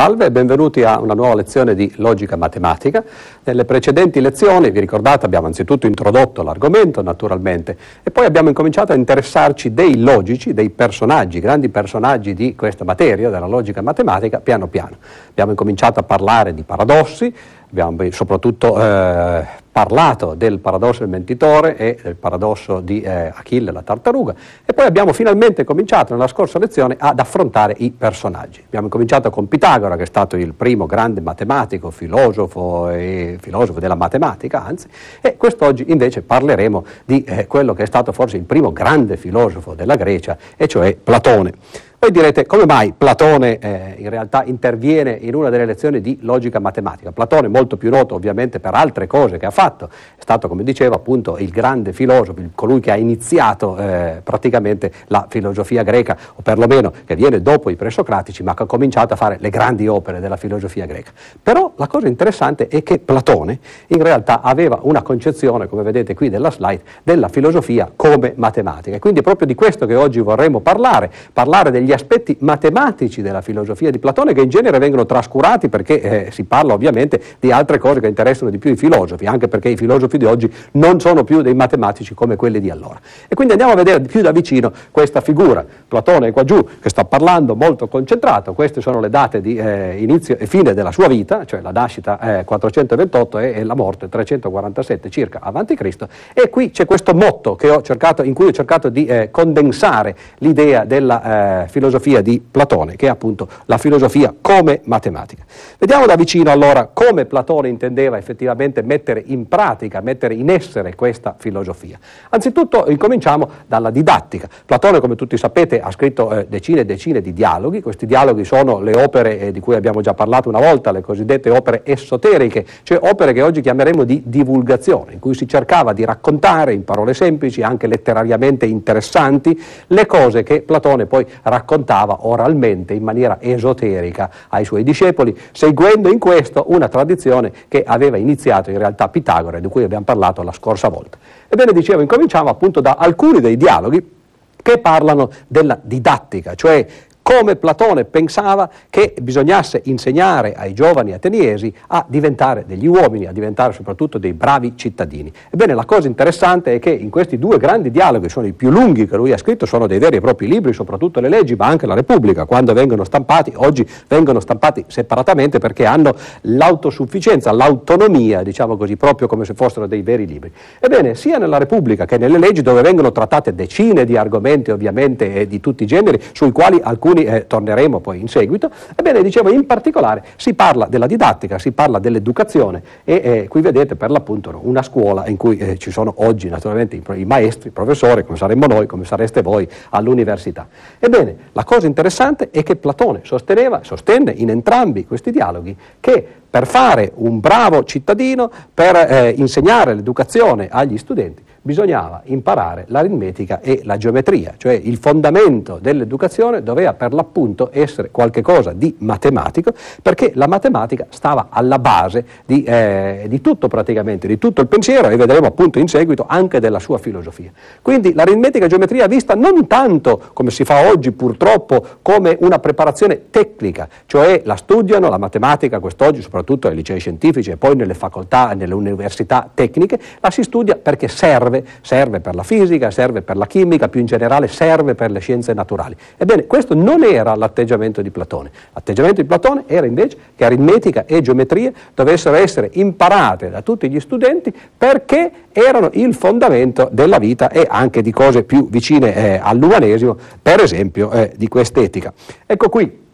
Salve 0.00 0.24
e 0.24 0.30
benvenuti 0.30 0.82
a 0.82 0.98
una 0.98 1.12
nuova 1.12 1.34
lezione 1.34 1.74
di 1.74 1.92
logica 1.96 2.34
matematica. 2.34 3.04
Nelle 3.44 3.66
precedenti 3.66 4.22
lezioni, 4.22 4.70
vi 4.70 4.80
ricordate, 4.80 5.26
abbiamo 5.26 5.46
anzitutto 5.46 5.86
introdotto 5.86 6.42
l'argomento 6.42 7.02
naturalmente 7.02 7.76
e 8.02 8.10
poi 8.10 8.24
abbiamo 8.24 8.48
incominciato 8.48 8.92
a 8.92 8.94
interessarci 8.94 9.74
dei 9.74 10.00
logici, 10.00 10.54
dei 10.54 10.70
personaggi, 10.70 11.38
grandi 11.38 11.68
personaggi 11.68 12.32
di 12.32 12.54
questa 12.54 12.82
materia, 12.82 13.28
della 13.28 13.46
logica 13.46 13.82
matematica, 13.82 14.40
piano 14.40 14.68
piano. 14.68 14.96
Abbiamo 15.28 15.50
incominciato 15.50 16.00
a 16.00 16.02
parlare 16.02 16.54
di 16.54 16.62
paradossi, 16.62 17.34
abbiamo 17.70 18.10
soprattutto 18.10 18.80
eh, 18.80 19.46
parlato 19.72 20.34
del 20.34 20.58
paradosso 20.58 21.00
del 21.00 21.08
mentitore 21.08 21.76
e 21.76 21.96
del 22.02 22.16
paradosso 22.16 22.80
di 22.80 23.00
eh, 23.00 23.32
Achille 23.32 23.70
la 23.70 23.82
tartaruga 23.82 24.34
e 24.64 24.72
poi 24.72 24.84
abbiamo 24.84 25.12
finalmente 25.12 25.62
cominciato 25.64 26.12
nella 26.12 26.26
scorsa 26.26 26.58
lezione 26.58 26.96
ad 26.98 27.18
affrontare 27.20 27.74
i 27.78 27.92
personaggi. 27.92 28.62
Abbiamo 28.64 28.88
cominciato 28.88 29.30
con 29.30 29.46
Pitagora 29.46 29.96
che 29.96 30.02
è 30.02 30.06
stato 30.06 30.36
il 30.36 30.54
primo 30.54 30.86
grande 30.86 31.20
matematico, 31.20 31.90
filosofo 31.90 32.90
e 32.90 33.38
filosofo 33.40 33.78
della 33.78 33.94
matematica 33.94 34.64
anzi 34.64 34.88
e 35.20 35.36
quest'oggi 35.36 35.84
invece 35.88 36.22
parleremo 36.22 36.84
di 37.04 37.22
eh, 37.22 37.46
quello 37.46 37.72
che 37.72 37.84
è 37.84 37.86
stato 37.86 38.10
forse 38.10 38.36
il 38.36 38.44
primo 38.44 38.72
grande 38.72 39.16
filosofo 39.16 39.74
della 39.74 39.94
Grecia 39.94 40.36
e 40.56 40.66
cioè 40.66 40.96
Platone. 40.96 41.52
Poi 42.00 42.12
direte 42.12 42.46
come 42.46 42.64
mai 42.64 42.94
Platone 42.96 43.58
eh, 43.58 43.96
in 43.98 44.08
realtà 44.08 44.42
interviene 44.46 45.18
in 45.20 45.34
una 45.34 45.50
delle 45.50 45.66
lezioni 45.66 46.00
di 46.00 46.16
logica 46.22 46.58
matematica. 46.58 47.12
Platone 47.12 47.48
è 47.48 47.50
molto 47.50 47.76
più 47.76 47.90
noto 47.90 48.14
ovviamente 48.14 48.58
per 48.58 48.72
altre 48.72 49.06
cose 49.06 49.36
che 49.36 49.44
ha 49.44 49.50
fatto, 49.50 49.90
è 50.16 50.22
stato 50.22 50.48
come 50.48 50.62
dicevo 50.62 50.94
appunto 50.94 51.36
il 51.36 51.50
grande 51.50 51.92
filosofo, 51.92 52.34
colui 52.54 52.80
che 52.80 52.90
ha 52.90 52.96
iniziato 52.96 53.76
eh, 53.76 54.22
praticamente 54.24 54.90
la 55.08 55.26
filosofia 55.28 55.82
greca 55.82 56.16
o 56.36 56.40
perlomeno 56.40 56.90
che 57.04 57.14
viene 57.16 57.42
dopo 57.42 57.68
i 57.68 57.76
presocratici 57.76 58.42
ma 58.42 58.54
che 58.54 58.62
ha 58.62 58.66
cominciato 58.66 59.12
a 59.12 59.16
fare 59.16 59.36
le 59.38 59.50
grandi 59.50 59.86
opere 59.86 60.20
della 60.20 60.38
filosofia 60.38 60.86
greca. 60.86 61.10
Però 61.42 61.74
la 61.76 61.86
cosa 61.86 62.08
interessante 62.08 62.68
è 62.68 62.82
che 62.82 62.98
Platone 62.98 63.58
in 63.88 64.02
realtà 64.02 64.40
aveva 64.40 64.78
una 64.84 65.02
concezione, 65.02 65.68
come 65.68 65.82
vedete 65.82 66.14
qui 66.14 66.30
della 66.30 66.50
slide, 66.50 66.80
della 67.02 67.28
filosofia 67.28 67.92
come 67.94 68.32
matematica. 68.36 68.96
E 68.96 68.98
quindi 68.98 69.20
è 69.20 69.22
proprio 69.22 69.46
di 69.46 69.54
questo 69.54 69.84
che 69.84 69.96
oggi 69.96 70.20
vorremmo 70.20 70.60
parlare, 70.60 71.10
parlare 71.34 71.70
degli 71.70 71.88
degli 71.90 71.92
aspetti 71.92 72.36
matematici 72.40 73.20
della 73.20 73.40
filosofia 73.40 73.90
di 73.90 73.98
Platone 73.98 74.32
che 74.32 74.42
in 74.42 74.48
genere 74.48 74.78
vengono 74.78 75.06
trascurati 75.06 75.68
perché 75.68 76.00
eh, 76.00 76.30
si 76.30 76.44
parla 76.44 76.72
ovviamente 76.72 77.20
di 77.40 77.50
altre 77.50 77.78
cose 77.78 77.98
che 77.98 78.06
interessano 78.06 78.50
di 78.50 78.58
più 78.58 78.70
i 78.70 78.76
filosofi, 78.76 79.26
anche 79.26 79.48
perché 79.48 79.70
i 79.70 79.76
filosofi 79.76 80.16
di 80.16 80.24
oggi 80.24 80.52
non 80.72 81.00
sono 81.00 81.24
più 81.24 81.42
dei 81.42 81.54
matematici 81.54 82.14
come 82.14 82.36
quelli 82.36 82.60
di 82.60 82.70
allora. 82.70 83.00
E 83.26 83.34
quindi 83.34 83.54
andiamo 83.54 83.72
a 83.72 83.76
vedere 83.76 84.00
più 84.00 84.20
da 84.20 84.30
vicino 84.30 84.72
questa 84.92 85.20
figura. 85.20 85.64
Platone 85.88 86.28
è 86.28 86.32
qua 86.32 86.44
giù 86.44 86.64
che 86.80 86.88
sta 86.88 87.04
parlando 87.04 87.56
molto 87.56 87.88
concentrato, 87.88 88.52
queste 88.52 88.80
sono 88.80 89.00
le 89.00 89.08
date 89.08 89.40
di 89.40 89.56
eh, 89.56 89.96
inizio 89.98 90.36
e 90.38 90.46
fine 90.46 90.74
della 90.74 90.92
sua 90.92 91.08
vita, 91.08 91.44
cioè 91.44 91.60
la 91.60 91.72
nascita 91.72 92.38
eh, 92.38 92.44
428 92.44 93.38
e, 93.38 93.52
e, 93.56 93.64
la 93.64 93.74
morte 93.74 94.08
347 94.08 95.10
circa 95.10 95.40
avanti 95.42 95.74
Cristo, 95.74 96.08
e 96.32 96.48
qui 96.50 96.70
c'è 96.70 96.84
questo 96.84 97.14
motto 97.14 97.58
cercato, 97.82 98.22
in 98.22 98.34
cui 98.34 98.46
ho 98.46 98.52
cercato 98.52 98.88
di 98.88 99.06
eh, 99.06 99.30
condensare 99.32 100.14
l'idea 100.38 100.84
della 100.84 101.66
filosofia 101.66 101.70
eh, 101.70 101.79
filosofia 101.80 102.20
di 102.20 102.42
Platone, 102.48 102.94
che 102.96 103.06
è 103.06 103.08
appunto 103.08 103.48
la 103.64 103.78
filosofia 103.78 104.34
come 104.38 104.82
matematica. 104.84 105.44
Vediamo 105.78 106.04
da 106.04 106.14
vicino 106.14 106.50
allora 106.50 106.90
come 106.92 107.24
Platone 107.24 107.68
intendeva 107.68 108.18
effettivamente 108.18 108.82
mettere 108.82 109.22
in 109.24 109.48
pratica, 109.48 110.02
mettere 110.02 110.34
in 110.34 110.50
essere 110.50 110.94
questa 110.94 111.34
filosofia. 111.38 111.98
Anzitutto 112.28 112.84
incominciamo 112.90 113.48
dalla 113.66 113.88
didattica. 113.88 114.46
Platone, 114.66 115.00
come 115.00 115.14
tutti 115.14 115.38
sapete, 115.38 115.80
ha 115.80 115.90
scritto 115.90 116.30
eh, 116.30 116.46
decine 116.50 116.80
e 116.80 116.84
decine 116.84 117.22
di 117.22 117.32
dialoghi, 117.32 117.80
questi 117.80 118.04
dialoghi 118.04 118.44
sono 118.44 118.80
le 118.80 118.94
opere 119.02 119.38
eh, 119.38 119.50
di 119.50 119.60
cui 119.60 119.74
abbiamo 119.74 120.02
già 120.02 120.12
parlato 120.12 120.50
una 120.50 120.60
volta, 120.60 120.92
le 120.92 121.00
cosiddette 121.00 121.48
opere 121.48 121.80
esoteriche, 121.84 122.66
cioè 122.82 122.98
opere 123.00 123.32
che 123.32 123.40
oggi 123.40 123.62
chiameremo 123.62 124.04
di 124.04 124.22
divulgazione, 124.26 125.14
in 125.14 125.18
cui 125.18 125.32
si 125.32 125.48
cercava 125.48 125.94
di 125.94 126.04
raccontare 126.04 126.74
in 126.74 126.84
parole 126.84 127.14
semplici, 127.14 127.62
anche 127.62 127.86
letterariamente 127.86 128.66
interessanti, 128.66 129.58
le 129.86 130.04
cose 130.04 130.42
che 130.42 130.60
Platone 130.60 131.06
poi 131.06 131.24
raccontava 131.42 131.68
raccontava 131.70 132.26
oralmente 132.26 132.94
in 132.94 133.04
maniera 133.04 133.38
esoterica 133.40 134.30
ai 134.48 134.64
suoi 134.64 134.82
discepoli, 134.82 135.36
seguendo 135.52 136.10
in 136.10 136.18
questo 136.18 136.64
una 136.68 136.88
tradizione 136.88 137.52
che 137.68 137.84
aveva 137.86 138.16
iniziato 138.16 138.70
in 138.70 138.78
realtà 138.78 139.08
Pitagora, 139.08 139.60
di 139.60 139.68
cui 139.68 139.84
abbiamo 139.84 140.04
parlato 140.04 140.42
la 140.42 140.52
scorsa 140.52 140.88
volta. 140.88 141.16
Ebbene, 141.48 141.72
dicevo, 141.72 142.00
incominciamo 142.00 142.48
appunto 142.48 142.80
da 142.80 142.96
alcuni 142.98 143.40
dei 143.40 143.56
dialoghi 143.56 144.18
che 144.60 144.78
parlano 144.78 145.30
della 145.46 145.78
didattica, 145.80 146.54
cioè 146.54 146.84
come 147.30 147.54
Platone 147.54 148.06
pensava 148.06 148.68
che 148.90 149.14
bisognasse 149.22 149.82
insegnare 149.84 150.52
ai 150.52 150.72
giovani 150.72 151.12
ateniesi 151.12 151.72
a 151.86 152.04
diventare 152.08 152.64
degli 152.66 152.88
uomini, 152.88 153.26
a 153.26 153.32
diventare 153.32 153.72
soprattutto 153.72 154.18
dei 154.18 154.32
bravi 154.32 154.72
cittadini. 154.74 155.32
Ebbene, 155.48 155.74
la 155.74 155.84
cosa 155.84 156.08
interessante 156.08 156.74
è 156.74 156.78
che 156.80 156.90
in 156.90 157.08
questi 157.08 157.38
due 157.38 157.56
grandi 157.58 157.92
dialoghi, 157.92 158.28
sono 158.28 158.48
i 158.48 158.52
più 158.52 158.70
lunghi 158.70 159.06
che 159.06 159.16
lui 159.16 159.30
ha 159.30 159.36
scritto, 159.36 159.64
sono 159.64 159.86
dei 159.86 160.00
veri 160.00 160.16
e 160.16 160.20
propri 160.20 160.48
libri, 160.48 160.72
soprattutto 160.72 161.20
le 161.20 161.28
leggi, 161.28 161.54
ma 161.54 161.66
anche 161.66 161.86
la 161.86 161.94
Repubblica, 161.94 162.46
quando 162.46 162.72
vengono 162.72 163.04
stampati, 163.04 163.52
oggi 163.54 163.88
vengono 164.08 164.40
stampati 164.40 164.84
separatamente 164.88 165.60
perché 165.60 165.86
hanno 165.86 166.12
l'autosufficienza, 166.40 167.52
l'autonomia, 167.52 168.42
diciamo 168.42 168.76
così, 168.76 168.96
proprio 168.96 169.28
come 169.28 169.44
se 169.44 169.54
fossero 169.54 169.86
dei 169.86 170.02
veri 170.02 170.26
libri. 170.26 170.50
Ebbene, 170.80 171.14
sia 171.14 171.38
nella 171.38 171.58
Repubblica 171.58 172.06
che 172.06 172.18
nelle 172.18 172.38
leggi, 172.38 172.62
dove 172.62 172.82
vengono 172.82 173.12
trattate 173.12 173.54
decine 173.54 174.04
di 174.04 174.16
argomenti, 174.16 174.72
ovviamente, 174.72 175.46
di 175.46 175.60
tutti 175.60 175.84
i 175.84 175.86
generi, 175.86 176.20
sui 176.32 176.50
quali 176.50 176.80
alcuni 176.82 177.18
cui 177.20 177.24
eh, 177.24 177.46
torneremo 177.46 178.00
poi 178.00 178.20
in 178.20 178.28
seguito, 178.28 178.70
ebbene 178.94 179.22
dicevo 179.22 179.50
in 179.50 179.66
particolare 179.66 180.24
si 180.36 180.54
parla 180.54 180.86
della 180.86 181.06
didattica, 181.06 181.58
si 181.58 181.72
parla 181.72 181.98
dell'educazione 181.98 182.82
e 183.04 183.20
eh, 183.22 183.48
qui 183.48 183.60
vedete 183.60 183.96
per 183.96 184.10
l'appunto 184.10 184.58
una 184.62 184.82
scuola 184.82 185.26
in 185.26 185.36
cui 185.36 185.58
eh, 185.58 185.76
ci 185.76 185.90
sono 185.90 186.14
oggi 186.18 186.48
naturalmente 186.48 186.96
i, 186.96 187.02
i, 187.20 187.24
maestri, 187.24 187.68
i 187.68 187.72
professori, 187.72 188.24
come 188.24 188.38
saremmo 188.38 188.66
noi, 188.66 188.86
come 188.86 189.04
sareste 189.04 189.42
voi 189.42 189.68
all'università. 189.90 190.66
Ebbene, 190.98 191.36
la 191.52 191.64
cosa 191.64 191.86
interessante 191.86 192.48
è 192.50 192.62
che 192.62 192.76
Platone 192.76 193.20
sosteneva, 193.22 193.80
sostenne 193.82 194.32
in 194.32 194.50
entrambi 194.50 195.06
questi 195.06 195.30
dialoghi 195.30 195.76
che 196.00 196.26
per 196.50 196.66
fare 196.66 197.12
un 197.14 197.38
bravo 197.38 197.84
cittadino, 197.84 198.50
per 198.74 198.96
eh, 198.96 199.34
insegnare 199.36 199.94
l'educazione 199.94 200.68
agli 200.68 200.98
studenti, 200.98 201.42
bisognava 201.62 202.22
imparare 202.24 202.84
l'aritmetica 202.88 203.60
e 203.60 203.80
la 203.84 203.96
geometria, 203.96 204.54
cioè 204.56 204.72
il 204.72 204.96
fondamento 204.96 205.78
dell'educazione 205.80 206.62
doveva 206.62 206.94
per 206.94 207.12
l'appunto 207.12 207.68
essere 207.72 208.10
qualcosa 208.10 208.72
di 208.72 208.94
matematico, 208.98 209.72
perché 210.00 210.32
la 210.34 210.46
matematica 210.46 211.06
stava 211.10 211.48
alla 211.50 211.78
base 211.78 212.24
di, 212.46 212.62
eh, 212.62 213.26
di, 213.28 213.40
tutto 213.40 213.68
praticamente, 213.68 214.26
di 214.26 214.38
tutto 214.38 214.62
il 214.62 214.68
pensiero 214.68 215.08
e 215.08 215.16
vedremo 215.16 215.46
appunto 215.46 215.78
in 215.78 215.88
seguito 215.88 216.24
anche 216.26 216.60
della 216.60 216.78
sua 216.78 216.98
filosofia. 216.98 217.50
Quindi 217.82 218.14
l'aritmetica 218.14 218.58
e 218.58 218.62
la 218.62 218.68
geometria 218.68 219.06
vista 219.06 219.34
non 219.34 219.66
tanto 219.66 220.30
come 220.32 220.50
si 220.50 220.64
fa 220.64 220.88
oggi 220.88 221.12
purtroppo 221.12 221.84
come 222.00 222.36
una 222.40 222.58
preparazione 222.58 223.30
tecnica, 223.30 223.88
cioè 224.06 224.42
la 224.44 224.56
studiano 224.56 225.08
la 225.08 225.18
matematica 225.18 225.78
quest'oggi 225.78 226.22
soprattutto 226.22 226.68
ai 226.68 226.74
licei 226.74 227.00
scientifici 227.00 227.50
e 227.50 227.56
poi 227.56 227.76
nelle 227.76 227.94
facoltà, 227.94 228.54
nelle 228.54 228.74
università 228.74 229.48
tecniche, 229.52 229.98
la 230.20 230.30
si 230.30 230.42
studia 230.42 230.76
perché 230.76 231.08
serve 231.08 231.49
serve, 231.50 231.64
serve 231.80 232.20
per 232.20 232.34
la 232.34 232.42
fisica, 232.42 232.90
serve 232.90 233.22
per 233.22 233.36
la 233.36 233.46
chimica, 233.46 233.88
più 233.88 234.00
in 234.00 234.06
generale 234.06 234.48
serve 234.48 234.94
per 234.94 235.10
le 235.10 235.18
scienze 235.20 235.52
naturali. 235.52 235.96
Ebbene, 236.16 236.46
questo 236.46 236.74
non 236.74 237.02
era 237.02 237.34
l'atteggiamento 237.34 238.02
di 238.02 238.10
Platone. 238.10 238.50
L'atteggiamento 238.72 239.20
di 239.20 239.26
Platone 239.26 239.64
era 239.66 239.86
invece 239.86 240.16
che 240.36 240.44
aritmetica 240.44 241.04
e 241.06 241.20
geometria 241.20 241.72
dovessero 241.94 242.36
essere 242.36 242.70
imparate 242.74 243.50
da 243.50 243.62
tutti 243.62 243.90
gli 243.90 244.00
studenti 244.00 244.52
perché 244.76 245.30
erano 245.52 245.90
il 245.94 246.14
fondamento 246.14 246.88
della 246.92 247.18
vita 247.18 247.50
e 247.50 247.66
anche 247.68 248.02
di 248.02 248.12
cose 248.12 248.44
più 248.44 248.68
vicine 248.68 249.14
eh, 249.14 249.40
all'umanesimo, 249.42 250.16
per 250.40 250.60
esempio 250.60 251.10
eh, 251.10 251.32
di 251.36 251.48
quest'etica. 251.48 252.12
Ecco 252.46 252.68
qui 252.68 253.08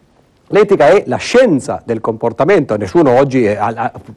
L'etica 0.51 0.87
è 0.87 1.03
la 1.07 1.17
scienza 1.17 1.81
del 1.83 1.99
comportamento, 1.99 2.77
nessuno 2.77 3.11
oggi, 3.11 3.45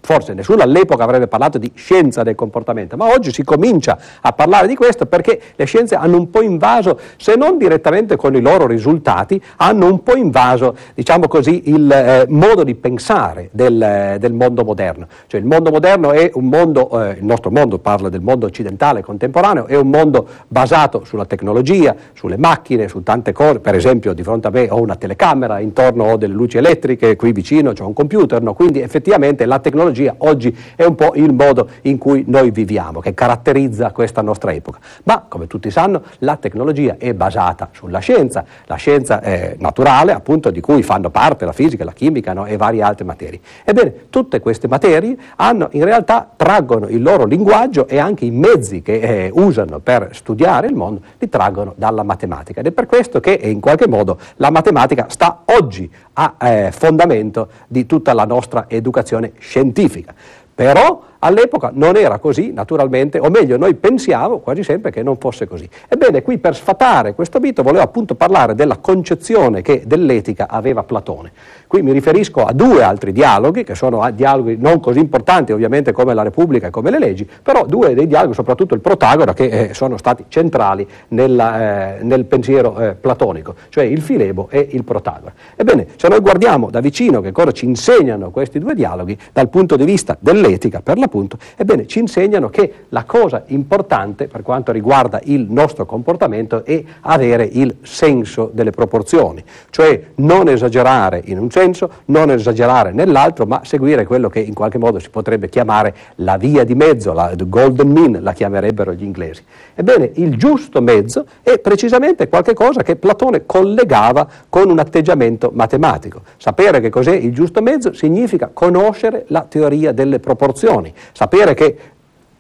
forse 0.01 0.33
nessuno 0.33 0.63
all'epoca 0.63 1.03
avrebbe 1.03 1.27
parlato 1.27 1.59
di 1.59 1.73
scienza 1.75 2.23
del 2.23 2.37
comportamento, 2.37 2.97
ma 2.97 3.07
oggi 3.07 3.33
si 3.33 3.43
comincia 3.43 3.99
a 4.21 4.33
parlare 4.33 4.69
di 4.69 4.77
questo 4.77 5.07
perché 5.07 5.41
le 5.57 5.65
scienze 5.65 5.97
hanno 5.97 6.17
un 6.17 6.31
po' 6.31 6.43
invaso, 6.43 7.01
se 7.17 7.35
non 7.35 7.59
direttamente 7.59 8.15
con 8.15 8.37
i 8.37 8.41
loro 8.41 8.69
risultati, 8.69 9.43
hanno 9.57 9.87
un 9.87 10.05
po' 10.05 10.15
invaso, 10.15 10.77
diciamo 10.95 11.27
così, 11.27 11.69
il 11.69 11.91
eh, 11.91 12.27
modo 12.29 12.63
di 12.63 12.77
pensare 12.77 13.49
del, 13.51 14.17
del, 14.21 14.33
mondo 14.33 14.63
moderno. 14.63 15.09
Cioè 15.27 15.41
il 15.41 15.47
mondo 15.47 15.71
moderno 15.71 16.13
è 16.13 16.31
un 16.35 16.45
mondo, 16.45 17.03
eh, 17.03 17.17
il 17.19 17.25
nostro 17.25 17.51
mondo 17.51 17.81
parla 17.81 18.09
del 18.09 18.21
mondo 18.21 18.47
occidentale 18.47 19.03
contemporaneo, 19.03 19.67
è 19.67 19.75
un 19.75 19.89
mondo 19.89 20.29
basato 20.47 21.03
sulla 21.05 21.25
tecnologia, 21.25 21.93
sulle 22.13 22.37
macchine, 22.37 22.87
su 22.87 23.03
tante 23.03 23.33
cose, 23.33 23.59
per 23.59 23.75
esempio 23.75 24.13
di 24.13 24.23
fronte 24.23 24.47
a 24.47 24.51
me 24.51 24.69
ho 24.71 24.81
una 24.81 24.95
telecamera, 24.95 25.59
intorno 25.59 26.19
delle 26.21 26.35
luci 26.35 26.59
elettriche, 26.59 27.17
qui 27.17 27.33
vicino 27.33 27.73
c'è 27.73 27.83
un 27.83 27.93
computer, 27.93 28.41
no? 28.43 28.55
quindi 28.55 28.81
effettivamente 28.81 29.47
la 29.47 29.59
tecnologia 29.59 30.15
oggi 30.19 30.57
è 30.77 30.85
un 30.85 30.95
po' 30.95 31.13
il 31.15 31.33
modo 31.33 31.69
in 31.83 31.99
cui 31.99 32.25
noi 32.27 32.51
viviamo, 32.51 33.01
che 33.01 33.15
caratterizza 33.15 33.91
questa 33.91 34.23
nostra 34.23 34.53
epoca. 34.53 34.79
Ma 35.05 35.25
come 35.27 35.47
tutti 35.47 35.71
sanno 35.71 36.03
la 36.19 36.37
tecnologia 36.37 36.97
è 36.99 37.15
basata 37.15 37.71
sulla 37.73 37.99
scienza, 37.99 38.45
la 38.67 38.77
scienza 38.77 39.21
è 39.21 39.57
naturale 39.59 40.13
appunto 40.13 40.51
di 40.51 40.61
cui 40.61 40.83
fanno 40.83 41.11
parte 41.11 41.45
la 41.45 41.53
fisica, 41.53 41.85
la 41.85 41.93
chimica 41.93 42.33
no? 42.33 42.47
e 42.47 42.57
varie 42.57 42.83
altre 42.83 43.05
materie. 43.05 43.41
Ebbene, 43.65 44.11
tutte 44.11 44.41
queste 44.41 44.69
materie 44.69 45.17
hanno, 45.37 45.69
in 45.73 45.85
realtà 45.85 46.29
traggono 46.37 46.87
il 46.89 47.03
loro 47.03 47.25
linguaggio 47.25 47.89
e 47.89 47.99
anche 47.99 48.27
i 48.27 48.31
mezzi 48.31 48.83
che 48.83 49.01
eh, 49.01 49.31
usano 49.33 49.79
per 49.81 50.11
studiare 50.13 50.67
il 50.67 50.75
mondo 50.75 51.01
li 51.19 51.29
traggono 51.29 51.73
dalla 51.77 52.03
matematica 52.03 52.61
ed 52.61 52.67
è 52.67 52.73
per 52.73 52.87
questo 52.87 53.21
che 53.21 53.33
in 53.33 53.61
qualche 53.61 53.89
modo 53.89 54.19
la 54.37 54.51
matematica 54.51 55.07
sta 55.09 55.43
oggi 55.47 55.91
a 56.21 56.35
eh, 56.39 56.71
fondamento 56.73 57.49
di 57.67 57.87
tutta 57.87 58.13
la 58.13 58.25
nostra 58.25 58.67
educazione 58.69 59.33
scientifica. 59.39 60.13
Però 60.55 61.03
All'epoca 61.21 61.71
non 61.75 61.97
era 61.97 62.19
così, 62.19 62.53
naturalmente, 62.53 63.19
o 63.19 63.29
meglio, 63.29 63.57
noi 63.57 63.75
pensiamo 63.75 64.39
quasi 64.39 64.63
sempre 64.63 64.91
che 64.91 65.03
non 65.03 65.19
fosse 65.19 65.47
così. 65.47 65.69
Ebbene, 65.89 66.23
qui 66.23 66.39
per 66.39 66.57
sfatare 66.57 67.15
questo 67.15 67.41
mito 67.41 67.63
volevo 67.63 67.83
appunto 67.83 68.15
parlare 68.15 68.55
della 68.55 68.79
concezione 68.79 69.61
che 69.61 69.83
dell'etica 69.87 70.49
aveva 70.49 70.83
Platone. 70.83 71.31
Qui 71.67 71.83
mi 71.83 71.93
riferisco 71.93 72.45
a 72.45 72.53
due 72.53 72.83
altri 72.83 73.13
dialoghi, 73.13 73.65
che 73.65 73.75
sono 73.75 74.01
ah, 74.01 74.11
dialoghi 74.11 74.57
non 74.59 74.81
così 74.81 74.99
importanti 74.99 75.53
ovviamente 75.53 75.93
come 75.93 76.15
la 76.15 76.23
Repubblica 76.23 76.69
e 76.69 76.71
come 76.71 76.91
le 76.91 76.99
leggi, 76.99 77.29
però 77.43 77.67
due 77.67 77.95
dei 77.95 78.07
dialoghi, 78.07 78.35
soprattutto 78.35 78.75
il 78.75 78.81
Protagora, 78.81 79.35
che 79.35 79.45
eh, 79.45 79.75
sono 79.75 79.99
stati 79.99 80.25
centrali 80.29 80.89
nella, 81.09 81.99
eh, 81.99 82.03
nel 82.03 82.25
pensiero 82.25 82.79
eh, 82.79 82.95
platonico, 82.95 83.55
cioè 83.69 83.85
il 83.85 84.01
Filebo 84.01 84.49
e 84.51 84.69
il 84.73 84.85
Protagora. 84.85 85.33
Ebbene, 85.55 85.87
se 85.97 86.09
noi 86.09 86.21
guardiamo 86.21 86.71
da 86.71 86.81
vicino 86.81 87.21
che 87.21 87.31
cosa 87.31 87.53
ci 87.53 87.67
insegnano 87.67 88.31
questi 88.31 88.59
due 88.59 88.75
dialoghi, 88.75 89.17
dal 89.33 89.49
punto 89.49 89.77
di 89.77 89.85
vista 89.85 90.17
dell'etica, 90.19 90.81
per 90.81 90.97
l'appunto, 91.11 91.37
ebbene, 91.57 91.87
ci 91.87 91.99
insegnano 91.99 92.49
che 92.49 92.73
la 92.91 93.03
cosa 93.05 93.43
importante 93.49 94.29
per 94.29 94.43
quanto 94.43 94.71
riguarda 94.71 95.21
il 95.25 95.47
nostro 95.51 95.85
comportamento 95.85 96.65
è 96.65 96.83
avere 97.01 97.45
il 97.45 97.77
senso 97.83 98.51
delle 98.53 98.71
proporzioni, 98.71 99.43
cioè 99.71 100.01
non 100.17 100.49
esagerare 100.49 101.21
in 101.25 101.39
un 101.39 101.51
senso, 101.51 101.91
non 102.07 102.31
esagerare 102.31 102.93
nell'altro, 102.93 103.45
ma 103.47 103.63
seguire 103.65 104.07
quello 104.07 104.29
che 104.29 104.39
in 104.39 104.55
qualche 104.55 104.79
modo 104.79 105.01
si 105.01 105.11
potrebbe 105.11 105.49
chiamare 105.49 105.95
la 106.17 106.37
via 106.37 106.63
di 106.65 106.75
mezzo, 106.75 107.13
la 107.13 107.35
golden 107.37 107.91
mean 107.91 108.19
la 108.23 108.33
chiamerebbero 108.33 108.93
gli 108.93 109.03
inglesi. 109.03 109.43
Ebbene, 109.75 110.13
il 110.15 110.37
giusto 110.37 110.81
mezzo 110.81 111.27
è 111.43 111.59
precisamente 111.59 112.29
qualcosa 112.29 112.83
che 112.83 112.97
Platone 112.97 113.47
collegava 113.47 114.29
con 114.49 114.71
un 114.71 114.79
atteggiamento 114.79 115.51
matematico. 115.53 116.23
Sapere 116.37 116.81
che 116.81 116.91
cos'è 116.91 117.15
il 117.15 117.33
giusto 117.33 117.61
mezzo 117.63 117.93
significa 117.93 118.51
conoscere 118.53 119.25
la 119.29 119.43
teoria 119.49 119.93
delle 119.93 120.21
proporzioni, 120.21 120.93
sapere 121.13 121.55
che 121.55 121.77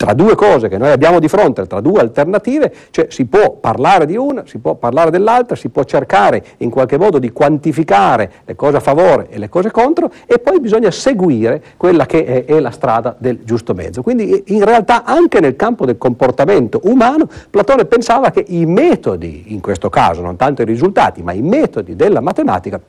tra 0.00 0.14
due 0.14 0.34
cose 0.34 0.68
che 0.68 0.78
noi 0.78 0.92
abbiamo 0.92 1.18
di 1.18 1.28
fronte, 1.28 1.66
tra 1.66 1.82
due 1.82 2.00
alternative, 2.00 2.72
cioè 2.88 3.08
si 3.10 3.26
può 3.26 3.50
parlare 3.60 4.06
di 4.06 4.16
una, 4.16 4.44
si 4.46 4.56
può 4.56 4.74
parlare 4.74 5.10
dell'altra, 5.10 5.56
si 5.56 5.68
può 5.68 5.84
cercare 5.84 6.42
in 6.58 6.70
qualche 6.70 6.96
modo 6.96 7.18
di 7.18 7.30
quantificare 7.32 8.30
le 8.46 8.56
cose 8.56 8.78
a 8.78 8.80
favore 8.80 9.26
e 9.28 9.36
le 9.36 9.50
cose 9.50 9.70
contro 9.70 10.10
e 10.24 10.38
poi 10.38 10.58
bisogna 10.58 10.90
seguire 10.90 11.62
quella 11.76 12.06
che 12.06 12.24
è, 12.24 12.44
è 12.46 12.60
la 12.60 12.70
strada 12.70 13.14
del 13.18 13.40
giusto 13.44 13.74
mezzo. 13.74 14.00
Quindi 14.00 14.44
in 14.46 14.64
realtà 14.64 15.04
anche 15.04 15.38
nel 15.38 15.54
campo 15.54 15.84
del 15.84 15.98
comportamento 15.98 16.80
umano 16.84 17.28
Platone 17.50 17.84
pensava 17.84 18.30
che 18.30 18.42
i 18.48 18.64
metodi, 18.64 19.52
in 19.52 19.60
questo 19.60 19.90
caso 19.90 20.22
non 20.22 20.36
tanto 20.36 20.62
i 20.62 20.64
risultati, 20.64 21.22
ma 21.22 21.34
i 21.34 21.42
metodi 21.42 21.94
della 21.94 22.20
matematica 22.20 22.80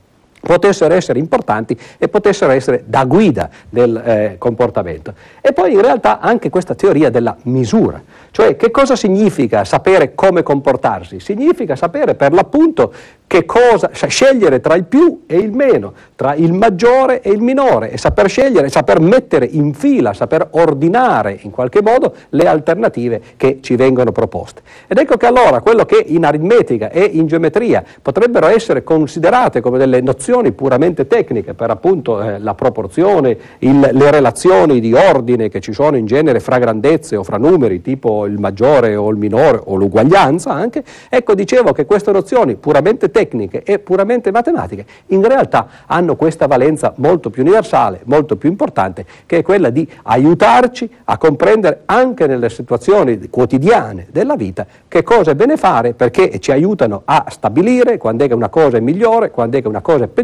potessero 0.42 0.94
essere 0.94 1.20
importanti 1.20 1.78
e 1.98 2.10
potessero 2.10 2.52
essere 2.52 2.84
da 2.86 3.06
guida 3.06 3.50
del 3.70 3.96
eh, 3.96 4.36
comportamento. 4.38 5.14
E 5.40 5.54
poi 5.54 5.74
in 5.74 5.82
realtà 5.82 6.20
anche 6.20 6.50
questa 6.50 6.76
teoria 6.76 7.10
della 7.10 7.38
misura, 7.44 8.02
cioè 8.32 8.56
che 8.56 8.72
cosa 8.72 8.96
significa 8.96 9.64
sapere 9.64 10.16
come 10.16 10.44
comportarsi? 10.44 11.20
Significa 11.20 11.76
sapere 11.76 12.16
per 12.16 12.34
l'appunto 12.34 12.94
che 13.28 13.46
cosa, 13.46 13.90
scegliere 13.94 14.60
tra 14.60 14.76
il 14.76 14.84
più 14.84 15.24
e 15.26 15.38
il 15.38 15.54
meno, 15.54 15.94
tra 16.16 16.34
il 16.34 16.52
maggiore 16.52 17.22
e 17.22 17.32
il 17.32 17.40
minore 17.40 17.90
e 17.90 17.98
saper 17.98 18.28
scegliere, 18.28 18.68
saper 18.68 19.00
mettere 19.00 19.46
in 19.46 19.74
fila, 19.74 20.12
saper 20.12 20.50
ordinare 20.52 21.40
in 21.44 21.52
qualche 21.52 21.82
modo 21.82 22.14
le 22.30 22.46
alternative 22.46 23.22
che 23.38 23.60
ci 23.62 23.78
vengono 23.78 24.12
proposte. 24.12 24.62
Ed 24.86 24.98
ecco 24.98 25.16
che 25.16 25.28
allora 25.28 25.62
quello 25.62 25.86
che 25.86 26.04
in 26.06 26.26
aritmetica 26.26 26.90
e 26.90 27.04
in 27.04 27.28
geometria 27.28 27.82
potrebbero 28.02 28.48
essere 28.48 28.84
considerate 28.84 29.62
come 29.62 29.78
delle 29.78 30.02
nozioni 30.02 30.30
puramente 30.32 31.08
tecniche 31.08 31.54
per 31.54 31.70
appunto 31.70 32.22
eh, 32.22 32.40
la 32.40 32.54
proporzione, 32.54 33.38
il, 33.60 33.80
le 33.80 34.12
relazioni 34.12 34.80
di 34.80 34.94
ordine 34.94 35.50
che 35.50 35.60
ci 35.60 35.74
sono 35.74 35.98
in 35.98 36.06
genere 36.06 36.40
fra 36.40 36.58
grandezze 36.58 37.18
o 37.18 37.24
fra 37.24 37.38
numeri, 37.38 37.82
tipo 37.82 38.26
il 38.26 38.40
maggiore 38.40 38.96
o 38.96 39.10
il 39.10 39.18
minore 39.18 39.62
o 39.62 39.76
l'uguaglianza 39.76 40.52
anche, 40.52 40.84
ecco 41.10 41.36
dicevo 41.36 41.74
che 41.74 41.86
queste 41.86 42.12
nozioni 42.12 42.56
puramente 42.56 43.12
tecniche 43.12 43.64
e 43.64 43.80
puramente 43.80 44.32
matematiche, 44.32 44.86
in 45.08 45.22
realtà 45.28 45.68
hanno 45.86 46.16
questa 46.16 46.48
valenza 46.48 46.94
molto 46.98 47.30
più 47.30 47.44
universale, 47.44 48.02
molto 48.06 48.38
più 48.38 48.50
importante, 48.50 49.06
che 49.26 49.40
è 49.40 49.42
quella 49.42 49.70
di 49.70 49.88
aiutarci 50.04 50.90
a 51.06 51.18
comprendere 51.18 51.82
anche 51.86 52.26
nelle 52.26 52.50
situazioni 52.50 53.30
quotidiane 53.30 54.08
della 54.12 54.36
vita 54.36 54.66
che 54.88 55.04
cosa 55.04 55.32
è 55.32 55.36
bene 55.36 55.58
fare 55.58 55.94
perché 55.94 56.40
ci 56.40 56.52
aiutano 56.52 57.02
a 57.06 57.26
stabilire 57.30 57.98
quando 57.98 58.24
è 58.24 58.28
che 58.28 58.34
una 58.34 58.50
cosa 58.50 58.78
è 58.78 58.80
migliore, 58.80 59.32
quando 59.32 59.58
è 59.58 59.62
che 59.62 59.68
una 59.68 59.82
cosa 59.82 60.06
è 60.06 60.08
peggiore 60.08 60.21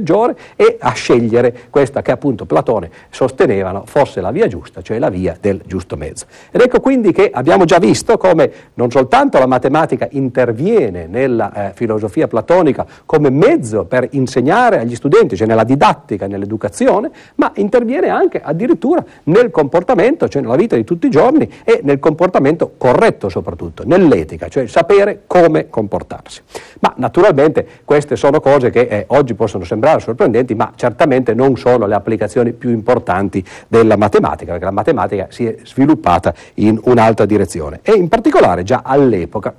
e 0.56 0.78
a 0.80 0.92
scegliere 0.92 1.54
questa 1.70 2.02
che 2.02 2.12
appunto 2.12 2.46
Platone 2.46 2.90
sostenevano 3.10 3.84
fosse 3.86 4.22
la 4.22 4.32
via 4.32 4.48
giusta, 4.48 4.82
cioè 4.82 5.00
la 5.00 5.10
via 5.10 5.36
del 5.40 5.62
giusto 5.66 5.96
mezzo. 5.96 6.26
Ed 6.52 6.62
ecco 6.62 6.80
quindi 6.80 7.12
che 7.12 7.30
abbiamo 7.32 7.66
già 7.66 7.80
visto 7.80 8.18
come 8.18 8.52
non 8.76 8.92
soltanto 8.92 9.40
la 9.40 9.46
matematica 9.48 10.08
interviene 10.12 11.08
nella 11.08 11.70
eh, 11.70 11.74
filosofia 11.74 12.28
platonica 12.28 12.86
come 13.06 13.30
mezzo 13.30 13.86
per 13.86 14.08
insegnare 14.12 14.80
agli 14.80 14.96
studenti, 14.96 15.36
cioè 15.36 15.48
nella 15.48 15.64
didattica, 15.64 16.28
nell'educazione, 16.28 17.10
ma 17.36 17.52
interviene 17.56 18.10
anche 18.10 18.42
addirittura 18.42 19.04
nel 19.24 19.52
comportamento, 19.52 20.28
cioè 20.28 20.42
nella 20.42 20.56
vita 20.56 20.76
di 20.76 20.84
tutti 20.84 21.08
i 21.08 21.10
giorni 21.10 21.50
e 21.64 21.82
nel 21.84 22.00
comportamento 22.00 22.74
corretto 22.78 23.30
soprattutto, 23.30 23.84
nell'etica, 23.86 24.48
cioè 24.48 24.68
sapere 24.68 25.24
come 25.28 25.70
comportarsi. 25.70 26.42
Ma 26.80 26.94
naturalmente 26.98 27.66
queste 27.84 28.16
sono 28.16 28.40
cose 28.40 28.70
che 28.70 28.82
eh, 28.82 29.04
oggi 29.08 29.34
possono 29.34 29.64
sembrare 29.64 29.87
sorprendenti, 30.00 30.56
ma 30.56 30.74
certamente 30.75 31.34
non 31.34 31.57
sono 31.57 31.86
le 31.88 31.95
applicazioni 31.95 32.54
più 32.54 32.69
importanti 32.69 33.44
della 33.68 33.98
matematica, 33.98 34.51
perché 34.51 34.66
la 34.66 34.72
matematica 34.72 35.28
si 35.30 35.45
è 35.45 35.56
sviluppata 35.63 36.34
in 36.56 36.80
un'altra 36.83 37.26
direzione. 37.26 37.80
E 37.81 37.94
in 37.94 38.07
particolare 38.07 38.64
già 38.64 38.81
all'epoca 38.83 39.54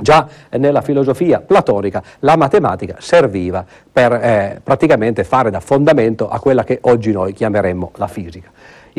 Già 0.00 0.26
nella 0.52 0.80
filosofia 0.80 1.40
platonica 1.40 2.02
la 2.20 2.36
matematica 2.36 2.96
serviva 2.98 3.64
per 3.92 4.12
eh, 4.12 4.60
praticamente 4.62 5.24
fare 5.24 5.50
da 5.50 5.60
fondamento 5.60 6.28
a 6.28 6.40
quella 6.40 6.64
che 6.64 6.78
oggi 6.82 7.12
noi 7.12 7.34
chiameremmo 7.34 7.92
la 7.96 8.06
fisica 8.06 8.50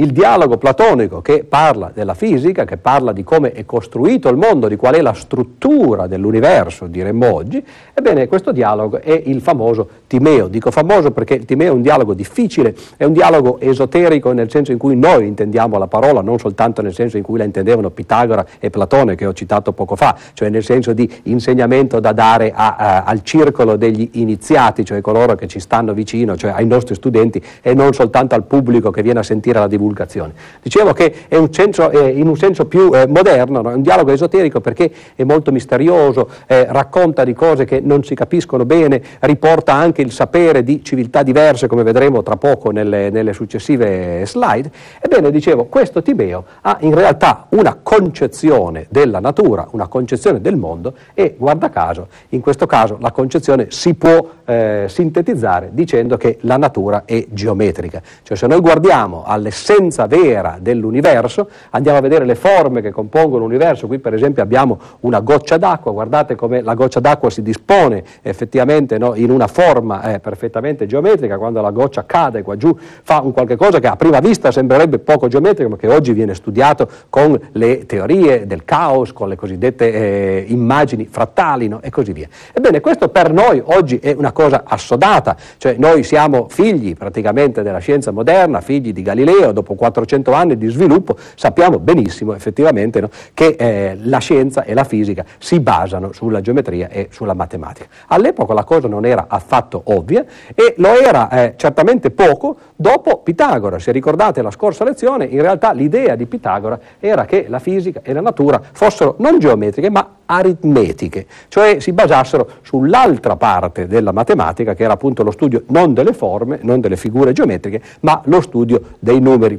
il 0.02 0.12
dialogo 0.12 0.58
platonico 0.58 1.22
che 1.22 1.46
parla 1.48 1.92
della 1.94 2.16
fisica, 2.16 2.66
che 2.66 2.78
parla 2.78 3.12
di 3.12 3.24
come 3.24 3.52
è 3.52 3.66
costruito 3.66 4.30
il 4.30 4.38
mondo, 4.38 4.68
di 4.68 4.76
qual 4.76 4.96
è 4.96 5.02
la 5.02 5.14
struttura 5.14 6.08
dell'universo, 6.08 6.88
diremmo 6.88 7.32
oggi, 7.32 7.64
ebbene 7.94 8.28
questo 8.28 8.52
dialogo 8.52 9.00
è 9.00 9.22
il 9.26 9.42
famoso 9.42 9.88
Timeo. 10.08 10.48
Dico 10.48 10.72
famoso 10.72 11.12
perché 11.12 11.36
il 11.36 11.46
Timeo 11.46 11.68
è 11.68 11.76
un 11.76 11.84
dialogo 11.84 12.16
difficile, 12.16 12.76
è 12.98 13.04
un 13.04 13.14
dialogo 13.14 13.60
esoterico 13.60 14.32
nel 14.32 14.50
senso 14.50 14.72
in 14.72 14.80
cui 14.80 14.96
noi 14.96 15.28
intendiamo 15.28 15.78
la 15.78 15.88
parola, 15.88 16.22
non 16.22 16.40
soltanto 16.40 16.82
nel 16.82 16.96
senso 16.96 17.18
in 17.18 17.24
cui 17.24 17.38
la 17.38 17.44
intendevano 17.44 17.92
Pitagora 17.92 18.44
e 18.58 18.72
Platone 18.72 19.14
che 19.14 19.28
ho 19.28 19.34
citato 19.34 19.72
poco 19.72 19.96
fa, 19.96 20.18
cioè 20.34 20.50
nel 20.50 20.64
senso 20.64 20.94
di 20.94 21.08
insegnamento 21.24 22.00
da 22.00 22.12
dare 22.12 22.52
a, 22.54 22.76
a, 22.76 23.04
al 23.04 23.22
circolo 23.22 23.76
degli 23.76 24.10
iniziati, 24.14 24.84
cioè 24.84 25.00
coloro 25.02 25.36
che 25.36 25.48
ci 25.48 25.60
stanno 25.60 25.94
vicino, 25.94 26.36
cioè 26.36 26.52
ai 26.52 26.66
nostri 26.66 26.96
studenti 26.96 27.40
e 27.62 27.76
non 27.76 27.94
soltanto 27.94 28.34
al 28.34 28.46
pubblico 28.46 28.90
che 28.90 29.04
viene 29.04 29.20
a 29.20 29.24
sentire 29.24 29.60
la 29.60 29.68
divulgazione 29.68 29.90
divulgazione. 29.92 30.34
Dicevo 30.62 30.94
che 30.94 31.14
è 31.28 31.36
un 31.36 31.54
senso, 31.54 31.90
eh, 31.92 32.10
in 32.10 32.28
un 32.28 32.38
senso 32.38 32.66
più 32.66 32.92
eh, 32.94 33.08
moderno, 33.08 33.62
no? 33.62 33.72
è 33.72 33.74
un 33.76 33.82
dialogo 33.82 34.12
esoterico 34.12 34.62
perché 34.62 34.92
è 35.16 35.24
molto 35.24 35.52
misterioso, 35.52 36.30
eh, 36.48 36.66
racconta 36.70 37.24
di 37.24 37.34
cose 37.34 37.66
che 37.66 37.82
non 37.82 38.04
si 38.04 38.16
capiscono 38.16 38.66
bene, 38.66 39.02
riporta 39.20 39.74
anche 39.74 40.02
il 40.02 40.12
sapere 40.12 40.64
di 40.64 40.84
civiltà 40.84 41.24
diverse, 41.24 41.68
come 41.68 41.84
vedremo 41.84 42.24
tra 42.24 42.38
poco 42.38 42.72
nelle, 42.72 43.10
nelle 43.10 43.34
successive 43.34 44.26
slide. 44.26 44.72
Ebbene, 45.00 45.30
dicevo, 45.32 45.66
questo 45.66 46.02
Tibeo 46.02 46.46
ha 46.62 46.78
in 46.82 46.96
realtà 46.96 47.48
una 47.50 47.78
concezione 47.82 48.86
della 48.90 49.20
natura, 49.20 49.68
una 49.72 49.88
concezione 49.88 50.42
del 50.42 50.56
mondo 50.56 50.94
e, 51.14 51.36
guarda 51.38 51.70
caso, 51.70 52.08
in 52.30 52.42
questo 52.42 52.66
caso 52.66 52.98
la 53.00 53.12
concezione 53.12 53.68
si 53.70 53.94
può 53.94 54.30
eh, 54.46 54.86
sintetizzare 54.88 55.70
dicendo 55.74 56.18
che 56.18 56.38
la 56.42 56.58
natura 56.58 57.04
è 57.06 57.26
geometrica. 57.30 58.02
Cioè 58.24 58.38
se 58.38 58.48
noi 58.48 58.60
guardiamo 58.60 59.24
all'essenza 59.26 59.71
l'essenza 59.72 60.06
vera 60.08 60.58
dell'universo, 60.60 61.50
andiamo 61.72 61.98
a 61.98 62.02
vedere 62.02 62.26
le 62.26 62.36
forme 62.36 62.82
che 62.82 62.92
compongono 62.92 63.46
l'universo, 63.46 63.88
qui 63.88 64.00
per 64.00 64.14
esempio 64.14 64.44
abbiamo 64.44 64.80
una 65.02 65.20
goccia 65.22 65.58
d'acqua, 65.58 65.92
guardate 65.92 66.36
come 66.36 66.62
la 66.62 66.74
goccia 66.74 67.00
d'acqua 67.00 67.30
si 67.30 67.42
dispone 67.42 68.04
effettivamente 68.22 68.98
no, 68.98 69.16
in 69.16 69.32
una 69.32 69.48
forma 69.48 70.14
eh, 70.14 70.20
perfettamente 70.20 70.86
geometrica, 70.86 71.38
quando 71.38 71.62
la 71.62 71.72
goccia 71.72 72.06
cade 72.06 72.42
qua 72.42 72.58
giù 72.58 72.76
fa 72.78 73.22
un 73.22 73.32
qualche 73.32 73.56
cosa 73.56 73.80
che 73.80 73.88
a 73.88 73.96
prima 73.96 74.20
vista 74.20 74.52
sembrerebbe 74.52 75.00
poco 75.00 75.28
geometrico, 75.28 75.70
ma 75.70 75.78
che 75.78 75.88
oggi 75.88 76.14
viene 76.14 76.34
studiato 76.34 76.88
con 77.10 77.40
le 77.54 77.86
teorie 77.86 78.46
del 78.46 78.66
caos, 78.66 79.14
con 79.14 79.30
le 79.30 79.36
cosiddette 79.36 79.94
eh, 79.94 80.46
immagini 80.48 81.08
frattali 81.10 81.68
no, 81.68 81.80
e 81.82 81.90
così 81.90 82.12
via. 82.12 82.28
Ebbene, 82.54 82.82
questo 82.82 83.10
per 83.10 83.32
noi 83.32 83.62
oggi 83.64 83.98
è 83.98 84.14
una 84.18 84.32
cosa 84.32 84.64
assodata, 84.66 85.36
cioè 85.58 85.76
noi 85.78 86.04
siamo 86.04 86.48
figli 86.50 86.96
praticamente 86.96 87.64
della 87.64 87.80
scienza 87.80 88.12
moderna, 88.12 88.62
figli 88.62 88.92
di 88.92 89.02
Galileo, 89.02 89.52
dopo 89.62 89.76
400 89.76 90.34
anni 90.34 90.58
di 90.58 90.68
sviluppo 90.68 91.16
sappiamo 91.36 91.80
benissimo 91.80 92.34
effettivamente 92.34 93.00
no, 93.00 93.10
che 93.34 93.56
eh, 93.58 93.98
la 94.02 94.18
scienza 94.18 94.64
e 94.64 94.74
la 94.74 94.84
fisica 94.84 95.24
si 95.38 95.60
basano 95.60 96.12
sulla 96.12 96.42
geometria 96.42 96.90
e 96.90 97.08
sulla 97.12 97.34
matematica. 97.34 97.88
All'epoca 98.08 98.54
la 98.54 98.64
cosa 98.64 98.88
non 98.88 99.06
era 99.06 99.26
affatto 99.28 99.82
ovvia 99.86 100.26
e 100.54 100.74
lo 100.78 101.00
era 101.00 101.30
eh, 101.30 101.54
certamente 101.56 102.12
poco 102.12 102.58
dopo 102.76 103.20
Pitagora. 103.20 103.80
Se 103.80 103.92
ricordate 103.92 104.42
la 104.42 104.52
scorsa 104.52 104.84
lezione, 104.84 105.26
in 105.26 105.42
realtà 105.42 105.72
l'idea 105.72 106.16
di 106.16 106.26
Pitagora 106.26 106.80
era 107.00 107.26
che 107.26 107.46
la 107.48 107.60
fisica 107.60 108.02
e 108.04 108.14
la 108.14 108.22
natura 108.22 108.60
fossero 108.72 109.16
non 109.20 109.40
geometriche 109.40 109.90
ma 109.90 110.16
aritmetiche, 110.26 111.26
cioè 111.50 111.80
si 111.80 111.92
basassero 111.92 112.48
sull'altra 112.62 113.36
parte 113.36 113.86
della 113.86 114.14
matematica 114.14 114.74
che 114.74 114.84
era 114.84 114.94
appunto 114.94 115.24
lo 115.24 115.32
studio 115.32 115.64
non 115.68 115.94
delle 115.94 116.14
forme, 116.14 116.60
non 116.62 116.80
delle 116.80 116.96
figure 116.96 117.34
geometriche, 117.34 117.82
ma 118.02 118.22
lo 118.26 118.40
studio 118.40 118.82
dei 119.00 119.20
numeri. 119.20 119.51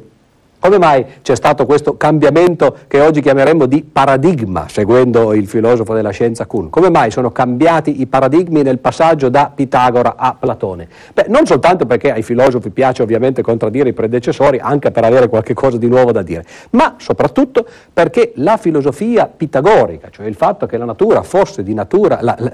Come 0.63 0.79
mai 0.79 1.05
c'è 1.23 1.35
stato 1.35 1.67
questo 1.67 1.97
cambiamento 1.97 2.77
che 2.87 3.01
oggi 3.01 3.21
chiameremmo 3.21 3.67
di 3.67 3.83
paradigma, 3.83 4.67
seguendo 4.69 5.35
il 5.35 5.49
filosofo 5.49 5.93
della 5.93 6.11
scienza 6.11 6.47
Kuhn? 6.47 6.71
Come 6.71 6.89
mai 6.89 7.11
sono 7.11 7.33
cambiati 7.33 8.01
i 8.01 8.07
paradigmi 8.07 8.63
nel 8.63 8.79
passaggio 8.79 9.29
da 9.29 9.51
Pitagora 9.53 10.15
a 10.17 10.37
Platone? 10.39 10.87
Beh, 11.15 11.25
non 11.27 11.47
soltanto 11.47 11.85
perché 11.85 12.13
ai 12.13 12.23
filosofi 12.23 12.71
piace 12.71 13.03
ovviamente 13.03 13.43
contraddire 13.43 13.89
i 13.89 13.93
predecessori, 13.93 14.61
anche 14.61 14.93
per 14.93 15.03
avere 15.03 15.29
qualche 15.29 15.53
cosa 15.53 15.79
di 15.79 15.89
nuovo 15.89 16.13
da 16.13 16.23
dire, 16.23 16.45
ma 16.71 16.95
soprattutto 16.97 17.67
perché 17.93 18.31
la 18.37 18.57
filosofia 18.57 19.27
pitagorica, 19.27 20.11
cioè 20.11 20.27
il 20.27 20.37
fatto 20.37 20.67
che 20.67 20.77
la 20.77 20.85
natura 20.85 21.25
fosse 21.25 21.65
di 21.65 21.75
natura, 21.75 22.19
la, 22.21 22.37
la, 22.39 22.53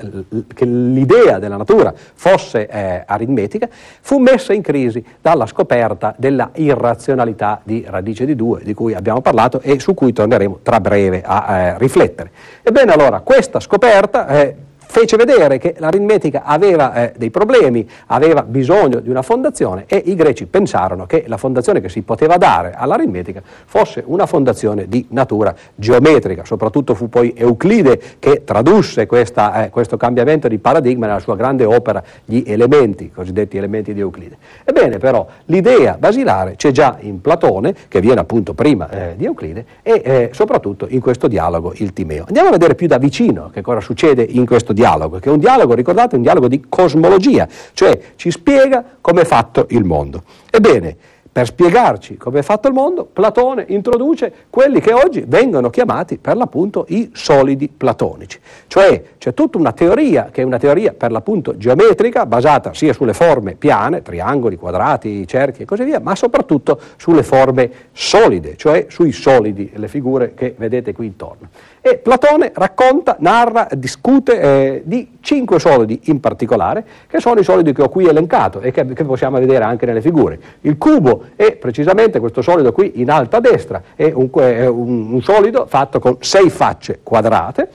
che 0.54 0.64
l'idea 0.64 1.38
della 1.38 1.58
natura 1.58 1.92
fosse 1.94 2.68
eh, 2.68 3.02
aritmetica, 3.06 3.68
fu 4.00 4.16
messa 4.16 4.54
in 4.54 4.62
crisi 4.62 5.04
dalla 5.20 5.44
scoperta 5.44 6.14
della 6.16 6.48
irrazionalità 6.54 7.60
di 7.62 7.80
Ragioneria 7.80 7.96
radice 7.98 8.24
di 8.24 8.34
2 8.34 8.62
di 8.64 8.74
cui 8.74 8.94
abbiamo 8.94 9.20
parlato 9.20 9.60
e 9.60 9.78
su 9.78 9.94
cui 9.94 10.12
torneremo 10.12 10.60
tra 10.62 10.80
breve 10.80 11.22
a 11.24 11.56
eh, 11.56 11.78
riflettere. 11.78 12.30
Ebbene 12.62 12.92
allora, 12.92 13.20
questa 13.20 13.60
scoperta 13.60 14.26
eh, 14.28 14.54
fece 14.88 15.16
vedere 15.16 15.58
che 15.58 15.74
l'aritmetica 15.78 16.42
aveva 16.44 16.94
eh, 16.94 17.12
dei 17.16 17.30
problemi, 17.30 17.88
aveva 18.06 18.42
bisogno 18.42 19.00
di 19.00 19.10
una 19.10 19.22
fondazione 19.22 19.84
e 19.86 20.02
i 20.06 20.14
greci 20.14 20.46
pensarono 20.46 21.04
che 21.04 21.24
la 21.26 21.36
fondazione 21.36 21.80
che 21.80 21.90
si 21.90 22.00
poteva 22.00 22.38
dare 22.38 22.72
all'aritmetica 22.74 23.42
fosse 23.66 24.02
una 24.06 24.26
fondazione 24.26 24.88
di 24.88 25.06
natura 25.10 25.54
geometrica. 25.74 26.44
Soprattutto 26.44 26.94
fu 26.94 27.08
poi 27.10 27.34
Euclide 27.36 28.00
che 28.18 28.44
tradusse 28.44 29.06
questa, 29.06 29.64
eh, 29.64 29.70
questo 29.70 29.98
cambiamento 29.98 30.48
di 30.48 30.58
paradigma 30.58 31.06
nella 31.06 31.20
sua 31.20 31.36
grande 31.36 31.64
opera 31.64 32.02
Gli 32.24 32.42
elementi, 32.46 33.04
i 33.04 33.10
cosiddetti 33.10 33.58
elementi 33.58 33.92
di 33.92 34.00
Euclide. 34.00 34.36
Ebbene 34.64 34.96
però 34.96 35.26
l'idea 35.46 35.96
basilare 35.98 36.56
c'è 36.56 36.70
già 36.70 36.96
in 37.00 37.20
Platone, 37.20 37.74
che 37.88 38.00
viene 38.00 38.20
appunto 38.20 38.54
prima 38.54 38.88
eh, 38.88 39.14
di 39.16 39.26
Euclide, 39.26 39.64
e 39.82 40.02
eh, 40.04 40.30
soprattutto 40.32 40.86
in 40.88 41.00
questo 41.00 41.28
dialogo 41.28 41.72
il 41.76 41.92
Timeo. 41.92 42.24
Andiamo 42.26 42.48
a 42.48 42.52
vedere 42.52 42.74
più 42.74 42.86
da 42.86 42.96
vicino 42.98 43.50
che 43.52 43.60
cosa 43.60 43.80
succede 43.80 44.22
in 44.22 44.46
questo 44.46 44.72
dialogo 44.72 44.77
dialogo, 44.78 45.18
che 45.18 45.28
è 45.28 45.32
un 45.32 45.40
dialogo, 45.40 45.74
ricordate, 45.74 46.14
un 46.14 46.22
dialogo 46.22 46.46
di 46.46 46.64
cosmologia, 46.68 47.48
cioè 47.72 47.98
ci 48.14 48.30
spiega 48.30 48.84
come 49.00 49.22
è 49.22 49.24
fatto 49.24 49.66
il 49.70 49.82
mondo. 49.82 50.22
Ebbene, 50.50 50.96
per 51.38 51.46
spiegarci 51.46 52.16
come 52.16 52.40
è 52.40 52.42
fatto 52.42 52.66
il 52.66 52.74
mondo, 52.74 53.04
Platone 53.04 53.64
introduce 53.68 54.32
quelli 54.50 54.80
che 54.80 54.92
oggi 54.92 55.22
vengono 55.24 55.70
chiamati 55.70 56.18
per 56.18 56.36
l'appunto 56.36 56.84
i 56.88 57.12
solidi 57.14 57.68
platonici. 57.68 58.40
Cioè 58.66 59.04
c'è 59.18 59.34
tutta 59.34 59.56
una 59.56 59.70
teoria, 59.70 60.30
che 60.32 60.42
è 60.42 60.44
una 60.44 60.58
teoria 60.58 60.94
per 60.94 61.12
l'appunto 61.12 61.56
geometrica, 61.56 62.26
basata 62.26 62.74
sia 62.74 62.92
sulle 62.92 63.12
forme 63.12 63.54
piane, 63.54 64.02
triangoli, 64.02 64.56
quadrati, 64.56 65.28
cerchi 65.28 65.62
e 65.62 65.64
così 65.64 65.84
via, 65.84 66.00
ma 66.00 66.16
soprattutto 66.16 66.80
sulle 66.96 67.22
forme 67.22 67.70
solide, 67.92 68.56
cioè 68.56 68.86
sui 68.88 69.12
solidi, 69.12 69.70
le 69.76 69.86
figure 69.86 70.34
che 70.34 70.56
vedete 70.58 70.92
qui 70.92 71.06
intorno. 71.06 71.50
E 71.80 71.96
Platone 71.96 72.50
racconta, 72.54 73.16
narra, 73.20 73.68
discute 73.72 74.40
eh, 74.40 74.82
di 74.84 75.16
cinque 75.20 75.58
solidi 75.58 76.00
in 76.04 76.20
particolare, 76.20 76.84
che 77.06 77.20
sono 77.20 77.40
i 77.40 77.44
solidi 77.44 77.72
che 77.72 77.82
ho 77.82 77.88
qui 77.88 78.06
elencato 78.06 78.60
e 78.60 78.72
che, 78.72 78.84
che, 78.92 79.04
possiamo 79.04 79.38
vedere 79.38 79.64
anche 79.64 79.86
nelle 79.86 80.02
figure. 80.02 80.38
Il 80.62 80.76
cubo 80.76 81.24
è 81.36 81.56
precisamente 81.56 82.18
questo 82.20 82.42
solido 82.42 82.72
qui 82.72 83.00
in 83.00 83.10
alto 83.10 83.36
a 83.36 83.40
destra, 83.40 83.82
è 83.94 84.10
un, 84.14 84.30
è 84.34 84.66
un, 84.66 85.12
un 85.12 85.22
solido 85.22 85.66
fatto 85.66 85.98
con 85.98 86.16
sei 86.20 86.50
facce 86.50 87.00
quadrate. 87.02 87.68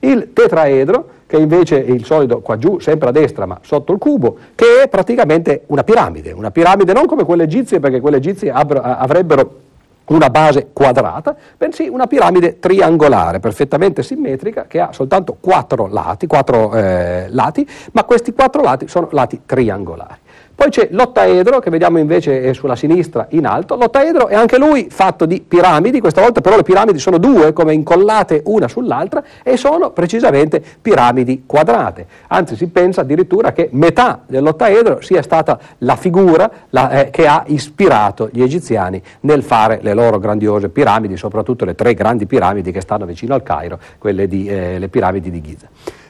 Il 0.00 0.32
tetraedro, 0.32 1.08
che 1.26 1.36
invece 1.38 1.84
è 1.84 1.90
il 1.90 2.04
solido 2.04 2.40
qua 2.40 2.56
giù, 2.58 2.78
sempre 2.78 3.08
a 3.08 3.12
destra, 3.12 3.46
ma 3.46 3.58
sotto 3.62 3.92
il 3.92 3.98
cubo, 3.98 4.36
che 4.54 4.82
è 4.82 4.88
praticamente 4.88 5.62
una 5.66 5.82
piramide, 5.82 6.32
una 6.32 6.50
piramide 6.50 6.92
non 6.92 7.06
come 7.06 7.24
quelle 7.24 7.44
egizie, 7.44 7.80
perché 7.80 8.00
quelle 8.00 8.18
egizie 8.18 8.50
avrebbero 8.50 9.64
una 10.06 10.30
base 10.30 10.68
quadrata, 10.72 11.34
bensì 11.56 11.88
una 11.88 12.06
piramide 12.06 12.58
triangolare, 12.60 13.40
perfettamente 13.40 14.02
simmetrica, 14.02 14.66
che 14.68 14.78
ha 14.78 14.92
soltanto 14.92 15.36
quattro 15.40 15.88
lati, 15.88 16.26
quattro, 16.26 16.72
eh, 16.74 17.26
lati 17.30 17.68
ma 17.92 18.04
questi 18.04 18.32
quattro 18.32 18.62
lati 18.62 18.86
sono 18.86 19.08
lati 19.10 19.40
triangolari. 19.44 20.24
Poi 20.56 20.70
c'è 20.70 20.88
l'ottaedro 20.92 21.58
che 21.58 21.68
vediamo 21.68 21.98
invece 21.98 22.54
sulla 22.54 22.76
sinistra 22.76 23.26
in 23.32 23.44
alto. 23.44 23.76
L'ottaedro 23.76 24.28
è 24.28 24.34
anche 24.34 24.56
lui 24.56 24.88
fatto 24.88 25.26
di 25.26 25.44
piramidi, 25.46 26.00
questa 26.00 26.22
volta 26.22 26.40
però 26.40 26.56
le 26.56 26.62
piramidi 26.62 26.98
sono 26.98 27.18
due 27.18 27.52
come 27.52 27.74
incollate 27.74 28.40
una 28.46 28.66
sull'altra 28.66 29.22
e 29.42 29.58
sono 29.58 29.90
precisamente 29.90 30.64
piramidi 30.80 31.42
quadrate. 31.44 32.06
Anzi 32.28 32.56
si 32.56 32.68
pensa 32.68 33.02
addirittura 33.02 33.52
che 33.52 33.68
metà 33.72 34.22
dell'ottaedro 34.26 35.02
sia 35.02 35.20
stata 35.20 35.58
la 35.78 35.96
figura 35.96 36.50
la, 36.70 36.88
eh, 37.02 37.10
che 37.10 37.26
ha 37.26 37.44
ispirato 37.48 38.30
gli 38.32 38.40
egiziani 38.40 39.02
nel 39.20 39.42
fare 39.42 39.80
le 39.82 39.92
loro 39.92 40.18
grandiose 40.18 40.70
piramidi, 40.70 41.18
soprattutto 41.18 41.66
le 41.66 41.74
tre 41.74 41.92
grandi 41.92 42.24
piramidi 42.24 42.72
che 42.72 42.80
stanno 42.80 43.04
vicino 43.04 43.34
al 43.34 43.42
Cairo, 43.42 43.78
quelle 43.98 44.26
di, 44.26 44.48
eh, 44.48 44.78
le 44.78 44.88
piramidi 44.88 45.30
di 45.30 45.42
Giza. 45.42 45.68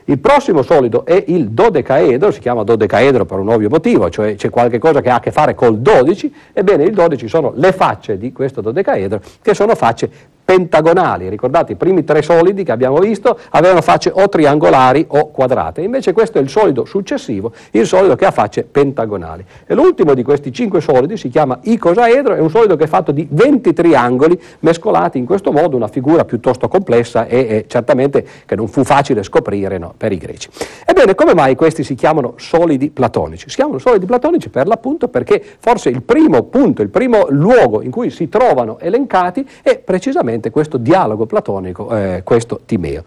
Il 0.09 0.21
prossimo 0.21 0.63
solido 0.63 1.05
è 1.05 1.25
il 1.27 1.51
dodecaedro, 1.51 2.31
si 2.31 2.39
chiama 2.39 2.63
dodecaedro 2.63 3.25
per 3.25 3.41
un 3.41 3.49
ovvio 3.49 3.69
motivo, 3.69 4.09
cioè 4.09 4.37
c'è 4.37 4.51
qualche 4.51 4.79
cosa 4.79 5.01
che 5.01 5.11
ha 5.11 5.17
a 5.17 5.21
che 5.21 5.33
fare 5.33 5.57
col 5.57 5.79
12, 5.79 6.33
ebbene 6.53 6.85
il 6.85 6.95
12 6.95 7.27
sono 7.27 7.53
le 7.57 7.73
facce 7.73 8.17
di 8.17 8.31
questo 8.31 8.61
dodecaedro 8.61 9.21
che 9.43 9.53
sono 9.53 9.75
facce 9.75 10.09
pentagonali. 10.47 11.29
Ricordate, 11.29 11.73
i 11.73 11.75
primi 11.75 12.05
tre 12.05 12.23
solidi 12.23 12.63
che 12.63 12.71
abbiamo 12.71 12.99
visto 12.99 13.37
avevano 13.51 13.83
facce 13.83 14.13
o 14.15 14.29
triangolari 14.29 15.05
o 15.09 15.31
quadrate, 15.33 15.83
invece 15.83 16.13
questo 16.13 16.39
è 16.39 16.41
il 16.41 16.49
solido 16.49 16.85
successivo, 16.85 17.53
il 17.73 17.85
solido 17.85 18.15
che 18.15 18.25
ha 18.25 18.31
facce 18.31 18.63
pentagonali. 18.63 19.45
E 19.67 19.75
l'ultimo 19.75 20.15
di 20.15 20.23
questi 20.23 20.53
cinque 20.53 20.81
solidi 20.81 21.17
si 21.17 21.29
chiama 21.29 21.59
icosaedro, 21.63 22.35
è 22.35 22.39
un 22.39 22.49
solido 22.49 22.77
che 22.77 22.85
è 22.85 22.87
fatto 22.87 23.11
di 23.11 23.27
20 23.29 23.73
triangoli 23.73 24.41
mescolati 24.61 25.19
in 25.19 25.27
questo 25.27 25.51
modo, 25.51 25.77
una 25.77 25.89
figura 25.89 26.25
piuttosto 26.25 26.69
complessa 26.69 27.27
e, 27.27 27.39
e 27.39 27.65
certamente 27.67 28.25
che 28.47 28.55
non 28.55 28.69
fu 28.69 28.85
facile 28.85 29.25
scoprire 29.25 29.79
no, 29.79 29.95
per 29.97 30.13
i 30.13 30.17
greci. 30.17 30.49
Ebbene, 30.87 31.17
come 31.17 31.35
mai 31.35 31.57
questi 31.57 31.83
si 31.83 31.97
chiamano 31.97 32.35
solidi 32.37 32.91
platonici? 32.91 33.49
Si 33.49 33.57
chiamano 33.57 33.79
solidi 33.79 34.07
platonici 34.07 34.49
per 34.49 34.69
l'appunto 34.69 35.09
perché 35.09 35.43
forse 35.59 35.89
il 35.89 36.03
primo 36.03 36.45
punto, 36.45 36.83
il 36.83 36.89
primo 36.89 37.27
luogo 37.31 37.83
in 37.83 37.91
cui 37.91 38.11
si 38.11 38.29
trovano 38.29 38.79
elencati 38.79 39.45
è 39.63 39.79
precisamente 39.79 40.35
esattamente 40.37 40.51
questo 40.51 40.77
dialogo 40.77 41.27
platonico, 41.27 41.95
eh, 41.97 42.23
questo 42.23 42.61
Timeo. 42.65 43.05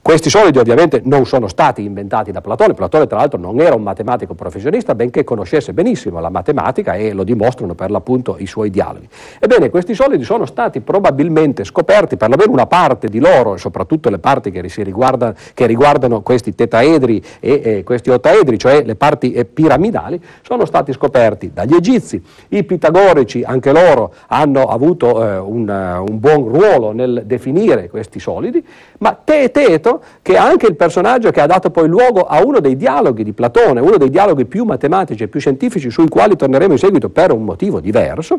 Questi 0.00 0.30
solidi 0.30 0.58
ovviamente 0.58 1.02
non 1.04 1.26
sono 1.26 1.48
stati 1.48 1.82
inventati 1.82 2.32
da 2.32 2.40
Platone, 2.40 2.72
Platone 2.72 3.06
tra 3.06 3.18
l'altro 3.18 3.38
non 3.38 3.60
era 3.60 3.74
un 3.74 3.82
matematico 3.82 4.32
professionista, 4.32 4.94
benché 4.94 5.22
conoscesse 5.22 5.74
benissimo 5.74 6.18
la 6.18 6.30
matematica 6.30 6.94
e 6.94 7.12
lo 7.12 7.24
dimostrano 7.24 7.74
per 7.74 7.90
l'appunto 7.90 8.36
i 8.38 8.46
suoi 8.46 8.70
dialoghi. 8.70 9.06
Ebbene, 9.38 9.68
questi 9.68 9.94
solidi 9.94 10.24
sono 10.24 10.46
stati 10.46 10.80
probabilmente 10.80 11.62
scoperti, 11.64 12.16
perlomeno 12.16 12.52
una 12.52 12.66
parte 12.66 13.08
di 13.08 13.18
loro, 13.18 13.54
e 13.54 13.58
soprattutto 13.58 14.08
le 14.08 14.18
parti 14.18 14.50
che, 14.50 14.62
riguardano, 14.62 15.34
che 15.52 15.66
riguardano 15.66 16.22
questi 16.22 16.54
tetaedri 16.54 17.22
e, 17.38 17.60
e, 17.62 17.84
questi 17.84 18.08
ottaedri, 18.08 18.58
cioè 18.58 18.84
le 18.84 18.94
parti 18.94 19.32
eh, 19.32 19.44
piramidali, 19.44 20.18
sono 20.40 20.64
stati 20.64 20.90
scoperti 20.94 21.50
dagli 21.52 21.74
egizi. 21.74 22.22
I 22.48 22.64
pitagorici, 22.64 23.42
anche 23.42 23.72
loro, 23.72 24.14
hanno 24.28 24.62
avuto 24.68 25.22
eh, 25.22 25.36
un, 25.36 25.68
un 25.68 26.18
buon 26.18 26.48
ruolo 26.48 26.92
nel 26.92 27.24
definire 27.26 27.90
questi 27.90 28.18
solidi, 28.18 28.64
ma 28.98 29.18
Teeteto 29.88 30.00
che 30.20 30.36
anche 30.36 30.66
il 30.66 30.76
personaggio 30.76 31.30
che 31.30 31.40
ha 31.40 31.46
dato 31.46 31.70
poi 31.70 31.88
luogo 31.88 32.26
a 32.26 32.44
uno 32.44 32.60
dei 32.60 32.76
dialoghi 32.76 33.24
di 33.24 33.32
Platone, 33.32 33.80
uno 33.80 33.96
dei 33.96 34.10
dialoghi 34.10 34.44
più 34.44 34.64
matematici 34.64 35.22
e 35.22 35.28
più 35.28 35.40
scientifici 35.40 35.90
sui 35.90 36.08
quali 36.08 36.36
torneremo 36.36 36.72
in 36.72 36.78
seguito 36.78 37.08
per 37.08 37.32
un 37.32 37.44
motivo 37.44 37.80
diverso, 37.80 38.38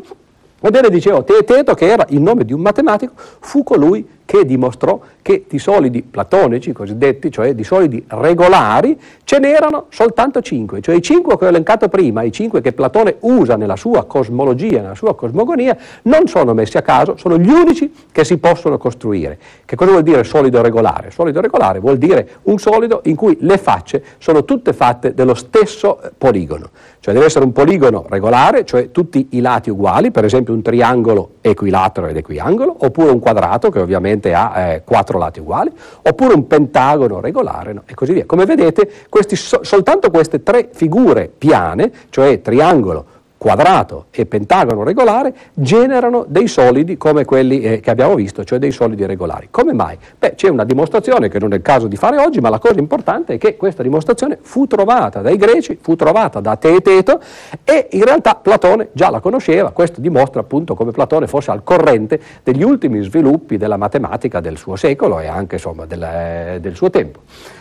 Ebbene, 0.62 0.90
dicevo, 0.90 1.24
Teeteto, 1.24 1.72
che 1.72 1.86
era 1.86 2.04
il 2.10 2.20
nome 2.20 2.44
di 2.44 2.52
un 2.52 2.60
matematico, 2.60 3.14
fu 3.16 3.62
colui 3.62 4.06
che 4.30 4.44
dimostrò 4.44 5.00
che 5.22 5.44
di 5.48 5.58
solidi 5.58 6.02
platonici, 6.02 6.70
cosiddetti, 6.70 7.32
cioè 7.32 7.52
di 7.52 7.64
solidi 7.64 8.04
regolari, 8.06 8.96
ce 9.24 9.40
n'erano 9.40 9.86
soltanto 9.88 10.40
cinque, 10.40 10.80
cioè 10.80 10.94
i 10.94 11.02
cinque 11.02 11.36
che 11.36 11.46
ho 11.46 11.48
elencato 11.48 11.88
prima, 11.88 12.22
i 12.22 12.30
cinque 12.30 12.60
che 12.60 12.72
Platone 12.72 13.16
usa 13.20 13.56
nella 13.56 13.74
sua 13.74 14.04
cosmologia, 14.04 14.82
nella 14.82 14.94
sua 14.94 15.16
cosmogonia, 15.16 15.76
non 16.02 16.28
sono 16.28 16.54
messi 16.54 16.76
a 16.76 16.82
caso, 16.82 17.16
sono 17.16 17.38
gli 17.38 17.50
unici 17.50 17.92
che 18.12 18.24
si 18.24 18.38
possono 18.38 18.78
costruire. 18.78 19.36
Che 19.64 19.74
cosa 19.74 19.90
vuol 19.90 20.04
dire 20.04 20.22
solido 20.22 20.62
regolare? 20.62 21.10
Solido 21.10 21.40
regolare 21.40 21.80
vuol 21.80 21.98
dire 21.98 22.28
un 22.44 22.58
solido 22.58 23.00
in 23.06 23.16
cui 23.16 23.36
le 23.40 23.58
facce 23.58 24.04
sono 24.18 24.44
tutte 24.44 24.72
fatte 24.72 25.12
dello 25.12 25.34
stesso 25.34 26.00
eh, 26.02 26.12
poligono, 26.16 26.68
cioè 27.00 27.14
deve 27.14 27.26
essere 27.26 27.44
un 27.44 27.50
poligono 27.50 28.04
regolare, 28.08 28.64
cioè 28.64 28.92
tutti 28.92 29.26
i 29.30 29.40
lati 29.40 29.70
uguali, 29.70 30.12
per 30.12 30.24
esempio 30.24 30.54
un 30.54 30.62
triangolo 30.62 31.30
equilatero 31.40 32.06
ed 32.06 32.16
equiangolo, 32.16 32.76
oppure 32.78 33.10
un 33.10 33.18
quadrato 33.18 33.70
che 33.70 33.80
ovviamente 33.80 34.19
ovviamente 34.20 34.34
ha 34.34 34.60
eh, 34.60 34.82
quattro 34.84 35.18
lati 35.18 35.40
uguali, 35.40 35.72
oppure 36.02 36.34
un 36.34 36.46
pentagono 36.46 37.20
regolare 37.20 37.72
no? 37.72 37.82
e 37.86 37.94
così 37.94 38.12
via. 38.12 38.26
Come 38.26 38.44
vedete, 38.44 38.90
questi, 39.08 39.36
so, 39.36 39.60
soltanto 39.62 40.10
queste 40.10 40.42
tre 40.42 40.68
figure 40.72 41.30
piane, 41.36 41.90
cioè 42.10 42.40
triangolo, 42.42 43.04
quadrato 43.40 44.08
e 44.10 44.26
pentagono 44.26 44.82
regolare 44.82 45.32
generano 45.54 46.26
dei 46.28 46.46
solidi 46.46 46.98
come 46.98 47.24
quelli 47.24 47.62
eh, 47.62 47.80
che 47.80 47.88
abbiamo 47.88 48.14
visto, 48.14 48.44
cioè 48.44 48.58
dei 48.58 48.70
solidi 48.70 49.06
regolari. 49.06 49.48
Come 49.50 49.72
mai? 49.72 49.96
Beh, 50.18 50.34
c'è 50.34 50.50
una 50.50 50.64
dimostrazione 50.64 51.30
che 51.30 51.38
non 51.38 51.54
è 51.54 51.56
il 51.56 51.62
caso 51.62 51.86
di 51.86 51.96
fare 51.96 52.18
oggi, 52.18 52.38
ma 52.40 52.50
la 52.50 52.58
cosa 52.58 52.78
importante 52.78 53.32
è 53.32 53.38
che 53.38 53.56
questa 53.56 53.82
dimostrazione 53.82 54.36
fu 54.42 54.66
trovata 54.66 55.22
dai 55.22 55.38
greci, 55.38 55.78
fu 55.80 55.96
trovata 55.96 56.40
da 56.40 56.56
Teeteto 56.56 57.18
e 57.64 57.88
in 57.92 58.04
realtà 58.04 58.34
Platone 58.34 58.88
già 58.92 59.08
la 59.08 59.20
conosceva, 59.20 59.70
questo 59.70 60.02
dimostra 60.02 60.42
appunto 60.42 60.74
come 60.74 60.90
Platone 60.90 61.26
fosse 61.26 61.50
al 61.50 61.64
corrente 61.64 62.20
degli 62.42 62.62
ultimi 62.62 63.02
sviluppi 63.02 63.56
della 63.56 63.78
matematica 63.78 64.40
del 64.40 64.58
suo 64.58 64.76
secolo 64.76 65.18
e 65.18 65.28
anche 65.28 65.54
insomma 65.54 65.86
del, 65.86 66.02
eh, 66.02 66.58
del 66.60 66.76
suo 66.76 66.90
tempo. 66.90 67.20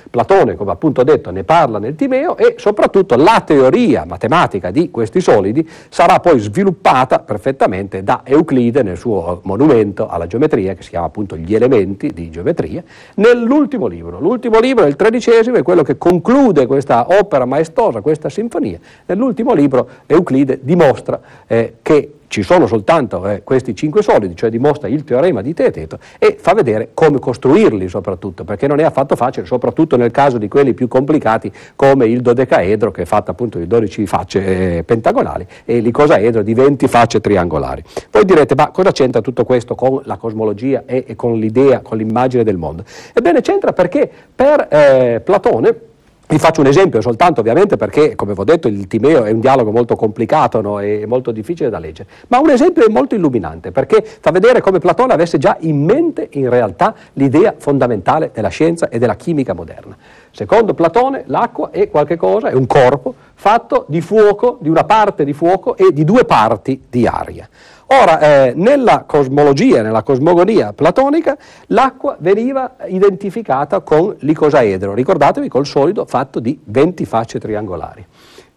Platone, 0.10 0.56
come 0.56 0.72
appunto 0.72 1.04
detto, 1.04 1.30
ne 1.32 1.44
parla 1.44 1.78
nel 1.78 1.96
Timeo 1.96 2.36
e 2.36 2.56
soprattutto 2.58 3.16
la 3.16 3.44
teoria 3.46 4.06
matematica 4.06 4.72
di 4.72 4.90
questi 4.90 5.22
solidi 5.22 5.68
sarà 5.90 6.20
poi 6.20 6.40
sviluppata 6.40 7.20
perfettamente 7.20 8.04
da 8.04 8.22
Euclide 8.24 8.82
nel 8.82 8.98
suo 8.98 9.42
monumento 9.44 10.08
alla 10.08 10.26
geometria, 10.26 10.74
che 10.74 10.84
si 10.84 10.90
chiama 10.90 11.06
appunto 11.06 11.38
Gli 11.38 11.54
elementi 11.54 12.12
di 12.14 12.30
geometria, 12.30 12.84
nell'ultimo 13.16 13.88
libro. 13.88 14.20
L'ultimo 14.20 14.60
libro, 14.60 14.86
il 14.86 14.96
tredicesimo, 14.96 15.58
è 15.58 15.64
quello 15.64 15.84
che 15.84 15.98
conclude 15.98 16.66
questa 16.66 17.08
opera 17.10 17.46
maestosa, 17.46 18.02
questa 18.02 18.30
sinfonia. 18.30 18.80
Nell'ultimo 19.06 19.54
libro 19.54 19.88
Euclide 20.08 20.60
dimostra 20.62 21.20
eh, 21.46 21.76
che 21.82 22.14
ci 22.30 22.44
sono 22.44 22.68
soltanto 22.68 23.28
eh, 23.28 23.44
questi 23.44 23.76
cinque 23.76 24.02
solidi, 24.02 24.36
cioè 24.36 24.50
dimostra 24.50 24.88
il 24.88 25.04
teorema 25.04 25.42
di 25.42 25.54
Teeteto 25.54 25.98
e 26.18 26.38
fa 26.40 26.54
vedere 26.54 26.92
come 26.94 27.20
costruirli 27.20 27.90
soprattutto, 27.90 28.44
perché 28.44 28.68
non 28.68 28.80
è 28.80 28.84
affatto 28.84 29.16
facile, 29.16 29.46
soprattutto 29.46 29.98
nel 29.98 30.12
caso 30.12 30.38
di 30.38 30.48
quelli 30.48 30.74
più 30.74 30.88
complicati 30.88 31.52
come 31.76 32.06
il 32.06 32.22
dodecaedro 32.22 32.92
che 32.92 33.02
è 33.02 33.06
fatto 33.06 33.32
appunto 33.32 33.58
di 33.58 33.68
12 33.68 34.06
facce 34.06 34.78
eh, 34.78 34.84
pentagonali 34.84 35.46
e 35.66 35.80
l'icosaedro 35.80 36.44
di 36.44 36.54
20 36.54 36.88
facce 36.88 37.20
triangolari. 37.20 37.84
Voi 38.12 38.26
direte, 38.26 38.54
ma 38.56 38.70
cosa 38.70 38.92
c'entra 38.92 39.22
tutto 39.22 39.44
questo 39.44 39.74
con 39.74 40.02
la 40.04 40.18
cosmologia 40.18 40.84
e, 40.86 41.06
e 41.08 41.16
con 41.16 41.38
l'idea, 41.38 41.82
con 41.82 41.98
l'immagine 41.98 42.44
del 42.44 42.58
mondo? 42.58 42.84
Ebbene 43.12 43.42
c'entra 43.42 43.74
perché 43.74 44.10
per 44.36 44.68
eh, 44.70 45.22
Platone 45.24 45.88
vi 46.30 46.38
faccio 46.38 46.62
un 46.62 46.68
esempio 46.68 47.02
soltanto 47.02 47.40
ovviamente 47.40 47.76
perché, 47.76 48.14
come 48.14 48.36
vi 48.36 48.40
ho 48.40 48.44
detto, 48.44 48.68
il 48.68 48.86
Timeo 48.86 49.24
è 49.24 49.32
un 49.32 49.40
dialogo 49.40 49.72
molto 49.72 49.96
complicato 49.96 50.62
no? 50.62 50.80
e 50.80 51.06
molto 51.08 51.32
difficile 51.32 51.72
da 51.72 51.80
leggere, 51.80 52.08
ma 52.28 52.38
un 52.38 52.52
esempio 52.52 52.86
è 52.86 52.90
molto 52.90 53.16
illuminante 53.16 53.72
perché 53.72 54.04
fa 54.04 54.30
vedere 54.30 54.62
come 54.62 54.78
Platone 54.78 55.12
avesse 55.14 55.40
già 55.40 55.58
in 55.62 55.84
mente 55.84 56.28
in 56.34 56.48
realtà 56.48 56.94
l'idea 57.14 57.56
fondamentale 57.58 58.30
della 58.32 58.50
scienza 58.50 58.90
e 58.90 59.00
della 59.00 59.16
chimica 59.16 59.54
moderna. 59.54 59.98
Secondo 60.40 60.74
Platone 60.74 61.24
l'acqua 61.26 61.70
è 61.70 61.90
qualche 61.90 62.16
cosa, 62.16 62.48
è 62.48 62.54
un 62.54 62.66
corpo 62.66 63.14
fatto 63.34 63.84
di 63.90 64.00
fuoco, 64.00 64.58
di 64.62 64.70
una 64.70 64.86
parte 64.86 65.26
di 65.26 65.34
fuoco 65.34 65.76
e 65.76 65.92
di 65.92 66.06
due 66.06 66.24
parti 66.24 66.82
di 66.90 67.06
aria. 67.06 67.50
Ora, 67.88 68.20
eh, 68.22 68.54
nella 68.56 69.04
cosmologia, 69.06 69.82
nella 69.82 70.02
cosmogonia 70.02 70.72
platonica, 70.72 71.38
l'acqua 71.68 72.16
veniva 72.20 72.78
identificata 72.88 73.82
con 73.82 74.16
l'icosaedro, 74.18 74.94
ricordatevi 74.94 75.50
col 75.50 75.66
solido 75.66 76.06
fatto 76.06 76.40
di 76.40 76.58
20 76.64 77.04
facce 77.04 77.38
triangolari. 77.38 78.06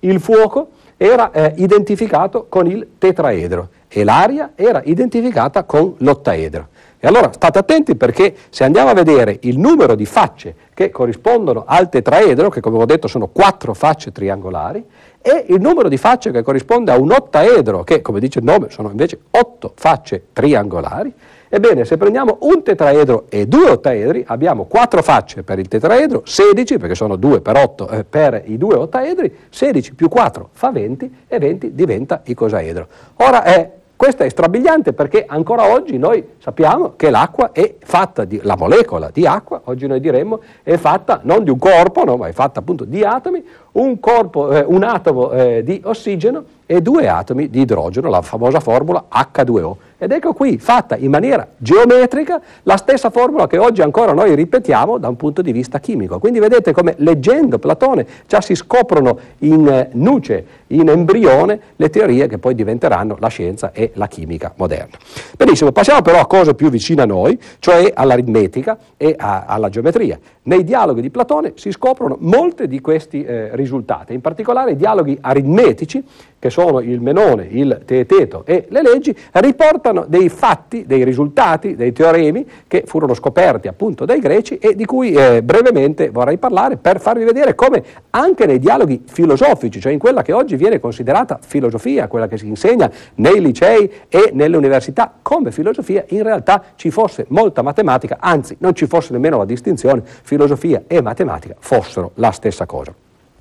Il 0.01 0.21
fuoco 0.21 0.69
era 0.97 1.33
eh, 1.33 1.55
identificato 1.57 2.47
con 2.49 2.69
il 2.69 2.91
tetraedro 2.97 3.71
e 3.89 4.05
l'aria 4.05 4.53
era 4.55 4.81
identificata 4.85 5.65
con 5.65 5.95
l'ottaedro. 5.99 6.69
E 7.05 7.09
allora 7.09 7.33
state 7.33 7.59
attenti 7.59 7.97
perché 7.97 8.33
se 8.51 8.63
andiamo 8.63 8.91
a 8.91 8.95
vedere 8.95 9.37
il 9.41 9.59
numero 9.59 9.97
di 9.97 10.07
facce 10.07 10.55
che 10.73 10.91
corrispondono 10.91 11.65
al 11.67 11.89
tetraedro, 11.89 12.49
che 12.49 12.61
come 12.61 12.79
ho 12.79 12.85
detto 12.85 13.09
sono 13.09 13.27
quattro 13.27 13.75
facce 13.75 14.13
triangolari, 14.13 14.87
e 15.21 15.47
il 15.49 15.61
numero 15.61 15.89
di 15.89 15.97
facce 15.97 16.31
che 16.31 16.43
corrisponde 16.43 16.93
a 16.93 16.99
un 17.01 17.11
ottaedro, 17.11 17.83
che 17.83 18.03
come 18.03 18.21
dice 18.21 18.39
il 18.39 18.45
nome 18.45 18.71
sono 18.71 18.89
invece 18.89 19.19
otto 19.31 19.73
facce 19.75 20.27
triangolari, 20.33 21.13
ebbene 21.49 21.85
se 21.85 21.97
prendiamo 21.97 22.39
un 22.43 22.63
tetraedro 22.63 23.25
e 23.29 23.49
due 23.49 23.71
ottaedri 23.71 24.23
abbiamo 24.29 24.67
quattro 24.67 25.03
facce 25.03 25.43
per 25.43 25.59
il 25.59 25.67
tetraedro, 25.67 26.23
16 26.25 26.79
perché 26.79 26.95
sono 26.95 27.17
2 27.17 27.41
per 27.41 27.57
8 27.57 27.89
eh, 27.89 28.05
per 28.05 28.45
i 28.47 28.57
due 28.57 28.77
ottaedri, 28.77 29.49
16 29.51 29.95
più 29.97 30.09
4 30.09 30.51
fa 30.53 30.71
20 30.71 31.25
e 31.27 31.39
20 31.41 31.75
diventa 31.75 32.21
icosaedro. 32.25 32.87
Ora 33.17 33.43
è 33.43 33.81
questo 34.03 34.25
è 34.25 34.29
strabiliante 34.29 34.95
perché 34.95 35.25
ancora 35.29 35.71
oggi 35.71 35.97
noi 35.97 36.31
sappiamo 36.39 36.95
che 36.97 37.09
l'acqua 37.09 37.53
è 37.53 37.77
fatta 37.79 38.25
di, 38.25 38.41
la 38.43 38.57
molecola 38.57 39.11
di 39.13 39.25
acqua, 39.29 39.61
oggi 39.67 39.87
noi 39.87 40.01
diremmo, 40.01 40.41
è 40.65 40.77
fatta 40.77 41.21
non 41.23 41.45
di 41.45 41.51
un 41.51 41.59
corpo, 41.61 42.03
no, 42.03 42.17
ma 42.17 42.27
è 42.27 42.33
fatta 42.33 42.59
appunto 42.59 42.85
di 42.85 43.05
atomi, 43.05 43.45
un, 43.75 44.01
corpo, 44.01 44.51
eh, 44.51 44.65
un 44.67 44.83
atomo 44.83 45.31
eh, 45.31 45.63
di 45.63 45.81
ossigeno 45.85 46.43
e 46.67 46.83
due 46.83 47.07
atomi 47.07 47.49
di 47.49 47.61
idrogeno, 47.61 48.11
la 48.11 48.23
famosa 48.23 48.59
formula 48.59 49.05
H2O. 49.09 49.77
Ed 50.03 50.11
ecco 50.11 50.33
qui, 50.33 50.59
fatta 50.59 50.97
in 50.97 51.11
maniera 51.11 51.47
geometrica, 51.57 52.41
la 52.65 52.77
stessa 52.77 53.09
formula 53.11 53.47
che 53.47 53.59
oggi 53.59 53.83
ancora 53.83 54.13
noi 54.13 54.35
ripetiamo 54.35 54.99
da 54.99 55.07
un 55.07 55.15
punto 55.15 55.43
di 55.43 55.53
vista 55.53 55.79
chimico. 55.79 56.19
Quindi 56.19 56.41
vedete 56.41 56.73
come 56.73 56.95
leggendo 56.99 57.61
Platone 57.61 58.05
già 58.27 58.41
si 58.41 58.57
scoprono 58.57 59.17
in 59.39 59.65
eh, 59.69 59.91
nuce, 59.93 60.45
in 60.69 60.89
embrione, 60.89 61.61
le 61.77 61.89
teorie 61.89 62.27
che 62.27 62.39
poi 62.39 62.57
diventeranno 62.57 63.17
la 63.21 63.29
scienza 63.29 63.71
e 63.71 63.93
la 63.95 64.09
chimica 64.09 64.53
moderna. 64.57 64.97
Benissimo, 65.37 65.71
passiamo 65.71 66.03
però 66.03 66.19
a 66.19 66.27
cose 66.27 66.55
più 66.55 66.69
vicine 66.69 67.03
a 67.03 67.07
noi, 67.07 67.41
cioè 67.61 67.93
all'aritmetica 67.95 68.77
e 68.97 69.15
a, 69.17 69.45
alla 69.47 69.69
geometria. 69.69 70.19
Nei 70.45 70.65
dialoghi 70.65 71.01
di 71.01 71.11
Platone 71.11 71.53
si 71.55 71.71
scoprono 71.71 72.17
molte 72.19 72.67
di 72.67 72.81
questi 72.81 73.23
eh, 73.23 73.55
risultati, 73.55 74.15
in 74.15 74.21
particolare 74.21 74.73
i 74.73 74.77
dialoghi 74.77 75.17
aritmetici, 75.21 76.05
che 76.43 76.51
sono 76.51 76.81
il 76.81 77.01
Menone, 77.01 77.47
il 77.49 77.83
Teeteto 77.85 78.43
e 78.45 78.67
le 78.69 78.83
leggi, 78.83 79.17
riportano 79.35 80.07
dei 80.09 80.29
fatti, 80.29 80.87
dei 80.87 81.05
risultati, 81.05 81.77
dei 81.77 81.93
teoremi 81.93 82.45
che 82.67 82.83
furono 82.85 83.15
scoperti 83.15 83.69
appunto 83.69 84.05
dai 84.05 84.19
greci 84.19 84.59
e 84.59 84.75
di 84.75 84.85
cui 84.85 85.13
eh, 85.13 85.41
brevemente 85.45 86.11
vorrei 86.11 86.39
parlare 86.39 86.79
per 86.79 86.99
farvi 86.99 87.23
vedere 87.23 87.55
come 87.55 87.85
anche 88.11 88.45
nei 88.47 88.59
dialoghi 88.59 89.05
filosofici, 89.07 89.79
cioè 89.79 89.93
in 89.93 90.01
quella 90.01 90.23
che 90.23 90.33
oggi 90.33 90.57
viene 90.57 90.81
considerata 90.81 91.39
filosofia, 91.41 92.09
quella 92.09 92.27
che 92.27 92.39
si 92.39 92.49
insegna 92.49 92.91
nei 93.15 93.41
licei 93.41 93.89
e 94.09 94.31
nelle 94.33 94.57
università 94.57 95.15
come 95.23 95.53
filosofia, 95.53 96.05
in 96.09 96.25
realtà 96.25 96.61
ci 96.75 96.91
fosse 96.91 97.25
molta 97.29 97.63
matematica, 97.63 98.17
anzi 98.19 98.57
non 98.59 98.75
ci 98.75 98.89
fosse 98.89 99.13
nemmeno 99.13 99.39
la 99.39 99.45
distinzione 99.45 100.03
filosofia 100.05 100.83
e 100.89 101.01
matematica 101.01 101.55
fossero 101.57 102.11
la 102.15 102.33
stessa 102.33 102.67
cosa. 102.67 102.93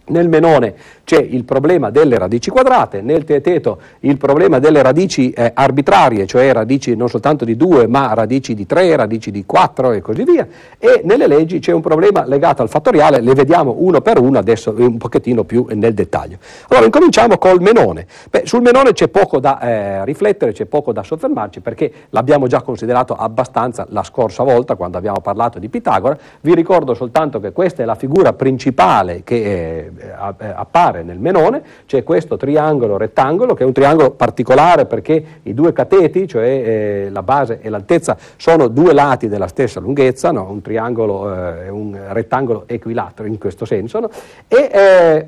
Nel 0.03 0.27
menone 0.27 0.73
c'è 1.03 1.19
il 1.19 1.43
problema 1.43 1.89
delle 1.89 2.17
radici 2.17 2.49
quadrate, 2.49 3.01
nel 3.01 3.23
teeteto 3.23 3.79
il 3.99 4.17
problema 4.17 4.59
delle 4.59 4.81
radici 4.81 5.29
eh, 5.31 5.51
arbitrarie, 5.53 6.25
cioè 6.25 6.51
radici 6.51 6.95
non 6.95 7.07
soltanto 7.07 7.45
di 7.45 7.55
2 7.55 7.87
ma 7.87 8.13
radici 8.13 8.55
di 8.55 8.65
3, 8.65 8.95
radici 8.95 9.29
di 9.29 9.45
4 9.45 9.91
e 9.91 10.01
così 10.01 10.23
via, 10.23 10.47
e 10.79 11.01
nelle 11.03 11.27
leggi 11.27 11.59
c'è 11.59 11.71
un 11.71 11.81
problema 11.81 12.25
legato 12.25 12.61
al 12.61 12.69
fattoriale, 12.69 13.21
le 13.21 13.33
vediamo 13.33 13.75
uno 13.77 14.01
per 14.01 14.19
uno 14.19 14.39
adesso 14.39 14.73
un 14.75 14.97
pochettino 14.97 15.43
più 15.43 15.67
nel 15.69 15.93
dettaglio. 15.93 16.37
Allora 16.69 16.85
incominciamo 16.85 17.37
col 17.37 17.61
menone. 17.61 18.07
Beh, 18.29 18.43
sul 18.45 18.61
menone 18.61 18.93
c'è 18.93 19.07
poco 19.07 19.39
da 19.39 19.59
eh, 19.59 20.05
riflettere, 20.05 20.51
c'è 20.51 20.65
poco 20.65 20.91
da 20.91 21.03
soffermarci 21.03 21.61
perché 21.61 21.91
l'abbiamo 22.09 22.47
già 22.47 22.61
considerato 22.61 23.13
abbastanza 23.13 23.85
la 23.89 24.03
scorsa 24.03 24.43
volta 24.43 24.75
quando 24.75 24.97
abbiamo 24.97 25.19
parlato 25.21 25.59
di 25.59 25.69
Pitagora, 25.69 26.17
vi 26.41 26.55
ricordo 26.55 26.93
soltanto 26.95 27.39
che 27.39 27.51
questa 27.51 27.83
è 27.83 27.85
la 27.85 27.95
figura 27.95 28.33
principale 28.33 29.21
che 29.23 29.35
eh, 29.35 29.90
appare 30.11 31.03
nel 31.03 31.19
menone, 31.19 31.61
c'è 31.85 32.03
questo 32.03 32.37
triangolo 32.37 32.97
rettangolo 32.97 33.53
che 33.53 33.63
è 33.63 33.65
un 33.65 33.73
triangolo 33.73 34.11
particolare 34.11 34.85
perché 34.85 35.23
i 35.43 35.53
due 35.53 35.73
cateti, 35.73 36.27
cioè 36.27 36.45
eh, 36.45 37.09
la 37.11 37.23
base 37.23 37.59
e 37.61 37.69
l'altezza, 37.69 38.17
sono 38.37 38.67
due 38.67 38.93
lati 38.93 39.27
della 39.27 39.47
stessa 39.47 39.79
lunghezza, 39.79 40.31
no? 40.31 40.49
un 40.49 40.61
triangolo, 40.61 41.33
eh, 41.33 41.69
un 41.69 41.97
rettangolo 42.09 42.63
equilatero 42.67 43.27
in 43.27 43.37
questo 43.37 43.65
senso, 43.65 43.99
no? 43.99 44.09
e 44.47 44.69
eh, 44.71 45.27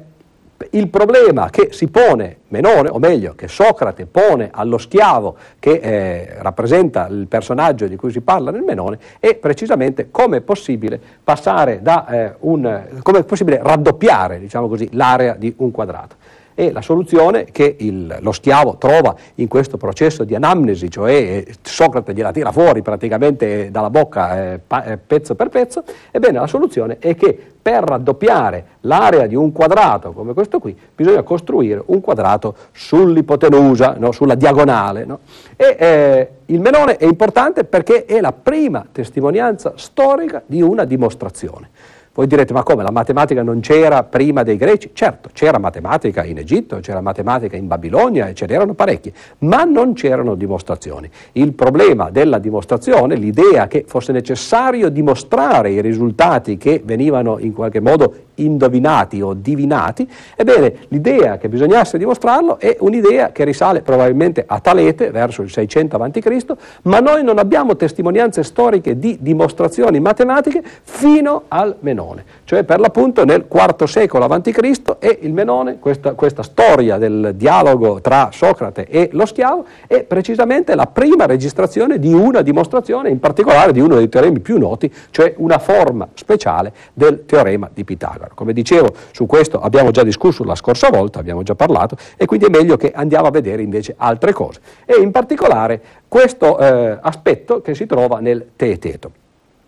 Il 0.72 0.90
problema 0.90 1.50
che 1.50 1.70
si 1.72 1.88
pone 1.88 2.38
Menone, 2.50 2.90
o 2.90 3.00
meglio, 3.00 3.34
che 3.36 3.48
Socrate 3.48 4.06
pone 4.06 4.50
allo 4.52 4.78
schiavo 4.78 5.36
che 5.60 5.72
eh, 5.72 6.36
rappresenta 6.40 7.08
il 7.08 7.28
personaggio 7.28 7.88
di 7.88 7.96
cui 7.96 8.12
si 8.12 8.22
parla 8.22 8.52
nel 8.52 8.62
Menone, 8.62 9.00
è 9.20 9.36
precisamente 9.36 10.10
come 10.12 10.38
è 10.38 10.42
possibile 10.42 11.00
passare 11.24 11.82
da 11.82 12.08
eh, 12.08 12.36
un, 12.40 13.00
come 13.02 13.20
è 13.20 13.24
possibile 13.24 13.60
raddoppiare, 13.62 14.40
diciamo 14.40 14.68
così, 14.68 14.90
l'area 14.92 15.36
di 15.36 15.54
un 15.58 15.72
quadrato. 15.72 16.16
E 16.56 16.72
la 16.72 16.82
soluzione 16.82 17.46
che 17.46 17.76
il, 17.80 18.18
lo 18.20 18.32
schiavo 18.32 18.78
trova 18.78 19.16
in 19.36 19.48
questo 19.48 19.78
processo 19.78 20.24
di 20.24 20.36
anamnesi, 20.36 20.90
cioè 20.90 21.12
eh, 21.12 21.54
Socrate 21.62 22.14
gliela 22.14 22.32
tira 22.32 22.52
fuori 22.52 22.82
praticamente 22.82 23.72
dalla 23.72 23.90
bocca 23.90 24.54
eh, 24.54 24.60
pa, 24.66 24.84
eh, 24.84 24.98
pezzo 24.98 25.36
per 25.36 25.50
pezzo, 25.50 25.84
ebbene 26.12 26.40
la 26.40 26.48
soluzione 26.48 26.98
è 27.00 27.16
che 27.16 27.52
per 27.64 27.84
raddoppiare 27.84 28.66
l'area 28.82 29.26
di 29.26 29.36
un 29.36 29.54
quadrato 29.54 30.12
come 30.12 30.34
questo 30.34 30.60
qui 30.60 30.78
bisogna 30.94 31.24
costruire 31.24 31.82
un 31.86 32.02
quadrato 32.02 32.56
sull'ipotenusa, 32.74 33.96
no? 33.98 34.12
sulla 34.12 34.36
diagonale. 34.36 35.06
No? 35.06 35.20
E 35.56 35.76
eh, 35.80 36.30
il 36.48 36.60
menone 36.60 36.98
è 36.98 37.06
importante 37.06 37.64
perché 37.64 38.06
è 38.06 38.20
la 38.20 38.34
prima 38.34 38.86
testimonianza 38.92 39.74
storica 39.76 40.44
di 40.46 40.62
una 40.62 40.84
dimostrazione. 40.84 41.70
Voi 42.16 42.28
direte, 42.28 42.54
ma 42.54 42.62
come, 42.62 42.84
la 42.84 42.92
matematica 42.92 43.42
non 43.42 43.60
c'era 43.60 44.04
prima 44.04 44.44
dei 44.44 44.56
greci? 44.56 44.92
Certo, 44.94 45.30
c'era 45.34 45.58
matematica 45.58 46.24
in 46.24 46.38
Egitto, 46.38 46.78
c'era 46.80 47.02
matematica 47.02 47.58
in 47.58 47.66
Babilonia 47.66 48.28
e 48.28 48.36
ce 48.36 48.46
n'erano 48.46 48.76
parecchie, 48.76 49.12
ma 49.40 49.64
non 49.64 49.94
c'erano 49.94 50.36
dimostrazioni. 50.36 51.10
Il 51.32 51.54
problema 51.54 52.12
della 52.12 52.38
dimostrazione, 52.38 53.16
l'idea 53.16 53.66
che 53.66 53.86
fosse 53.88 54.12
necessario 54.12 54.90
dimostrare 54.90 55.72
i 55.72 55.82
risultati 55.82 56.56
che 56.58 56.84
venivano 56.86 57.40
in 57.40 57.52
qualche 57.52 57.80
modo 57.80 58.14
indovinati 58.36 59.22
o 59.22 59.34
divinati, 59.34 60.10
ebbene 60.36 60.76
l'idea 60.90 61.38
che 61.38 61.50
bisognasse 61.50 61.98
dimostrarlo 61.98 62.60
è 62.60 62.78
un'idea 62.80 63.32
che 63.32 63.44
risale 63.44 63.82
probabilmente 63.82 64.44
a 64.46 64.60
Talete 64.60 65.12
verso 65.12 65.42
il 65.42 65.52
600 65.52 65.98
a.C., 65.98 66.46
ma 66.84 67.00
noi 67.00 67.24
non 67.24 67.38
abbiamo 67.38 67.76
testimonianze 67.76 68.44
storiche 68.44 68.98
di 68.98 69.18
dimostrazioni 69.20 70.00
matematiche 70.00 70.64
fino 70.84 71.44
al 71.48 71.76
Menone, 71.80 72.24
cioè 72.46 72.64
per 72.64 72.80
l'appunto 72.80 73.26
nel 73.26 73.46
IV 73.50 73.84
secolo 73.86 74.26
a.C. 74.26 74.96
e 75.00 75.20
il 75.22 75.34
Menone, 75.34 75.80
questa, 75.80 76.14
questa 76.14 76.44
storia 76.44 76.98
del 76.98 77.34
dialogo 77.36 78.02
tra 78.02 78.30
Socrate 78.32 78.88
e 78.88 79.10
lo 79.12 79.26
schiavo, 79.26 79.66
è 79.88 80.04
precisamente 80.04 80.76
la 80.76 80.88
prima 80.88 81.26
registrazione 81.26 82.00
di 82.00 82.14
una 82.14 82.42
dimostrazione, 82.42 83.10
in 83.10 83.20
particolare 83.20 83.72
di 83.72 83.80
uno 83.80 83.96
dei 83.96 84.10
teoremi 84.10 84.40
più 84.40 84.58
noti, 84.58 84.92
cioè 85.10 85.34
una 85.38 85.60
forma 85.60 86.08
speciale 86.14 86.74
del 86.94 87.26
teorema 87.26 87.70
di 87.74 87.84
Pitagora. 87.84 88.23
Come 88.34 88.54
dicevo, 88.54 88.94
su 89.12 89.26
questo 89.26 89.60
abbiamo 89.60 89.92
già 89.92 90.04
discusso 90.04 90.44
la 90.44 90.56
scorsa 90.56 90.90
volta, 90.90 91.20
abbiamo 91.20 91.44
già 91.44 91.56
parlato, 91.56 91.98
e 92.16 92.26
quindi 92.26 92.46
è 92.46 92.50
meglio 92.50 92.78
che 92.78 92.92
andiamo 92.92 93.28
a 93.28 93.32
vedere 93.32 93.62
invece 93.62 93.94
altre 93.98 94.34
cose. 94.34 94.60
E 94.86 94.96
in 95.02 95.12
particolare 95.12 95.82
questo 96.08 96.58
eh, 96.60 96.98
aspetto 97.02 97.62
che 97.62 97.76
si 97.76 97.86
trova 97.86 98.20
nel 98.20 98.52
Teeteto. 98.56 99.12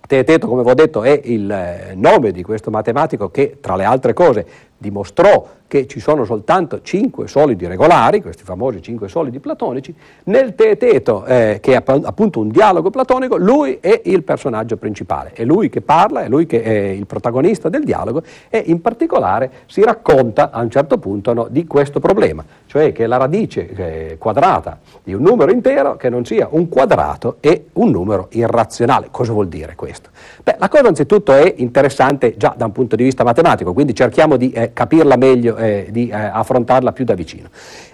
Teeteto, 0.07 0.47
come 0.47 0.63
vi 0.63 0.69
ho 0.69 0.75
detto, 0.75 1.01
è 1.01 1.19
il 1.23 1.49
eh, 1.49 1.93
nome 1.95 2.31
di 2.31 2.43
questo 2.43 2.69
matematico 2.69 3.29
che, 3.29 3.57
tra 3.59 3.75
le 3.75 3.83
altre 3.85 4.13
cose, 4.13 4.45
dimostrò 4.77 5.47
che 5.67 5.87
ci 5.87 5.99
sono 5.99 6.25
soltanto 6.25 6.81
cinque 6.83 7.27
solidi 7.27 7.65
regolari, 7.65 8.21
questi 8.21 8.43
famosi 8.43 8.81
cinque 8.81 9.07
solidi 9.07 9.39
platonici, 9.39 9.93
nel 10.25 10.53
Teeteto, 10.53 11.25
eh, 11.25 11.57
che 11.59 11.73
è 11.73 11.83
appunto 11.85 12.39
un 12.39 12.49
dialogo 12.49 12.91
platonico, 12.91 13.35
lui 13.35 13.79
è 13.81 14.01
il 14.05 14.23
personaggio 14.23 14.77
principale, 14.77 15.31
è 15.33 15.43
lui 15.43 15.69
che 15.69 15.81
parla, 15.81 16.21
è 16.21 16.29
lui 16.29 16.45
che 16.45 16.61
è 16.61 16.69
il 16.69 17.07
protagonista 17.07 17.67
del 17.67 17.83
dialogo 17.83 18.21
e 18.49 18.63
in 18.67 18.79
particolare 18.79 19.51
si 19.65 19.83
racconta 19.83 20.51
a 20.51 20.61
un 20.61 20.69
certo 20.69 20.99
punto 20.99 21.33
no, 21.33 21.47
di 21.49 21.65
questo 21.65 21.99
problema, 21.99 22.45
cioè 22.67 22.91
che 22.91 23.07
la 23.07 23.17
radice 23.17 23.69
eh, 23.69 24.17
quadrata 24.19 24.79
di 25.03 25.13
un 25.13 25.23
numero 25.23 25.51
intero 25.51 25.95
che 25.95 26.09
non 26.09 26.25
sia 26.25 26.47
un 26.51 26.69
quadrato 26.69 27.37
è 27.39 27.59
un 27.73 27.89
numero 27.89 28.27
irrazionale. 28.31 29.07
Cosa 29.09 29.33
vuol 29.33 29.47
dire 29.47 29.73
questo? 29.75 30.09
Beh, 30.43 30.57
la 30.59 30.69
cosa 30.69 30.87
anzitutto 30.87 31.33
è 31.33 31.55
interessante 31.57 32.35
già 32.37 32.53
da 32.55 32.65
un 32.65 32.71
punto 32.71 32.95
di 32.95 33.03
vista 33.03 33.23
matematico, 33.23 33.73
quindi 33.73 33.95
cerchiamo 33.95 34.37
di 34.37 34.51
eh, 34.51 34.64
capirla 34.73 35.15
meglio, 35.17 35.55
eh, 35.57 35.87
di 35.89 36.09
eh, 36.09 36.13
affrontarla 36.13 36.91
più 36.91 37.05
da 37.05 37.13
vicino. 37.13 37.49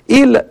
Il 0.06 0.46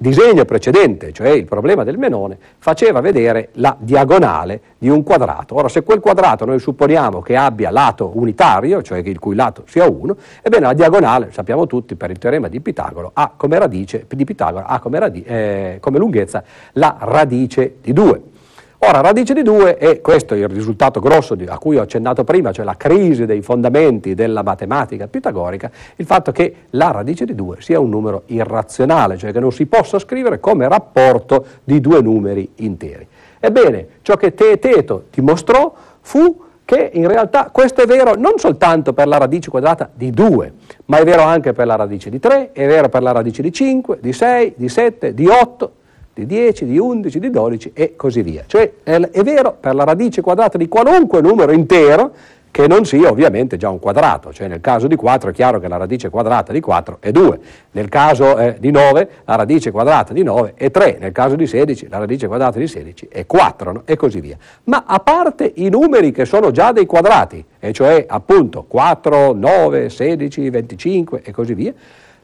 disegno 0.00 0.44
precedente, 0.44 1.12
cioè 1.12 1.30
il 1.30 1.44
problema 1.44 1.82
del 1.82 1.98
menone, 1.98 2.38
faceva 2.58 3.00
vedere 3.00 3.48
la 3.54 3.76
diagonale 3.78 4.60
di 4.78 4.88
un 4.88 5.02
quadrato. 5.02 5.56
Ora, 5.56 5.68
se 5.68 5.82
quel 5.82 5.98
quadrato 5.98 6.44
noi 6.44 6.60
supponiamo 6.60 7.20
che 7.20 7.36
abbia 7.36 7.70
lato 7.70 8.12
unitario, 8.14 8.80
cioè 8.80 8.98
il 8.98 9.18
cui 9.18 9.34
lato 9.34 9.64
sia 9.66 9.88
1, 9.90 10.16
ebbene 10.40 10.66
la 10.66 10.72
diagonale, 10.72 11.32
sappiamo 11.32 11.66
tutti 11.66 11.96
per 11.96 12.10
il 12.10 12.18
teorema 12.18 12.46
di 12.46 12.60
Pitagora, 12.60 13.10
ha 13.12 13.32
come 13.36 13.58
radice 13.58 14.06
di 14.08 14.24
Pitagora 14.24 14.66
ha 14.66 14.78
come, 14.78 14.98
radi- 15.00 15.24
eh, 15.24 15.78
come 15.80 15.98
lunghezza 15.98 16.44
la 16.74 16.96
radice 17.00 17.76
di 17.82 17.92
2. 17.92 18.22
Ora, 18.80 19.00
radice 19.00 19.34
di 19.34 19.42
2 19.42 19.76
è 19.76 20.00
questo 20.00 20.34
il 20.34 20.46
risultato 20.46 21.00
grosso 21.00 21.34
di, 21.34 21.44
a 21.46 21.58
cui 21.58 21.76
ho 21.76 21.82
accennato 21.82 22.22
prima, 22.22 22.52
cioè 22.52 22.64
la 22.64 22.76
crisi 22.76 23.26
dei 23.26 23.42
fondamenti 23.42 24.14
della 24.14 24.44
matematica 24.44 25.08
pitagorica, 25.08 25.68
il 25.96 26.06
fatto 26.06 26.30
che 26.30 26.54
la 26.70 26.92
radice 26.92 27.24
di 27.24 27.34
2 27.34 27.56
sia 27.58 27.80
un 27.80 27.88
numero 27.88 28.22
irrazionale, 28.26 29.16
cioè 29.16 29.32
che 29.32 29.40
non 29.40 29.50
si 29.50 29.66
possa 29.66 29.98
scrivere 29.98 30.38
come 30.38 30.68
rapporto 30.68 31.44
di 31.64 31.80
due 31.80 32.00
numeri 32.00 32.52
interi. 32.56 33.04
Ebbene, 33.40 33.86
ciò 34.02 34.16
che 34.16 34.32
Teeteto 34.32 35.06
dimostrò 35.10 35.74
fu 36.00 36.44
che 36.64 36.90
in 36.92 37.08
realtà 37.08 37.50
questo 37.50 37.82
è 37.82 37.86
vero 37.86 38.14
non 38.14 38.38
soltanto 38.38 38.92
per 38.92 39.08
la 39.08 39.16
radice 39.16 39.50
quadrata 39.50 39.90
di 39.92 40.10
2, 40.12 40.52
ma 40.84 40.98
è 40.98 41.04
vero 41.04 41.22
anche 41.22 41.52
per 41.52 41.66
la 41.66 41.74
radice 41.74 42.10
di 42.10 42.20
3, 42.20 42.52
è 42.52 42.66
vero 42.68 42.88
per 42.88 43.02
la 43.02 43.10
radice 43.10 43.42
di 43.42 43.52
5, 43.52 43.98
di 44.00 44.12
6, 44.12 44.52
di 44.56 44.68
7, 44.68 45.14
di 45.14 45.26
8, 45.26 45.72
di 46.18 46.26
10, 46.26 46.64
di 46.64 46.78
11, 46.78 47.18
di 47.20 47.30
12 47.30 47.70
e 47.74 47.94
così 47.94 48.22
via. 48.22 48.42
Cioè 48.46 48.72
è 48.82 49.22
vero 49.22 49.56
per 49.58 49.74
la 49.74 49.84
radice 49.84 50.20
quadrata 50.20 50.58
di 50.58 50.66
qualunque 50.66 51.20
numero 51.20 51.52
intero 51.52 52.12
che 52.50 52.66
non 52.66 52.84
sia 52.84 53.08
ovviamente 53.08 53.56
già 53.56 53.68
un 53.68 53.78
quadrato, 53.78 54.32
cioè 54.32 54.48
nel 54.48 54.60
caso 54.60 54.88
di 54.88 54.96
4 54.96 55.30
è 55.30 55.32
chiaro 55.32 55.60
che 55.60 55.68
la 55.68 55.76
radice 55.76 56.08
quadrata 56.08 56.52
di 56.52 56.58
4 56.58 56.96
è 56.98 57.12
2, 57.12 57.38
nel 57.72 57.88
caso 57.88 58.36
eh, 58.36 58.56
di 58.58 58.72
9 58.72 59.08
la 59.26 59.36
radice 59.36 59.70
quadrata 59.70 60.12
di 60.12 60.24
9 60.24 60.54
è 60.56 60.70
3, 60.70 60.96
nel 60.98 61.12
caso 61.12 61.36
di 61.36 61.46
16 61.46 61.88
la 61.88 61.98
radice 61.98 62.26
quadrata 62.26 62.58
di 62.58 62.66
16 62.66 63.08
è 63.12 63.26
4 63.26 63.72
no? 63.72 63.82
e 63.84 63.94
così 63.94 64.20
via. 64.20 64.36
Ma 64.64 64.84
a 64.86 64.98
parte 64.98 65.52
i 65.56 65.68
numeri 65.68 66.10
che 66.10 66.24
sono 66.24 66.50
già 66.50 66.72
dei 66.72 66.86
quadrati, 66.86 67.44
e 67.60 67.72
cioè 67.72 68.06
appunto 68.08 68.64
4, 68.66 69.34
9, 69.34 69.88
16, 69.88 70.50
25 70.50 71.22
e 71.22 71.30
così 71.30 71.54
via, 71.54 71.72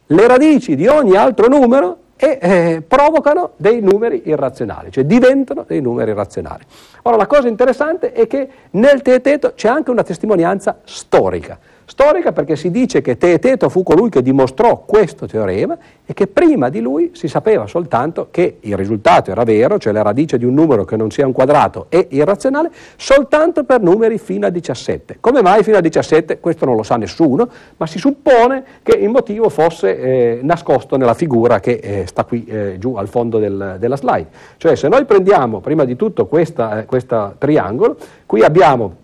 le 0.07 0.27
radici 0.27 0.75
di 0.75 0.89
ogni 0.89 1.15
altro 1.15 1.47
numero 1.47 1.99
e 2.17 2.39
eh, 2.41 2.83
provocano 2.87 3.53
dei 3.57 3.81
numeri 3.81 4.23
irrazionali, 4.27 4.91
cioè 4.91 5.05
diventano 5.05 5.65
dei 5.67 5.81
numeri 5.81 6.11
irrazionali. 6.11 6.65
Ora 7.03 7.17
la 7.17 7.27
cosa 7.27 7.49
interessante 7.49 8.13
è 8.13 8.27
che 8.27 8.49
nel 8.71 9.03
Teeteto 9.03 9.53
c'è 9.55 9.69
anche 9.69 9.91
una 9.91 10.03
testimonianza 10.03 10.79
storica. 10.85 11.59
Storica 11.87 12.33
perché 12.33 12.57
si 12.57 12.71
dice 12.71 13.03
che 13.03 13.19
Teeteto 13.19 13.69
fu 13.69 13.83
colui 13.83 14.09
che 14.09 14.23
dimostrò 14.23 14.85
questo 14.87 15.27
teorema 15.27 15.77
e 16.07 16.15
che 16.15 16.27
prima 16.27 16.71
di 16.71 16.81
lui 16.81 17.11
si 17.15 17.29
sapeva 17.29 17.67
soltanto 17.67 18.29
che 18.31 18.57
il 18.61 18.77
risultato 18.77 19.31
era 19.31 19.45
vero, 19.45 19.79
cioè 19.79 19.93
la 19.93 20.03
radice 20.03 20.39
di 20.39 20.45
un 20.45 20.55
numero 20.55 20.85
che 20.85 20.97
non 20.97 21.11
sia 21.11 21.27
un 21.27 21.33
quadrato 21.33 21.87
è 21.91 22.07
irrazionale, 22.11 22.71
soltanto 22.97 23.65
per 23.65 23.81
numeri 23.81 24.19
fino 24.19 24.47
a 24.47 24.51
17. 24.51 25.19
Come 25.21 25.43
mai 25.43 25.63
fino 25.63 25.77
a 25.77 25.81
17? 25.81 26.41
Questo 26.41 26.65
non 26.65 26.77
lo 26.77 26.83
sa 26.83 26.97
nessuno, 26.97 27.49
ma 27.77 27.87
si 27.87 27.99
suppone 27.99 28.65
che 28.83 28.97
il 28.97 29.09
motivo 29.11 29.49
fosse 29.51 29.99
eh, 29.99 30.41
nascosto 30.43 30.97
nella 30.97 31.15
figura 31.15 31.61
che 31.61 31.81
eh, 31.83 32.05
sta 32.07 32.25
qui 32.25 32.45
eh, 32.47 32.77
giù 32.79 32.95
al 32.95 33.09
fondo 33.09 33.39
del, 33.39 33.77
della 33.79 33.97
slide. 33.97 34.29
Cioè 34.57 34.75
se 34.75 34.89
noi 34.89 35.05
prendiamo 35.05 35.61
prima 35.61 35.85
di 35.85 35.97
tutto 35.97 36.27
questo 36.27 36.71
eh, 36.71 37.33
triangolo, 37.39 37.97
qui 38.27 38.43
abbiamo 38.43 39.03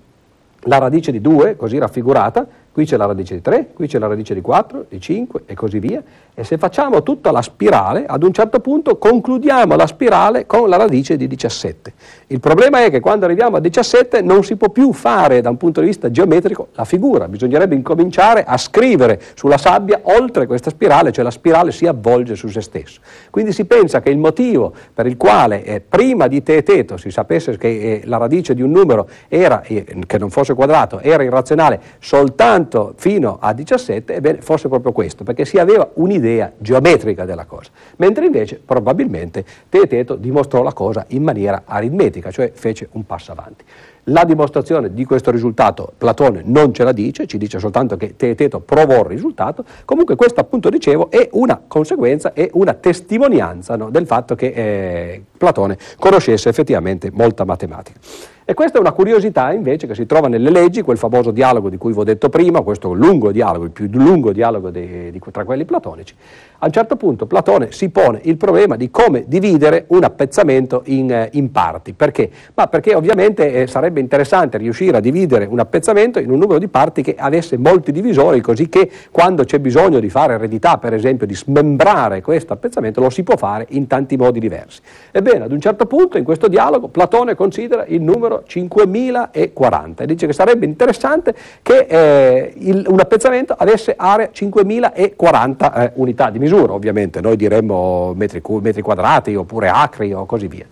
la 0.64 0.78
radice 0.78 1.10
di 1.10 1.20
2, 1.20 1.56
così 1.56 1.78
raffigurata, 1.78 2.46
qui 2.72 2.84
c'è 2.84 2.96
la 2.96 3.06
radice 3.06 3.34
di 3.34 3.42
3, 3.42 3.70
qui 3.74 3.86
c'è 3.88 3.98
la 3.98 4.06
radice 4.06 4.32
di 4.32 4.40
4, 4.40 4.86
di 4.88 5.00
5 5.00 5.42
e 5.46 5.54
così 5.54 5.80
via, 5.80 6.02
e 6.32 6.44
se 6.44 6.56
facciamo 6.56 7.02
tutta 7.02 7.32
la 7.32 7.42
spirale, 7.42 8.06
ad 8.06 8.22
un 8.22 8.32
certo 8.32 8.60
punto 8.60 8.96
concludiamo 8.96 9.74
la 9.74 9.86
spirale 9.86 10.46
con 10.46 10.68
la 10.68 10.76
radice 10.76 11.16
di 11.16 11.26
17. 11.26 11.92
Il 12.28 12.38
problema 12.38 12.84
è 12.84 12.90
che 12.90 13.00
quando 13.00 13.24
arriviamo 13.24 13.56
a 13.56 13.60
17 13.60 14.22
non 14.22 14.44
si 14.44 14.56
può 14.56 14.70
più 14.70 14.92
fare 14.92 15.40
da 15.40 15.50
un 15.50 15.56
punto 15.56 15.80
di 15.80 15.86
vista 15.86 16.10
geometrico 16.10 16.68
la 16.74 16.84
figura, 16.84 17.26
bisognerebbe 17.26 17.74
incominciare 17.74 18.44
a 18.44 18.56
scrivere 18.56 19.20
sulla 19.34 19.58
sabbia 19.58 20.00
oltre 20.04 20.46
questa 20.46 20.70
spirale, 20.70 21.10
cioè 21.10 21.24
la 21.24 21.30
spirale 21.30 21.72
si 21.72 21.86
avvolge 21.86 22.36
su 22.36 22.48
se 22.48 22.60
stesso. 22.60 23.00
Quindi 23.30 23.52
si 23.52 23.64
pensa 23.64 24.00
che 24.00 24.10
il 24.10 24.18
motivo 24.18 24.72
per 24.94 25.06
il 25.06 25.16
quale 25.16 25.64
eh, 25.64 25.80
prima 25.80 26.28
di 26.28 26.42
Teeteto 26.42 26.96
si 26.96 27.10
sapesse 27.10 27.58
che 27.58 27.68
eh, 27.68 28.02
la 28.04 28.16
radice 28.16 28.54
di 28.54 28.62
un 28.62 28.70
numero 28.70 29.08
era, 29.28 29.62
eh, 29.62 29.84
che 30.06 30.18
non 30.18 30.30
fosse 30.30 30.54
quadrato 30.54 31.00
era 31.00 31.24
irrazionale 31.24 31.80
soltanto 31.98 32.59
fino 32.96 33.38
a 33.40 33.52
17, 33.52 34.14
ebbene 34.14 34.40
fosse 34.40 34.68
proprio 34.68 34.92
questo, 34.92 35.24
perché 35.24 35.44
si 35.44 35.58
aveva 35.58 35.88
un'idea 35.94 36.52
geometrica 36.58 37.24
della 37.24 37.44
cosa, 37.44 37.70
mentre 37.96 38.26
invece 38.26 38.60
probabilmente 38.64 39.44
Teeteto 39.68 40.16
dimostrò 40.16 40.62
la 40.62 40.72
cosa 40.72 41.04
in 41.08 41.22
maniera 41.22 41.62
aritmetica, 41.64 42.30
cioè 42.30 42.50
fece 42.54 42.88
un 42.92 43.04
passo 43.06 43.32
avanti. 43.32 43.64
La 44.04 44.24
dimostrazione 44.24 44.92
di 44.94 45.04
questo 45.04 45.30
risultato 45.30 45.92
Platone 45.96 46.42
non 46.44 46.72
ce 46.72 46.84
la 46.84 46.92
dice, 46.92 47.26
ci 47.26 47.36
dice 47.36 47.58
soltanto 47.58 47.96
che 47.96 48.16
Teeteto 48.16 48.60
provò 48.60 49.00
il 49.00 49.04
risultato, 49.04 49.64
comunque 49.84 50.16
questo 50.16 50.40
appunto 50.40 50.68
dicevo 50.70 51.10
è 51.10 51.28
una 51.32 51.60
conseguenza, 51.66 52.32
è 52.32 52.48
una 52.54 52.72
testimonianza 52.74 53.76
no, 53.76 53.90
del 53.90 54.06
fatto 54.06 54.34
che 54.34 54.46
eh, 54.46 55.24
Platone 55.36 55.76
conoscesse 55.98 56.48
effettivamente 56.48 57.10
molta 57.12 57.44
matematica. 57.44 58.00
E 58.44 58.54
questa 58.54 58.78
è 58.78 58.80
una 58.80 58.92
curiosità 58.92 59.52
invece 59.52 59.86
che 59.86 59.94
si 59.94 60.06
trova 60.06 60.28
nelle 60.28 60.50
leggi, 60.50 60.82
quel 60.82 60.98
famoso 60.98 61.30
dialogo 61.30 61.68
di 61.68 61.76
cui 61.76 61.92
vi 61.92 61.98
ho 62.00 62.04
detto 62.04 62.28
prima, 62.28 62.62
questo 62.62 62.92
lungo 62.92 63.30
dialogo, 63.30 63.64
il 63.64 63.70
più 63.70 63.86
lungo 63.90 64.32
dialogo 64.32 64.70
di, 64.70 65.10
di, 65.10 65.20
tra 65.30 65.44
quelli 65.44 65.64
platonici. 65.64 66.14
A 66.62 66.66
un 66.66 66.72
certo 66.72 66.96
punto 66.96 67.24
Platone 67.24 67.72
si 67.72 67.88
pone 67.88 68.20
il 68.24 68.36
problema 68.36 68.76
di 68.76 68.90
come 68.90 69.24
dividere 69.26 69.84
un 69.88 70.04
appezzamento 70.04 70.82
in, 70.86 71.10
eh, 71.10 71.30
in 71.32 71.50
parti. 71.50 71.94
Perché? 71.94 72.30
Ma 72.52 72.66
perché 72.66 72.94
ovviamente 72.94 73.50
eh, 73.50 73.66
sarebbe 73.66 73.98
interessante 73.98 74.58
riuscire 74.58 74.98
a 74.98 75.00
dividere 75.00 75.46
un 75.46 75.58
appezzamento 75.58 76.18
in 76.18 76.30
un 76.30 76.38
numero 76.38 76.58
di 76.58 76.68
parti 76.68 77.02
che 77.02 77.14
avesse 77.16 77.56
molti 77.56 77.92
divisori, 77.92 78.42
così 78.42 78.68
che 78.68 78.90
quando 79.10 79.44
c'è 79.44 79.58
bisogno 79.58 80.00
di 80.00 80.10
fare 80.10 80.34
eredità, 80.34 80.76
per 80.76 80.92
esempio, 80.92 81.26
di 81.26 81.34
smembrare 81.34 82.20
questo 82.20 82.52
appezzamento, 82.52 83.00
lo 83.00 83.08
si 83.08 83.22
può 83.22 83.38
fare 83.38 83.64
in 83.70 83.86
tanti 83.86 84.18
modi 84.18 84.38
diversi. 84.38 84.82
Ebbene, 85.12 85.44
ad 85.44 85.52
un 85.52 85.60
certo 85.60 85.86
punto 85.86 86.18
in 86.18 86.24
questo 86.24 86.46
dialogo 86.48 86.88
Platone 86.88 87.34
considera 87.34 87.86
il 87.86 88.02
numero 88.02 88.29
5040 88.46 90.02
e 90.02 90.06
dice 90.06 90.26
che 90.26 90.32
sarebbe 90.32 90.66
interessante 90.66 91.34
che 91.62 91.86
eh, 91.88 92.52
il, 92.56 92.86
un 92.88 93.00
appezzamento 93.00 93.54
avesse 93.56 93.94
area 93.96 94.30
5040 94.30 95.74
eh, 95.74 95.92
unità 95.94 96.30
di 96.30 96.38
misura, 96.38 96.72
ovviamente 96.72 97.20
noi 97.20 97.36
diremmo 97.36 98.12
metri, 98.14 98.40
metri 98.60 98.82
quadrati 98.82 99.34
oppure 99.34 99.68
acri 99.68 100.12
o 100.12 100.26
così 100.26 100.46
via. 100.46 100.66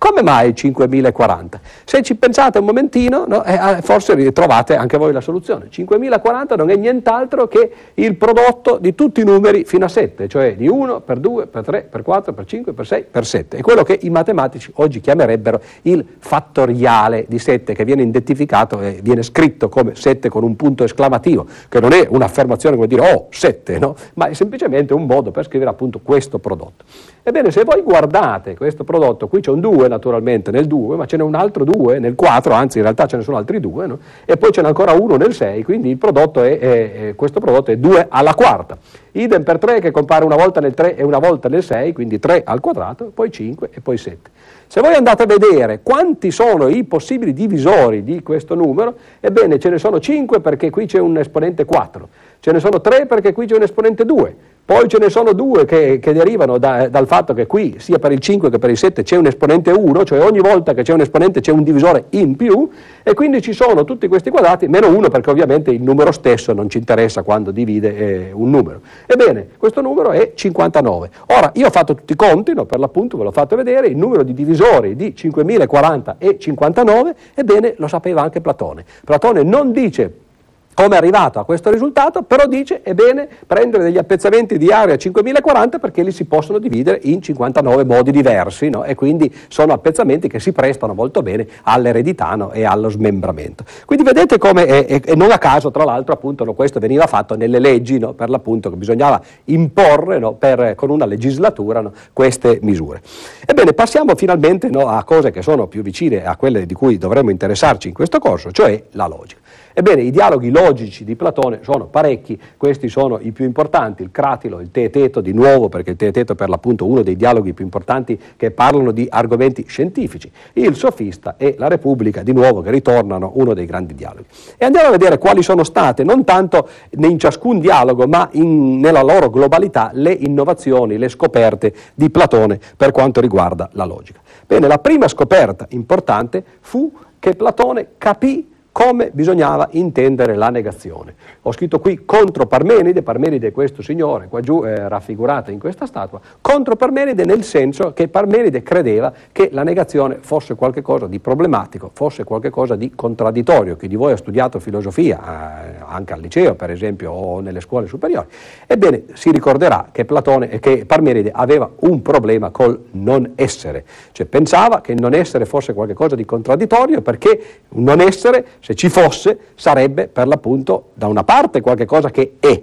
Come 0.00 0.22
mai 0.22 0.54
5040? 0.54 1.60
Se 1.84 2.00
ci 2.00 2.14
pensate 2.14 2.58
un 2.58 2.64
momentino, 2.64 3.26
no, 3.28 3.44
eh, 3.44 3.52
eh 3.52 3.82
forse 3.82 4.32
trovate 4.32 4.74
anche 4.74 4.96
voi 4.96 5.12
la 5.12 5.20
soluzione. 5.20 5.66
5040 5.68 6.56
non 6.56 6.70
è 6.70 6.76
nient'altro 6.76 7.46
che 7.48 7.70
il 7.92 8.16
prodotto 8.16 8.78
di 8.78 8.94
tutti 8.94 9.20
i 9.20 9.24
numeri 9.24 9.64
fino 9.64 9.84
a 9.84 9.88
7, 9.88 10.26
cioè 10.26 10.56
di 10.56 10.66
1 10.66 11.02
per 11.02 11.18
2, 11.18 11.48
per 11.48 11.64
3, 11.64 11.82
per 11.82 12.00
4, 12.00 12.32
per 12.32 12.46
5, 12.46 12.72
per 12.72 12.86
6, 12.86 13.04
per 13.10 13.26
7. 13.26 13.58
È 13.58 13.60
quello 13.60 13.82
che 13.82 13.98
i 14.00 14.08
matematici 14.08 14.72
oggi 14.76 15.00
chiamerebbero 15.00 15.60
il 15.82 16.02
fattoriale 16.18 17.26
di 17.28 17.38
7, 17.38 17.74
che 17.74 17.84
viene 17.84 18.00
identificato 18.00 18.80
e 18.80 19.00
viene 19.02 19.22
scritto 19.22 19.68
come 19.68 19.94
7 19.96 20.30
con 20.30 20.44
un 20.44 20.56
punto 20.56 20.82
esclamativo, 20.82 21.44
che 21.68 21.78
non 21.78 21.92
è 21.92 22.06
un'affermazione 22.08 22.74
come 22.74 22.88
dire 22.88 23.02
oh 23.02 23.26
7, 23.28 23.78
no? 23.78 23.94
ma 24.14 24.28
è 24.28 24.32
semplicemente 24.32 24.94
un 24.94 25.04
modo 25.04 25.30
per 25.30 25.44
scrivere 25.44 25.68
appunto 25.68 26.00
questo 26.02 26.38
prodotto. 26.38 26.84
Ebbene, 27.22 27.50
se 27.50 27.64
voi 27.64 27.82
guardate 27.82 28.56
questo 28.56 28.82
prodotto, 28.82 29.28
qui 29.28 29.40
c'è 29.40 29.50
un 29.50 29.60
2 29.60 29.89
naturalmente 29.90 30.50
nel 30.50 30.66
2, 30.66 30.96
ma 30.96 31.04
ce 31.04 31.18
n'è 31.18 31.22
un 31.22 31.34
altro 31.34 31.64
2 31.64 31.98
nel 31.98 32.14
4, 32.14 32.54
anzi 32.54 32.78
in 32.78 32.84
realtà 32.84 33.06
ce 33.06 33.18
ne 33.18 33.22
sono 33.22 33.36
altri 33.36 33.60
2, 33.60 33.86
no? 33.86 33.98
e 34.24 34.36
poi 34.38 34.52
ce 34.52 34.62
n'è 34.62 34.68
ancora 34.68 34.92
uno 34.92 35.16
nel 35.16 35.34
6, 35.34 35.62
quindi 35.62 35.96
prodotto 35.96 36.42
è, 36.42 36.58
è, 36.58 37.14
questo 37.14 37.40
prodotto 37.40 37.70
è 37.70 37.76
2 37.76 38.06
alla 38.08 38.34
quarta. 38.34 38.78
Idem 39.12 39.42
per 39.42 39.58
3 39.58 39.80
che 39.80 39.90
compare 39.90 40.24
una 40.24 40.36
volta 40.36 40.60
nel 40.60 40.72
3 40.72 40.96
e 40.96 41.02
una 41.02 41.18
volta 41.18 41.48
nel 41.48 41.64
6, 41.64 41.92
quindi 41.92 42.18
3 42.18 42.42
al 42.44 42.60
quadrato, 42.60 43.10
poi 43.12 43.30
5 43.30 43.70
e 43.72 43.80
poi 43.80 43.98
7. 43.98 44.30
Se 44.68 44.80
voi 44.80 44.94
andate 44.94 45.24
a 45.24 45.26
vedere 45.26 45.80
quanti 45.82 46.30
sono 46.30 46.68
i 46.68 46.84
possibili 46.84 47.32
divisori 47.32 48.04
di 48.04 48.22
questo 48.22 48.54
numero, 48.54 48.94
ebbene 49.18 49.58
ce 49.58 49.68
ne 49.68 49.78
sono 49.78 49.98
5 49.98 50.40
perché 50.40 50.70
qui 50.70 50.86
c'è 50.86 51.00
un 51.00 51.18
esponente 51.18 51.64
4, 51.64 52.08
ce 52.38 52.52
ne 52.52 52.60
sono 52.60 52.80
3 52.80 53.06
perché 53.06 53.32
qui 53.32 53.46
c'è 53.46 53.56
un 53.56 53.62
esponente 53.62 54.04
2, 54.04 54.36
poi 54.70 54.86
ce 54.86 54.98
ne 54.98 55.10
sono 55.10 55.32
due 55.32 55.64
che, 55.64 55.98
che 55.98 56.12
derivano 56.12 56.56
da, 56.56 56.88
dal 56.88 57.08
fatto 57.08 57.34
che 57.34 57.48
qui, 57.48 57.74
sia 57.78 57.98
per 57.98 58.12
il 58.12 58.20
5 58.20 58.50
che 58.50 58.60
per 58.60 58.70
il 58.70 58.76
7, 58.76 59.02
c'è 59.02 59.16
un 59.16 59.26
esponente 59.26 59.72
1, 59.72 60.04
cioè 60.04 60.22
ogni 60.22 60.38
volta 60.38 60.74
che 60.74 60.82
c'è 60.82 60.92
un 60.92 61.00
esponente 61.00 61.40
c'è 61.40 61.50
un 61.50 61.64
divisore 61.64 62.04
in 62.10 62.36
più, 62.36 62.70
e 63.02 63.12
quindi 63.14 63.42
ci 63.42 63.52
sono 63.52 63.82
tutti 63.82 64.06
questi 64.06 64.30
quadrati, 64.30 64.68
meno 64.68 64.86
1 64.96 65.08
perché 65.08 65.28
ovviamente 65.28 65.72
il 65.72 65.82
numero 65.82 66.12
stesso 66.12 66.52
non 66.52 66.70
ci 66.70 66.78
interessa 66.78 67.24
quando 67.24 67.50
divide 67.50 67.96
eh, 67.96 68.30
un 68.32 68.48
numero. 68.48 68.82
Ebbene, 69.06 69.48
questo 69.56 69.80
numero 69.80 70.10
è 70.12 70.34
59. 70.36 71.10
Ora, 71.26 71.50
io 71.56 71.66
ho 71.66 71.70
fatto 71.70 71.96
tutti 71.96 72.12
i 72.12 72.16
conti, 72.16 72.54
no, 72.54 72.64
per 72.64 72.78
l'appunto 72.78 73.16
ve 73.16 73.24
l'ho 73.24 73.32
fatto 73.32 73.56
vedere, 73.56 73.88
il 73.88 73.96
numero 73.96 74.22
di 74.22 74.34
divisori 74.34 74.94
di 74.94 75.16
5040 75.16 76.14
e 76.16 76.38
59, 76.38 77.14
ebbene, 77.34 77.74
lo 77.76 77.88
sapeva 77.88 78.22
anche 78.22 78.40
Platone. 78.40 78.84
Platone 79.04 79.42
non 79.42 79.72
dice 79.72 80.28
come 80.74 80.94
è 80.94 80.98
arrivato 80.98 81.38
a 81.38 81.44
questo 81.44 81.70
risultato, 81.70 82.22
però 82.22 82.46
dice 82.46 82.82
è 82.82 82.94
bene 82.94 83.28
prendere 83.46 83.82
degli 83.82 83.98
appezzamenti 83.98 84.56
di 84.56 84.70
area 84.70 84.96
5040 84.96 85.78
perché 85.78 86.02
li 86.02 86.12
si 86.12 86.24
possono 86.24 86.58
dividere 86.58 87.00
in 87.02 87.20
59 87.20 87.84
modi 87.84 88.10
diversi 88.10 88.70
no? 88.70 88.84
e 88.84 88.94
quindi 88.94 89.32
sono 89.48 89.72
appezzamenti 89.72 90.28
che 90.28 90.40
si 90.40 90.52
prestano 90.52 90.94
molto 90.94 91.22
bene 91.22 91.46
all'eredità 91.64 92.34
no? 92.34 92.52
e 92.52 92.64
allo 92.64 92.88
smembramento. 92.88 93.64
Quindi 93.84 94.04
vedete 94.04 94.38
come, 94.38 94.64
è, 94.86 95.00
e 95.04 95.14
non 95.16 95.30
a 95.30 95.38
caso 95.38 95.70
tra 95.70 95.84
l'altro 95.84 96.14
appunto 96.14 96.44
no, 96.44 96.54
questo 96.54 96.78
veniva 96.78 97.06
fatto 97.06 97.36
nelle 97.36 97.58
leggi 97.58 97.98
per 97.98 98.30
l'appunto 98.30 98.70
che 98.70 98.76
bisognava 98.76 99.20
imporre 99.44 100.18
per, 100.38 100.74
con 100.76 100.90
una 100.90 101.04
legislatura 101.04 101.90
queste 102.12 102.58
misure. 102.62 103.02
Ebbene 103.44 103.72
passiamo 103.72 104.14
finalmente 104.14 104.68
a 104.68 105.04
cose 105.04 105.30
che 105.30 105.42
sono 105.42 105.66
più 105.66 105.82
vicine 105.82 106.24
a 106.24 106.36
quelle 106.36 106.64
di 106.64 106.74
cui 106.74 106.96
dovremmo 106.96 107.30
interessarci 107.30 107.88
in 107.88 107.94
questo 107.94 108.18
corso, 108.18 108.50
cioè 108.50 108.82
la 108.92 109.06
logica. 109.06 109.40
Ebbene, 109.80 110.02
i 110.02 110.10
dialoghi 110.10 110.50
logici 110.50 111.04
di 111.04 111.16
Platone 111.16 111.60
sono 111.62 111.86
parecchi, 111.86 112.38
questi 112.58 112.90
sono 112.90 113.18
i 113.18 113.32
più 113.32 113.46
importanti, 113.46 114.02
il 114.02 114.10
Cratilo, 114.10 114.60
il 114.60 114.70
Teeteto, 114.70 115.22
di 115.22 115.32
nuovo 115.32 115.70
perché 115.70 115.92
il 115.92 115.96
Teeteto 115.96 116.34
è 116.34 116.36
per 116.36 116.50
l'appunto 116.50 116.84
uno 116.84 117.00
dei 117.00 117.16
dialoghi 117.16 117.54
più 117.54 117.64
importanti 117.64 118.20
che 118.36 118.50
parlano 118.50 118.90
di 118.90 119.06
argomenti 119.08 119.64
scientifici, 119.66 120.30
il 120.52 120.76
Sofista 120.76 121.36
e 121.38 121.54
la 121.56 121.66
Repubblica, 121.66 122.22
di 122.22 122.34
nuovo 122.34 122.60
che 122.60 122.70
ritornano 122.70 123.32
uno 123.36 123.54
dei 123.54 123.64
grandi 123.64 123.94
dialoghi. 123.94 124.26
E 124.58 124.66
andiamo 124.66 124.88
a 124.88 124.90
vedere 124.90 125.16
quali 125.16 125.42
sono 125.42 125.64
state, 125.64 126.04
non 126.04 126.24
tanto 126.24 126.68
in 126.90 127.18
ciascun 127.18 127.58
dialogo, 127.58 128.06
ma 128.06 128.28
in, 128.32 128.80
nella 128.80 129.02
loro 129.02 129.30
globalità, 129.30 129.92
le 129.94 130.12
innovazioni, 130.12 130.98
le 130.98 131.08
scoperte 131.08 131.72
di 131.94 132.10
Platone 132.10 132.60
per 132.76 132.90
quanto 132.90 133.22
riguarda 133.22 133.70
la 133.72 133.86
logica. 133.86 134.20
Bene, 134.46 134.66
la 134.66 134.78
prima 134.78 135.08
scoperta 135.08 135.64
importante 135.70 136.44
fu 136.60 136.92
che 137.18 137.34
Platone 137.34 137.92
capì 137.96 138.58
come 138.82 139.10
bisognava 139.12 139.68
intendere 139.72 140.34
la 140.36 140.48
negazione. 140.48 141.14
Ho 141.42 141.52
scritto 141.52 141.80
qui 141.80 142.06
contro 142.06 142.46
Parmenide, 142.46 143.02
Parmenide 143.02 143.48
è 143.48 143.52
questo 143.52 143.82
signore, 143.82 144.28
qua 144.28 144.40
giù 144.40 144.62
è 144.62 144.88
raffigurato 144.88 145.50
in 145.50 145.58
questa 145.58 145.84
statua, 145.84 146.18
contro 146.40 146.76
Parmenide 146.76 147.26
nel 147.26 147.44
senso 147.44 147.92
che 147.92 148.08
Parmenide 148.08 148.62
credeva 148.62 149.12
che 149.32 149.50
la 149.52 149.64
negazione 149.64 150.16
fosse 150.20 150.54
qualcosa 150.54 151.06
di 151.06 151.18
problematico, 151.18 151.90
fosse 151.92 152.24
qualcosa 152.24 152.74
di 152.74 152.92
contraddittorio. 152.94 153.76
Chi 153.76 153.86
di 153.86 153.96
voi 153.96 154.12
ha 154.12 154.16
studiato 154.16 154.58
filosofia, 154.60 155.18
eh, 155.18 155.74
anche 155.86 156.14
al 156.14 156.20
liceo 156.20 156.54
per 156.54 156.70
esempio 156.70 157.10
o 157.10 157.40
nelle 157.40 157.60
scuole 157.60 157.86
superiori, 157.86 158.28
ebbene 158.66 159.04
si 159.12 159.30
ricorderà 159.30 159.90
che, 159.92 160.06
Platone, 160.06 160.58
che 160.58 160.86
Parmenide 160.86 161.30
aveva 161.34 161.68
un 161.80 162.00
problema 162.00 162.48
col 162.48 162.82
non 162.92 163.32
essere, 163.34 163.84
cioè 164.12 164.24
pensava 164.24 164.80
che 164.80 164.92
il 164.92 165.00
non 165.02 165.12
essere 165.12 165.44
fosse 165.44 165.74
qualcosa 165.74 166.16
di 166.16 166.24
contraddittorio 166.24 167.02
perché 167.02 167.42
un 167.68 167.88
non 167.90 168.00
essere 168.00 168.46
se 168.70 168.76
ci 168.76 168.88
fosse, 168.88 169.36
sarebbe 169.56 170.06
per 170.06 170.28
l'appunto 170.28 170.90
da 170.94 171.08
una 171.08 171.24
parte 171.24 171.60
qualche 171.60 171.86
cosa 171.86 172.10
che 172.10 172.36
è 172.38 172.62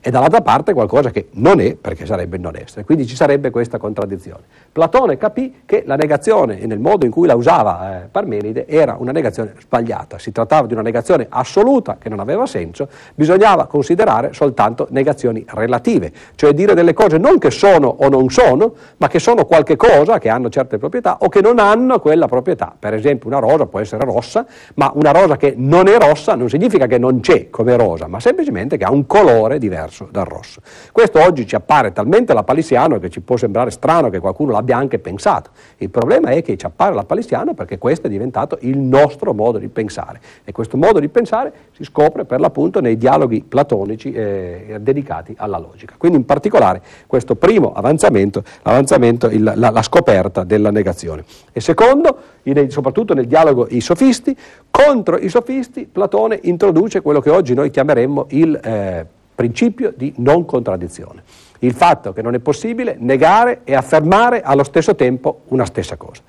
e 0.00 0.10
dall'altra 0.10 0.40
parte 0.42 0.72
qualcosa 0.72 1.10
che 1.10 1.28
non 1.32 1.60
è 1.60 1.74
perché 1.74 2.06
sarebbe 2.06 2.38
non 2.38 2.54
essere. 2.56 2.84
Quindi 2.84 3.06
ci 3.06 3.16
sarebbe 3.16 3.50
questa 3.50 3.78
contraddizione. 3.78 4.42
Platone 4.70 5.16
capì 5.16 5.62
che 5.66 5.82
la 5.86 5.96
negazione, 5.96 6.64
nel 6.66 6.78
modo 6.78 7.04
in 7.04 7.10
cui 7.10 7.26
la 7.26 7.34
usava 7.34 8.04
eh, 8.04 8.08
Parmenide, 8.08 8.66
era 8.66 8.96
una 8.98 9.10
negazione 9.10 9.54
sbagliata. 9.58 10.18
Si 10.18 10.30
trattava 10.30 10.66
di 10.66 10.72
una 10.72 10.82
negazione 10.82 11.26
assoluta 11.28 11.96
che 11.98 12.08
non 12.08 12.20
aveva 12.20 12.46
senso, 12.46 12.88
bisognava 13.14 13.66
considerare 13.66 14.32
soltanto 14.32 14.86
negazioni 14.90 15.44
relative, 15.48 16.12
cioè 16.36 16.52
dire 16.52 16.74
delle 16.74 16.94
cose 16.94 17.18
non 17.18 17.38
che 17.38 17.50
sono 17.50 17.88
o 17.88 18.08
non 18.08 18.30
sono, 18.30 18.74
ma 18.98 19.08
che 19.08 19.18
sono 19.18 19.44
qualche 19.46 19.74
cosa, 19.76 20.18
che 20.18 20.28
hanno 20.28 20.48
certe 20.48 20.78
proprietà 20.78 21.18
o 21.20 21.28
che 21.28 21.40
non 21.40 21.58
hanno 21.58 21.98
quella 21.98 22.28
proprietà. 22.28 22.74
Per 22.78 22.94
esempio 22.94 23.28
una 23.28 23.40
rosa 23.40 23.66
può 23.66 23.80
essere 23.80 24.04
rossa, 24.04 24.46
ma 24.74 24.92
una 24.94 25.10
rosa 25.10 25.36
che 25.36 25.54
non 25.56 25.88
è 25.88 25.98
rossa 25.98 26.36
non 26.36 26.48
significa 26.48 26.86
che 26.86 26.98
non 26.98 27.18
c'è 27.20 27.50
come 27.50 27.76
rosa, 27.76 28.06
ma 28.06 28.20
semplicemente 28.20 28.76
che 28.76 28.84
ha 28.84 28.92
un 28.92 29.06
colore 29.06 29.58
diverso 29.58 29.87
diverso 29.88 30.08
dal 30.10 30.24
rosso. 30.24 30.60
Questo 30.92 31.20
oggi 31.20 31.46
ci 31.46 31.54
appare 31.54 31.92
talmente 31.92 32.32
lapalissiano 32.32 32.98
che 32.98 33.08
ci 33.08 33.20
può 33.20 33.36
sembrare 33.36 33.70
strano 33.70 34.10
che 34.10 34.20
qualcuno 34.20 34.52
l'abbia 34.52 34.76
anche 34.76 34.98
pensato. 34.98 35.50
Il 35.78 35.90
problema 35.90 36.28
è 36.28 36.42
che 36.42 36.56
ci 36.56 36.66
appare 36.66 36.94
lapalissiano 36.94 37.54
perché 37.54 37.78
questo 37.78 38.06
è 38.06 38.10
diventato 38.10 38.58
il 38.60 38.78
nostro 38.78 39.32
modo 39.32 39.58
di 39.58 39.68
pensare 39.68 40.20
e 40.44 40.52
questo 40.52 40.76
modo 40.76 41.00
di 41.00 41.08
pensare 41.08 41.52
si 41.72 41.84
scopre 41.84 42.24
per 42.24 42.40
l'appunto 42.40 42.80
nei 42.80 42.96
dialoghi 42.96 43.42
platonici 43.42 44.12
eh, 44.12 44.76
dedicati 44.80 45.34
alla 45.38 45.58
logica. 45.58 45.94
Quindi 45.96 46.18
in 46.18 46.24
particolare 46.24 46.82
questo 47.06 47.34
primo 47.34 47.72
avanzamento, 47.72 48.42
l'avanzamento 48.62 49.28
il, 49.28 49.42
la, 49.42 49.70
la, 49.70 49.82
scoperta 49.82 50.44
della 50.44 50.70
negazione. 50.70 51.24
E 51.52 51.60
secondo, 51.60 52.16
in, 52.44 52.70
soprattutto 52.70 53.14
nel 53.14 53.26
dialogo 53.26 53.66
i 53.70 53.80
sofisti, 53.80 54.36
contro 54.70 55.16
i 55.16 55.28
sofisti 55.28 55.88
Platone 55.90 56.38
introduce 56.42 57.00
quello 57.00 57.20
che 57.20 57.30
oggi 57.30 57.54
noi 57.54 57.70
chiameremmo 57.70 58.26
il 58.30 58.54
eh, 58.62 59.06
principio 59.38 59.92
di 59.96 60.12
non 60.16 60.44
contraddizione. 60.44 61.22
Il 61.60 61.72
fatto 61.72 62.12
che 62.12 62.22
non 62.22 62.34
è 62.34 62.40
possibile 62.40 62.96
negare 62.98 63.60
e 63.62 63.76
affermare 63.76 64.42
allo 64.42 64.64
stesso 64.64 64.96
tempo 64.96 65.42
una 65.50 65.64
stessa 65.64 65.96
cosa. 65.96 66.22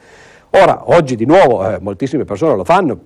Ora, 0.52 0.92
oggi 0.92 1.16
di 1.16 1.26
nuovo 1.26 1.68
eh, 1.68 1.80
moltissime 1.80 2.24
persone 2.24 2.56
lo 2.56 2.64
fanno 2.64 3.00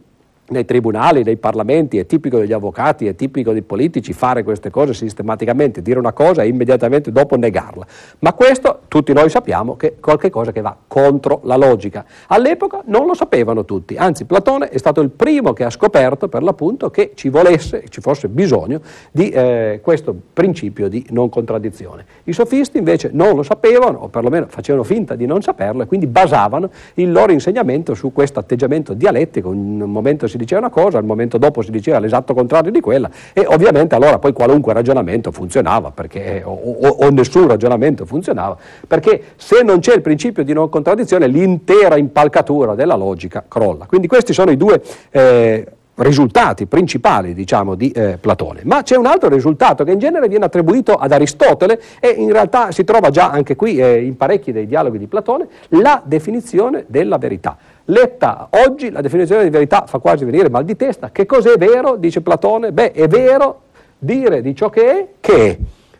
nei 0.46 0.66
tribunali, 0.66 1.24
nei 1.24 1.38
parlamenti, 1.38 1.98
è 1.98 2.06
tipico 2.06 2.38
degli 2.38 2.52
avvocati, 2.52 3.08
è 3.08 3.16
tipico 3.16 3.54
dei 3.54 3.62
politici 3.62 4.12
fare 4.12 4.44
queste 4.44 4.70
cose 4.70 4.94
sistematicamente, 4.94 5.82
dire 5.82 6.00
una 6.00 6.12
cosa 6.12 6.44
e 6.44 6.48
immediatamente 6.48 7.12
dopo 7.12 7.38
negarla. 7.38 7.86
Ma 8.20 8.34
questo 8.34 8.82
tutti 8.90 9.14
noi 9.14 9.30
sappiamo 9.30 9.78
che 9.78 9.88
è 9.88 9.94
qualcosa 10.00 10.52
che 10.52 10.62
va 10.62 10.76
contro 10.88 11.40
la 11.44 11.56
logica. 11.56 12.06
All'epoca 12.28 12.82
non 12.86 13.06
lo 13.06 13.14
sapevano 13.14 13.64
tutti, 13.64 13.96
anzi 13.96 14.26
Platone 14.26 14.70
è 14.70 14.78
stato 14.78 15.00
il 15.02 15.10
primo 15.10 15.54
che 15.54 15.64
ha 15.64 15.70
scoperto 15.70 16.28
per 16.28 16.44
l'appunto 16.44 16.90
che 16.90 17.12
ci 17.16 17.30
volesse, 17.30 17.86
ci 17.88 18.02
fosse 18.02 18.28
bisogno 18.28 18.82
di 19.12 19.30
eh, 19.30 19.80
questo 19.82 20.14
principio 20.34 20.90
di 20.90 21.06
non 21.12 21.30
contraddizione. 21.30 22.06
I 22.26 22.34
sofisti 22.34 22.78
invece 22.78 23.10
non 23.14 23.36
lo 23.36 23.44
sapevano, 23.44 24.00
o 24.00 24.08
perlomeno 24.10 24.48
facevano 24.50 24.84
finta 24.84 25.16
di 25.16 25.26
non 25.26 25.42
saperlo, 25.42 25.84
e 25.84 25.86
quindi 25.86 26.08
basavano 26.08 26.70
il 26.96 27.12
loro 27.12 27.32
insegnamento 27.32 27.94
su 27.94 28.12
questo 28.12 28.40
atteggiamento 28.40 28.94
dialettico, 28.94 29.50
un 29.50 29.78
momento 29.78 30.28
si 30.34 30.38
diceva 30.38 30.62
una 30.62 30.70
cosa, 30.72 30.98
al 30.98 31.06
momento 31.06 31.38
dopo 31.38 31.62
si 31.62 31.70
diceva 31.70 32.00
l'esatto 32.00 32.34
contrario 32.34 32.72
di 32.72 32.80
quella 32.80 33.10
e 33.34 33.46
ovviamente 33.46 33.94
allora 33.94 34.18
poi 34.18 34.34
qualunque 34.34 34.74
ragionamento 34.74 35.32
funzionava 35.32 35.92
perché, 35.92 36.42
o, 36.44 36.52
o, 36.52 36.88
o 36.88 37.10
nessun 37.12 37.48
ragionamento 37.48 38.06
funzionava, 38.06 38.58
perché 38.88 39.22
se 39.36 39.62
non 39.62 39.80
c'è 39.80 39.94
il 39.94 40.02
principio 40.02 40.44
di 40.44 40.54
non 40.54 40.70
contraddizione 40.70 41.28
l'intera 41.28 41.98
impalcatura 41.98 42.74
della 42.74 42.96
logica 42.96 43.44
crolla. 43.48 43.86
Quindi 43.86 44.08
questi 44.08 44.34
sono 44.34 44.52
i 44.52 44.58
due... 44.58 44.82
Eh, 45.12 45.68
risultati 45.96 46.66
principali 46.66 47.36
diciamo, 47.36 47.76
di 47.76 47.92
eh, 47.92 48.18
Platone. 48.20 48.62
Ma 48.64 48.82
c'è 48.82 48.96
un 48.96 49.06
altro 49.06 49.30
risultato 49.30 49.84
che 49.84 49.92
in 49.92 50.00
genere 50.00 50.28
viene 50.28 50.46
attribuito 50.46 50.96
ad 50.96 51.12
Aristotele 51.12 51.80
e 52.00 52.10
in 52.10 52.32
realtà 52.32 52.72
si 52.72 52.84
trova 52.84 53.12
già 53.12 53.30
anche 53.30 53.56
qui 53.56 53.78
eh, 53.78 54.04
in 54.04 54.18
parecchi 54.18 54.52
dei 54.52 54.66
dialoghi 54.66 54.98
di 54.98 55.06
Platone, 55.06 55.48
la 55.70 56.02
definizione 56.04 56.86
della 56.88 57.20
verità. 57.20 57.56
Letta 57.86 58.48
oggi 58.52 58.90
la 58.92 59.02
definizione 59.02 59.44
di 59.44 59.50
verità 59.50 59.86
fa 59.86 59.98
quasi 59.98 60.24
venire 60.24 60.50
mal 60.50 60.64
di 60.64 60.76
testa. 60.76 61.12
Che 61.12 61.26
cos'è 61.26 61.58
vero? 61.58 61.96
Dice 61.98 62.22
Platone. 62.22 62.72
Beh, 62.72 62.92
è 62.92 63.08
vero 63.08 63.62
dire 63.98 64.42
di 64.42 64.56
ciò 64.56 64.70
che 64.70 64.90
è, 64.90 65.08
che 65.20 65.50
è, 65.50 65.58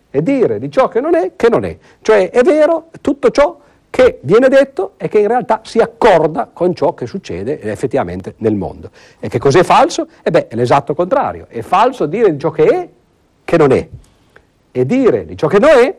e 0.10 0.24
dire 0.24 0.60
di 0.60 0.72
ciò 0.72 0.88
che 0.88 1.02
non 1.02 1.16
è, 1.16 1.32
che 1.36 1.50
non 1.50 1.66
è. 1.66 1.78
Cioè 2.02 2.30
è 2.30 2.42
vero 2.42 2.90
tutto 3.02 3.32
ciò 3.32 3.60
che 3.90 4.20
viene 4.22 4.48
detto 4.48 4.94
e 4.98 5.08
che 5.08 5.20
in 5.20 5.28
realtà 5.28 5.60
si 5.64 5.80
accorda 5.80 6.50
con 6.52 6.74
ciò 6.74 6.94
che 6.94 7.06
succede 7.06 7.60
effettivamente 7.62 8.36
nel 8.38 8.56
mondo. 8.56 8.90
E 9.20 9.28
che 9.28 9.38
cos'è 9.38 9.64
falso? 9.64 10.08
E 10.24 10.32
beh, 10.32 10.48
è 10.48 10.56
l'esatto 10.56 10.96
contrario. 10.96 11.48
È 11.50 11.62
falso 11.62 12.06
dire 12.06 12.32
di 12.32 12.40
ciò 12.40 12.50
che 12.50 12.66
è, 12.66 12.90
che 13.44 13.58
non 13.58 13.72
è. 13.72 13.88
E 14.72 14.86
dire 14.86 15.26
di 15.26 15.38
ciò 15.38 15.48
che 15.48 15.60
non 15.60 15.70
è, 15.70 15.96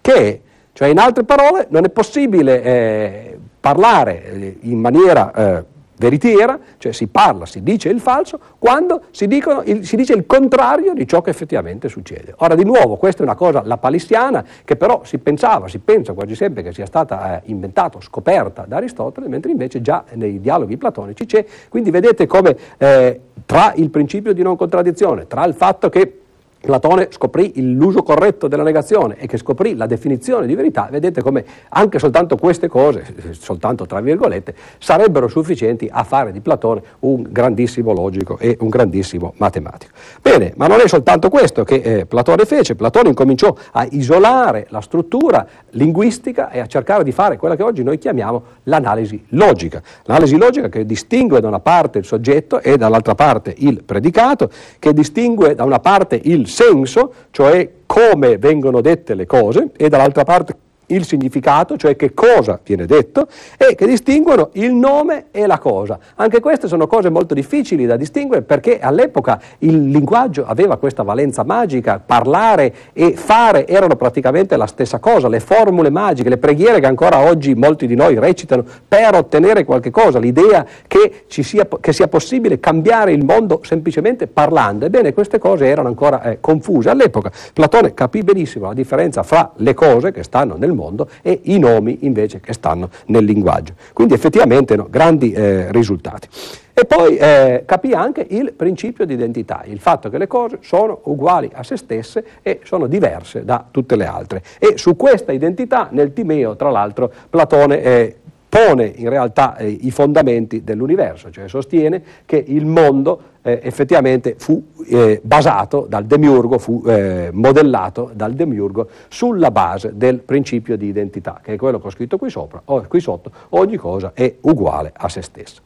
che 0.00 0.14
è. 0.14 0.40
Cioè, 0.74 0.88
in 0.88 0.98
altre 0.98 1.24
parole, 1.24 1.66
non 1.70 1.84
è 1.84 1.88
possibile 1.88 2.62
eh, 2.62 3.38
parlare 3.62 4.24
eh, 4.24 4.56
in 4.62 4.80
maniera 4.80 5.32
eh, 5.32 5.64
veritiera, 5.96 6.58
cioè 6.78 6.90
si 6.90 7.06
parla, 7.06 7.46
si 7.46 7.62
dice 7.62 7.88
il 7.88 8.00
falso, 8.00 8.40
quando 8.58 9.02
si, 9.12 9.24
il, 9.26 9.86
si, 9.86 9.94
dice 9.94 10.14
il 10.14 10.26
contrario 10.26 10.94
di 10.94 11.06
ciò 11.06 11.22
che 11.22 11.30
effettivamente 11.30 11.88
succede. 11.88 12.34
Ora 12.38 12.56
di 12.56 12.64
nuovo, 12.64 12.96
questa 12.96 13.20
è 13.20 13.24
una 13.24 13.36
cosa 13.36 13.62
lapalissiana 13.64 14.44
che 14.64 14.74
però 14.74 15.02
si 15.04 15.18
pensava, 15.18 15.68
si 15.68 15.78
pensa 15.78 16.12
quasi 16.12 16.34
sempre 16.34 16.64
che 16.64 16.72
sia 16.72 16.86
stata 16.86 17.36
eh, 17.36 17.42
inventata, 17.44 18.00
scoperta 18.00 18.64
da 18.66 18.78
Aristotele, 18.78 19.28
mentre 19.28 19.52
invece 19.52 19.80
già 19.80 20.02
nei 20.14 20.40
dialoghi 20.40 20.76
platonici 20.76 21.24
c'è. 21.24 21.44
Quindi 21.68 21.92
vedete 21.92 22.26
come 22.26 22.56
eh, 22.78 23.20
tra 23.46 23.72
il 23.76 23.90
principio 23.90 24.32
di 24.32 24.42
non 24.42 24.56
contraddizione, 24.56 25.28
tra 25.28 25.44
il 25.44 25.54
fatto 25.54 25.88
che 25.88 26.16
Platone 26.62 27.08
scoprì 27.10 27.52
l'uso 27.74 28.04
corretto 28.04 28.46
della 28.46 28.62
negazione 28.62 29.16
e 29.18 29.26
che 29.26 29.36
scoprì 29.36 29.74
la 29.74 29.86
definizione 29.86 30.46
di 30.46 30.54
verità, 30.54 30.86
vedete 30.88 31.20
come 31.20 31.44
anche 31.70 31.98
soltanto 31.98 32.36
queste 32.36 32.68
cose, 32.68 33.04
soltanto 33.32 33.84
tra 33.84 34.00
virgolette, 34.00 34.54
sarebbero 34.78 35.26
sufficienti 35.26 35.88
a 35.90 36.04
fare 36.04 36.30
di 36.30 36.40
Platone 36.40 36.82
un 37.00 37.26
grandissimo 37.28 37.92
logico 37.92 38.38
e 38.38 38.56
un 38.60 38.68
grandissimo 38.68 39.34
matematico. 39.38 39.92
Bene, 40.20 40.52
ma 40.54 40.68
non 40.68 40.78
è 40.78 40.86
soltanto 40.86 41.28
questo 41.30 41.64
che 41.64 41.74
eh, 41.74 42.06
Platone 42.06 42.44
fece, 42.44 42.76
Platone 42.76 43.08
incominciò 43.08 43.52
a 43.72 43.84
isolare 43.90 44.66
la 44.70 44.80
struttura 44.80 45.44
linguistica 45.70 46.48
e 46.50 46.60
a 46.60 46.66
cercare 46.66 47.02
di 47.02 47.10
fare 47.10 47.36
quella 47.38 47.56
che 47.56 47.64
oggi 47.64 47.82
noi 47.82 47.98
chiamiamo 47.98 48.42
l'analisi 48.64 49.20
logica. 49.30 49.82
L'analisi 50.04 50.36
logica 50.36 50.68
che 50.68 50.86
distingue 50.86 51.40
da 51.40 51.48
una 51.48 51.58
parte 51.58 51.98
il 51.98 52.04
soggetto 52.04 52.60
e 52.60 52.76
dall'altra 52.76 53.16
parte 53.16 53.52
il 53.58 53.82
predicato, 53.82 54.48
che 54.78 54.92
distingue 54.92 55.56
da 55.56 55.64
una 55.64 55.80
parte 55.80 56.20
il 56.22 56.50
senso, 56.52 57.12
cioè 57.30 57.68
come 57.86 58.38
vengono 58.38 58.80
dette 58.80 59.14
le 59.14 59.26
cose, 59.26 59.70
e 59.76 59.88
dall'altra 59.88 60.24
parte 60.24 60.56
il 60.86 61.04
significato, 61.04 61.76
cioè 61.76 61.96
che 61.96 62.12
cosa 62.14 62.58
viene 62.62 62.86
detto, 62.86 63.26
e 63.56 63.74
che 63.74 63.86
distinguono 63.86 64.50
il 64.54 64.72
nome 64.72 65.26
e 65.30 65.46
la 65.46 65.58
cosa. 65.58 65.98
Anche 66.16 66.40
queste 66.40 66.68
sono 66.68 66.86
cose 66.86 67.08
molto 67.08 67.34
difficili 67.34 67.86
da 67.86 67.96
distinguere 67.96 68.42
perché 68.42 68.78
all'epoca 68.78 69.40
il 69.58 69.88
linguaggio 69.88 70.44
aveva 70.46 70.76
questa 70.76 71.02
valenza 71.02 71.44
magica, 71.44 72.02
parlare 72.04 72.74
e 72.92 73.12
fare 73.12 73.66
erano 73.66 73.96
praticamente 73.96 74.56
la 74.56 74.66
stessa 74.66 74.98
cosa, 74.98 75.28
le 75.28 75.40
formule 75.40 75.90
magiche, 75.90 76.28
le 76.28 76.38
preghiere 76.38 76.80
che 76.80 76.86
ancora 76.86 77.20
oggi 77.20 77.54
molti 77.54 77.86
di 77.86 77.94
noi 77.94 78.18
recitano 78.18 78.64
per 78.86 79.14
ottenere 79.14 79.64
qualche 79.64 79.90
cosa, 79.90 80.18
l'idea 80.18 80.66
che, 80.86 81.24
sia, 81.28 81.66
che 81.80 81.92
sia, 81.92 82.08
possibile 82.08 82.60
cambiare 82.60 83.12
il 83.12 83.24
mondo 83.24 83.60
semplicemente 83.64 84.26
parlando. 84.26 84.84
Ebbene, 84.84 85.12
queste 85.12 85.38
cose 85.38 85.66
erano 85.66 85.88
ancora 85.88 86.22
eh, 86.22 86.40
confuse 86.40 86.90
all'epoca. 86.90 87.30
Platone 87.52 87.94
capì 87.94 88.22
benissimo 88.22 88.66
la 88.66 88.74
differenza 88.74 89.22
fra 89.22 89.52
le 89.56 89.74
cose 89.74 90.12
che 90.12 90.22
stanno 90.22 90.56
nel 90.56 90.72
mondo 90.72 90.81
mondo 90.82 91.08
e 91.22 91.40
i 91.44 91.58
nomi 91.58 91.98
invece 92.00 92.40
che 92.40 92.52
stanno 92.52 92.90
nel 93.06 93.24
linguaggio. 93.24 93.74
Quindi 93.92 94.14
effettivamente 94.14 94.76
no, 94.76 94.86
grandi 94.90 95.32
eh, 95.32 95.70
risultati. 95.70 96.28
E 96.74 96.86
poi 96.86 97.16
eh, 97.16 97.64
capì 97.66 97.92
anche 97.92 98.26
il 98.30 98.54
principio 98.54 99.04
di 99.04 99.12
identità, 99.12 99.62
il 99.66 99.78
fatto 99.78 100.08
che 100.08 100.16
le 100.16 100.26
cose 100.26 100.58
sono 100.62 101.00
uguali 101.04 101.50
a 101.52 101.62
se 101.62 101.76
stesse 101.76 102.24
e 102.42 102.60
sono 102.64 102.86
diverse 102.86 103.44
da 103.44 103.66
tutte 103.70 103.94
le 103.94 104.06
altre. 104.06 104.42
E 104.58 104.78
su 104.78 104.96
questa 104.96 105.32
identità 105.32 105.88
nel 105.90 106.14
Timeo, 106.14 106.56
tra 106.56 106.70
l'altro, 106.70 107.12
Platone 107.28 107.82
eh, 107.82 108.16
pone 108.52 108.84
in 108.84 109.08
realtà 109.08 109.56
eh, 109.56 109.66
i 109.66 109.90
fondamenti 109.90 110.62
dell'universo, 110.62 111.30
cioè 111.30 111.48
sostiene 111.48 112.02
che 112.26 112.36
il 112.36 112.66
mondo 112.66 113.20
eh, 113.40 113.60
effettivamente 113.62 114.34
fu 114.36 114.62
eh, 114.88 115.22
basato 115.24 115.86
dal 115.88 116.04
demiurgo, 116.04 116.58
fu 116.58 116.82
eh, 116.86 117.30
modellato 117.32 118.10
dal 118.12 118.34
demiurgo 118.34 118.90
sulla 119.08 119.50
base 119.50 119.92
del 119.94 120.18
principio 120.18 120.76
di 120.76 120.86
identità, 120.86 121.40
che 121.42 121.54
è 121.54 121.56
quello 121.56 121.80
che 121.80 121.86
ho 121.86 121.90
scritto 121.90 122.18
qui 122.18 122.28
sopra, 122.28 122.60
o 122.66 122.84
qui 122.88 123.00
sotto, 123.00 123.32
ogni 123.50 123.78
cosa 123.78 124.10
è 124.12 124.34
uguale 124.42 124.92
a 124.94 125.08
se 125.08 125.22
stessa. 125.22 125.62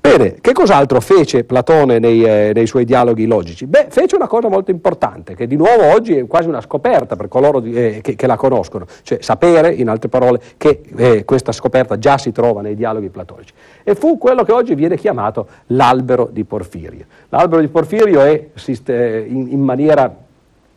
Bene, 0.00 0.36
che 0.40 0.54
cos'altro 0.54 0.98
fece 1.02 1.44
Platone 1.44 1.98
nei, 1.98 2.24
eh, 2.24 2.52
nei, 2.54 2.66
suoi 2.66 2.86
dialoghi 2.86 3.26
logici? 3.26 3.66
Beh, 3.66 3.88
fece 3.90 4.16
una 4.16 4.28
cosa 4.28 4.48
molto 4.48 4.70
importante, 4.70 5.34
che 5.34 5.46
di 5.46 5.56
nuovo 5.56 5.92
oggi 5.92 6.16
è 6.16 6.26
quasi 6.26 6.48
una 6.48 6.62
scoperta 6.62 7.16
per 7.16 7.28
coloro 7.28 7.60
di, 7.60 7.74
eh, 7.74 8.00
che, 8.02 8.16
che, 8.16 8.26
la 8.26 8.36
conoscono, 8.36 8.86
cioè 9.02 9.18
sapere, 9.20 9.74
in 9.74 9.90
altre 9.90 10.08
parole, 10.08 10.40
che 10.56 10.80
eh, 10.96 11.24
questa 11.26 11.52
scoperta 11.52 11.98
già 11.98 12.16
si 12.16 12.32
trova 12.32 12.62
nei 12.62 12.76
dialoghi 12.76 13.10
platonici. 13.10 13.52
E 13.82 13.94
fu 13.94 14.16
quello 14.16 14.42
che 14.42 14.52
oggi 14.52 14.74
viene 14.74 14.96
chiamato 14.96 15.46
l'albero 15.66 16.30
di 16.32 16.44
Porfirio. 16.44 17.04
L'albero 17.28 17.60
di 17.60 17.68
Porfirio 17.68 18.22
è 18.22 18.48
in, 18.78 19.48
in 19.50 19.60
maniera 19.60 20.10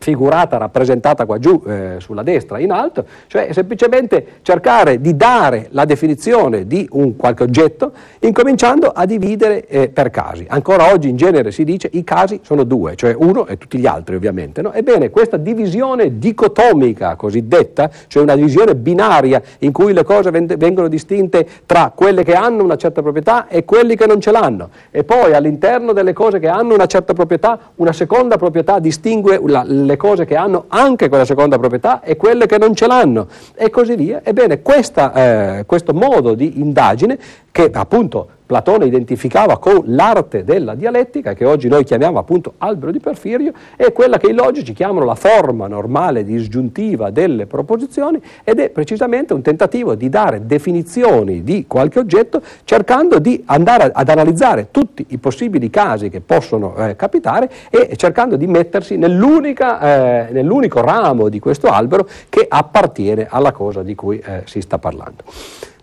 figurata, 0.04 0.58
rappresentata 0.58 1.26
qua 1.26 1.40
giù 1.40 1.64
eh, 1.66 1.96
sulla 2.00 2.24
destra 2.24 2.60
in 2.60 2.72
alto, 2.72 3.06
cioè 3.28 3.54
semplicemente 3.54 4.26
cercare 4.42 5.00
di 5.00 5.16
dare 5.16 5.68
la 5.72 5.86
definizione 5.86 6.68
di 6.68 6.86
un 6.92 7.16
qualche 7.16 7.44
oggetto 7.44 7.94
incominciando 8.20 8.90
a 8.90 9.06
dividere 9.06 9.66
eh, 9.66 9.88
per 9.88 10.10
casi. 10.10 10.46
Ancora 10.50 10.92
oggi 10.92 11.08
in 11.08 11.16
genere 11.16 11.52
si 11.52 11.64
dice 11.64 11.90
i 11.94 12.04
casi 12.04 12.42
sono 12.44 12.66
due, 12.66 12.96
cioè 12.96 13.16
uno 13.18 13.48
e 13.48 13.58
tutti 13.58 13.78
gli 13.78 13.86
altri 13.86 14.16
ovviamente. 14.16 14.62
No? 14.62 14.74
Ebbene, 14.74 15.10
questa 15.10 15.38
divisione 15.38 16.20
dicotomica 16.20 17.16
cosiddetta, 17.16 17.90
cioè 18.08 18.24
una 18.24 18.36
divisione 18.36 18.76
binaria 18.76 19.42
in 19.60 19.72
cui 19.72 19.94
le 19.94 20.04
cose 20.04 20.30
vengono 20.32 20.90
distinte 20.90 21.48
tra 21.66 21.94
quelle 21.96 22.24
che 22.26 22.34
hanno 22.34 22.62
una 22.62 22.76
certa 22.76 23.02
proprietà 23.02 23.48
e 23.48 23.64
quelli 23.64 23.96
che 23.96 24.06
non 24.06 24.20
ce 24.20 24.32
l'hanno, 24.32 24.70
e 24.92 25.06
poi 25.06 25.34
all'interno 25.34 25.94
delle 25.94 26.12
cose 26.12 26.40
che 26.40 26.50
hanno 26.50 26.74
una 26.74 26.88
certa 26.88 27.14
proprietà, 27.14 27.58
una 27.76 27.94
seconda 27.94 28.36
proprietà 28.36 28.80
distingue 28.80 29.40
la, 29.46 29.64
le 29.66 29.93
le 29.94 29.98
cose 29.98 30.26
che 30.26 30.36
hanno 30.36 30.66
anche 30.70 31.08
quella 31.08 31.26
seconda 31.26 31.58
proprietà 31.60 32.02
e 32.02 32.16
quelle 32.16 32.48
che 32.48 32.58
non 32.58 32.74
ce 32.76 32.88
l'hanno 32.88 33.28
e 33.56 33.70
così 33.70 33.96
via. 33.96 34.22
Ebbene, 34.24 34.62
questa, 34.62 35.14
eh, 35.60 35.66
questo 35.66 35.94
modo 35.94 36.34
di 36.34 36.60
indagine 36.60 37.18
che 37.52 37.70
appunto 37.72 38.28
Platone 38.54 38.86
identificava 38.86 39.58
con 39.58 39.82
l'arte 39.88 40.44
della 40.44 40.76
dialettica, 40.76 41.34
che 41.34 41.44
oggi 41.44 41.68
noi 41.68 41.84
chiamiamo 41.84 42.20
appunto 42.20 42.54
albero 42.60 42.92
di 42.92 43.00
Porfirio, 43.00 43.52
è 43.76 43.92
quella 43.92 44.20
che 44.20 44.28
i 44.28 44.34
logici 44.34 44.74
chiamano 44.74 45.06
la 45.06 45.16
forma 45.16 45.66
normale 45.66 46.24
disgiuntiva 46.24 47.10
delle 47.10 47.48
proposizioni 47.48 48.22
ed 48.44 48.60
è 48.60 48.70
precisamente 48.70 49.34
un 49.34 49.42
tentativo 49.42 49.96
di 49.96 50.08
dare 50.08 50.46
definizioni 50.46 51.42
di 51.42 51.66
qualche 51.66 51.98
oggetto 51.98 52.44
cercando 52.64 53.18
di 53.18 53.42
andare 53.48 53.90
ad 53.92 54.08
analizzare 54.08 54.68
tutti 54.70 55.04
i 55.08 55.18
possibili 55.18 55.72
casi 55.72 56.12
che 56.12 56.22
possono 56.22 56.76
eh, 56.76 56.96
capitare 56.96 57.50
e 57.72 57.96
cercando 57.96 58.36
di 58.36 58.46
mettersi 58.46 58.94
eh, 58.94 58.98
nell'unico 59.00 60.82
ramo 60.82 61.28
di 61.28 61.40
questo 61.40 61.70
albero 61.70 62.08
che 62.30 62.46
appartiene 62.48 63.26
alla 63.28 63.52
cosa 63.52 63.82
di 63.82 63.96
cui 63.96 64.20
eh, 64.20 64.44
si 64.46 64.62
sta 64.62 64.78
parlando. 64.78 65.24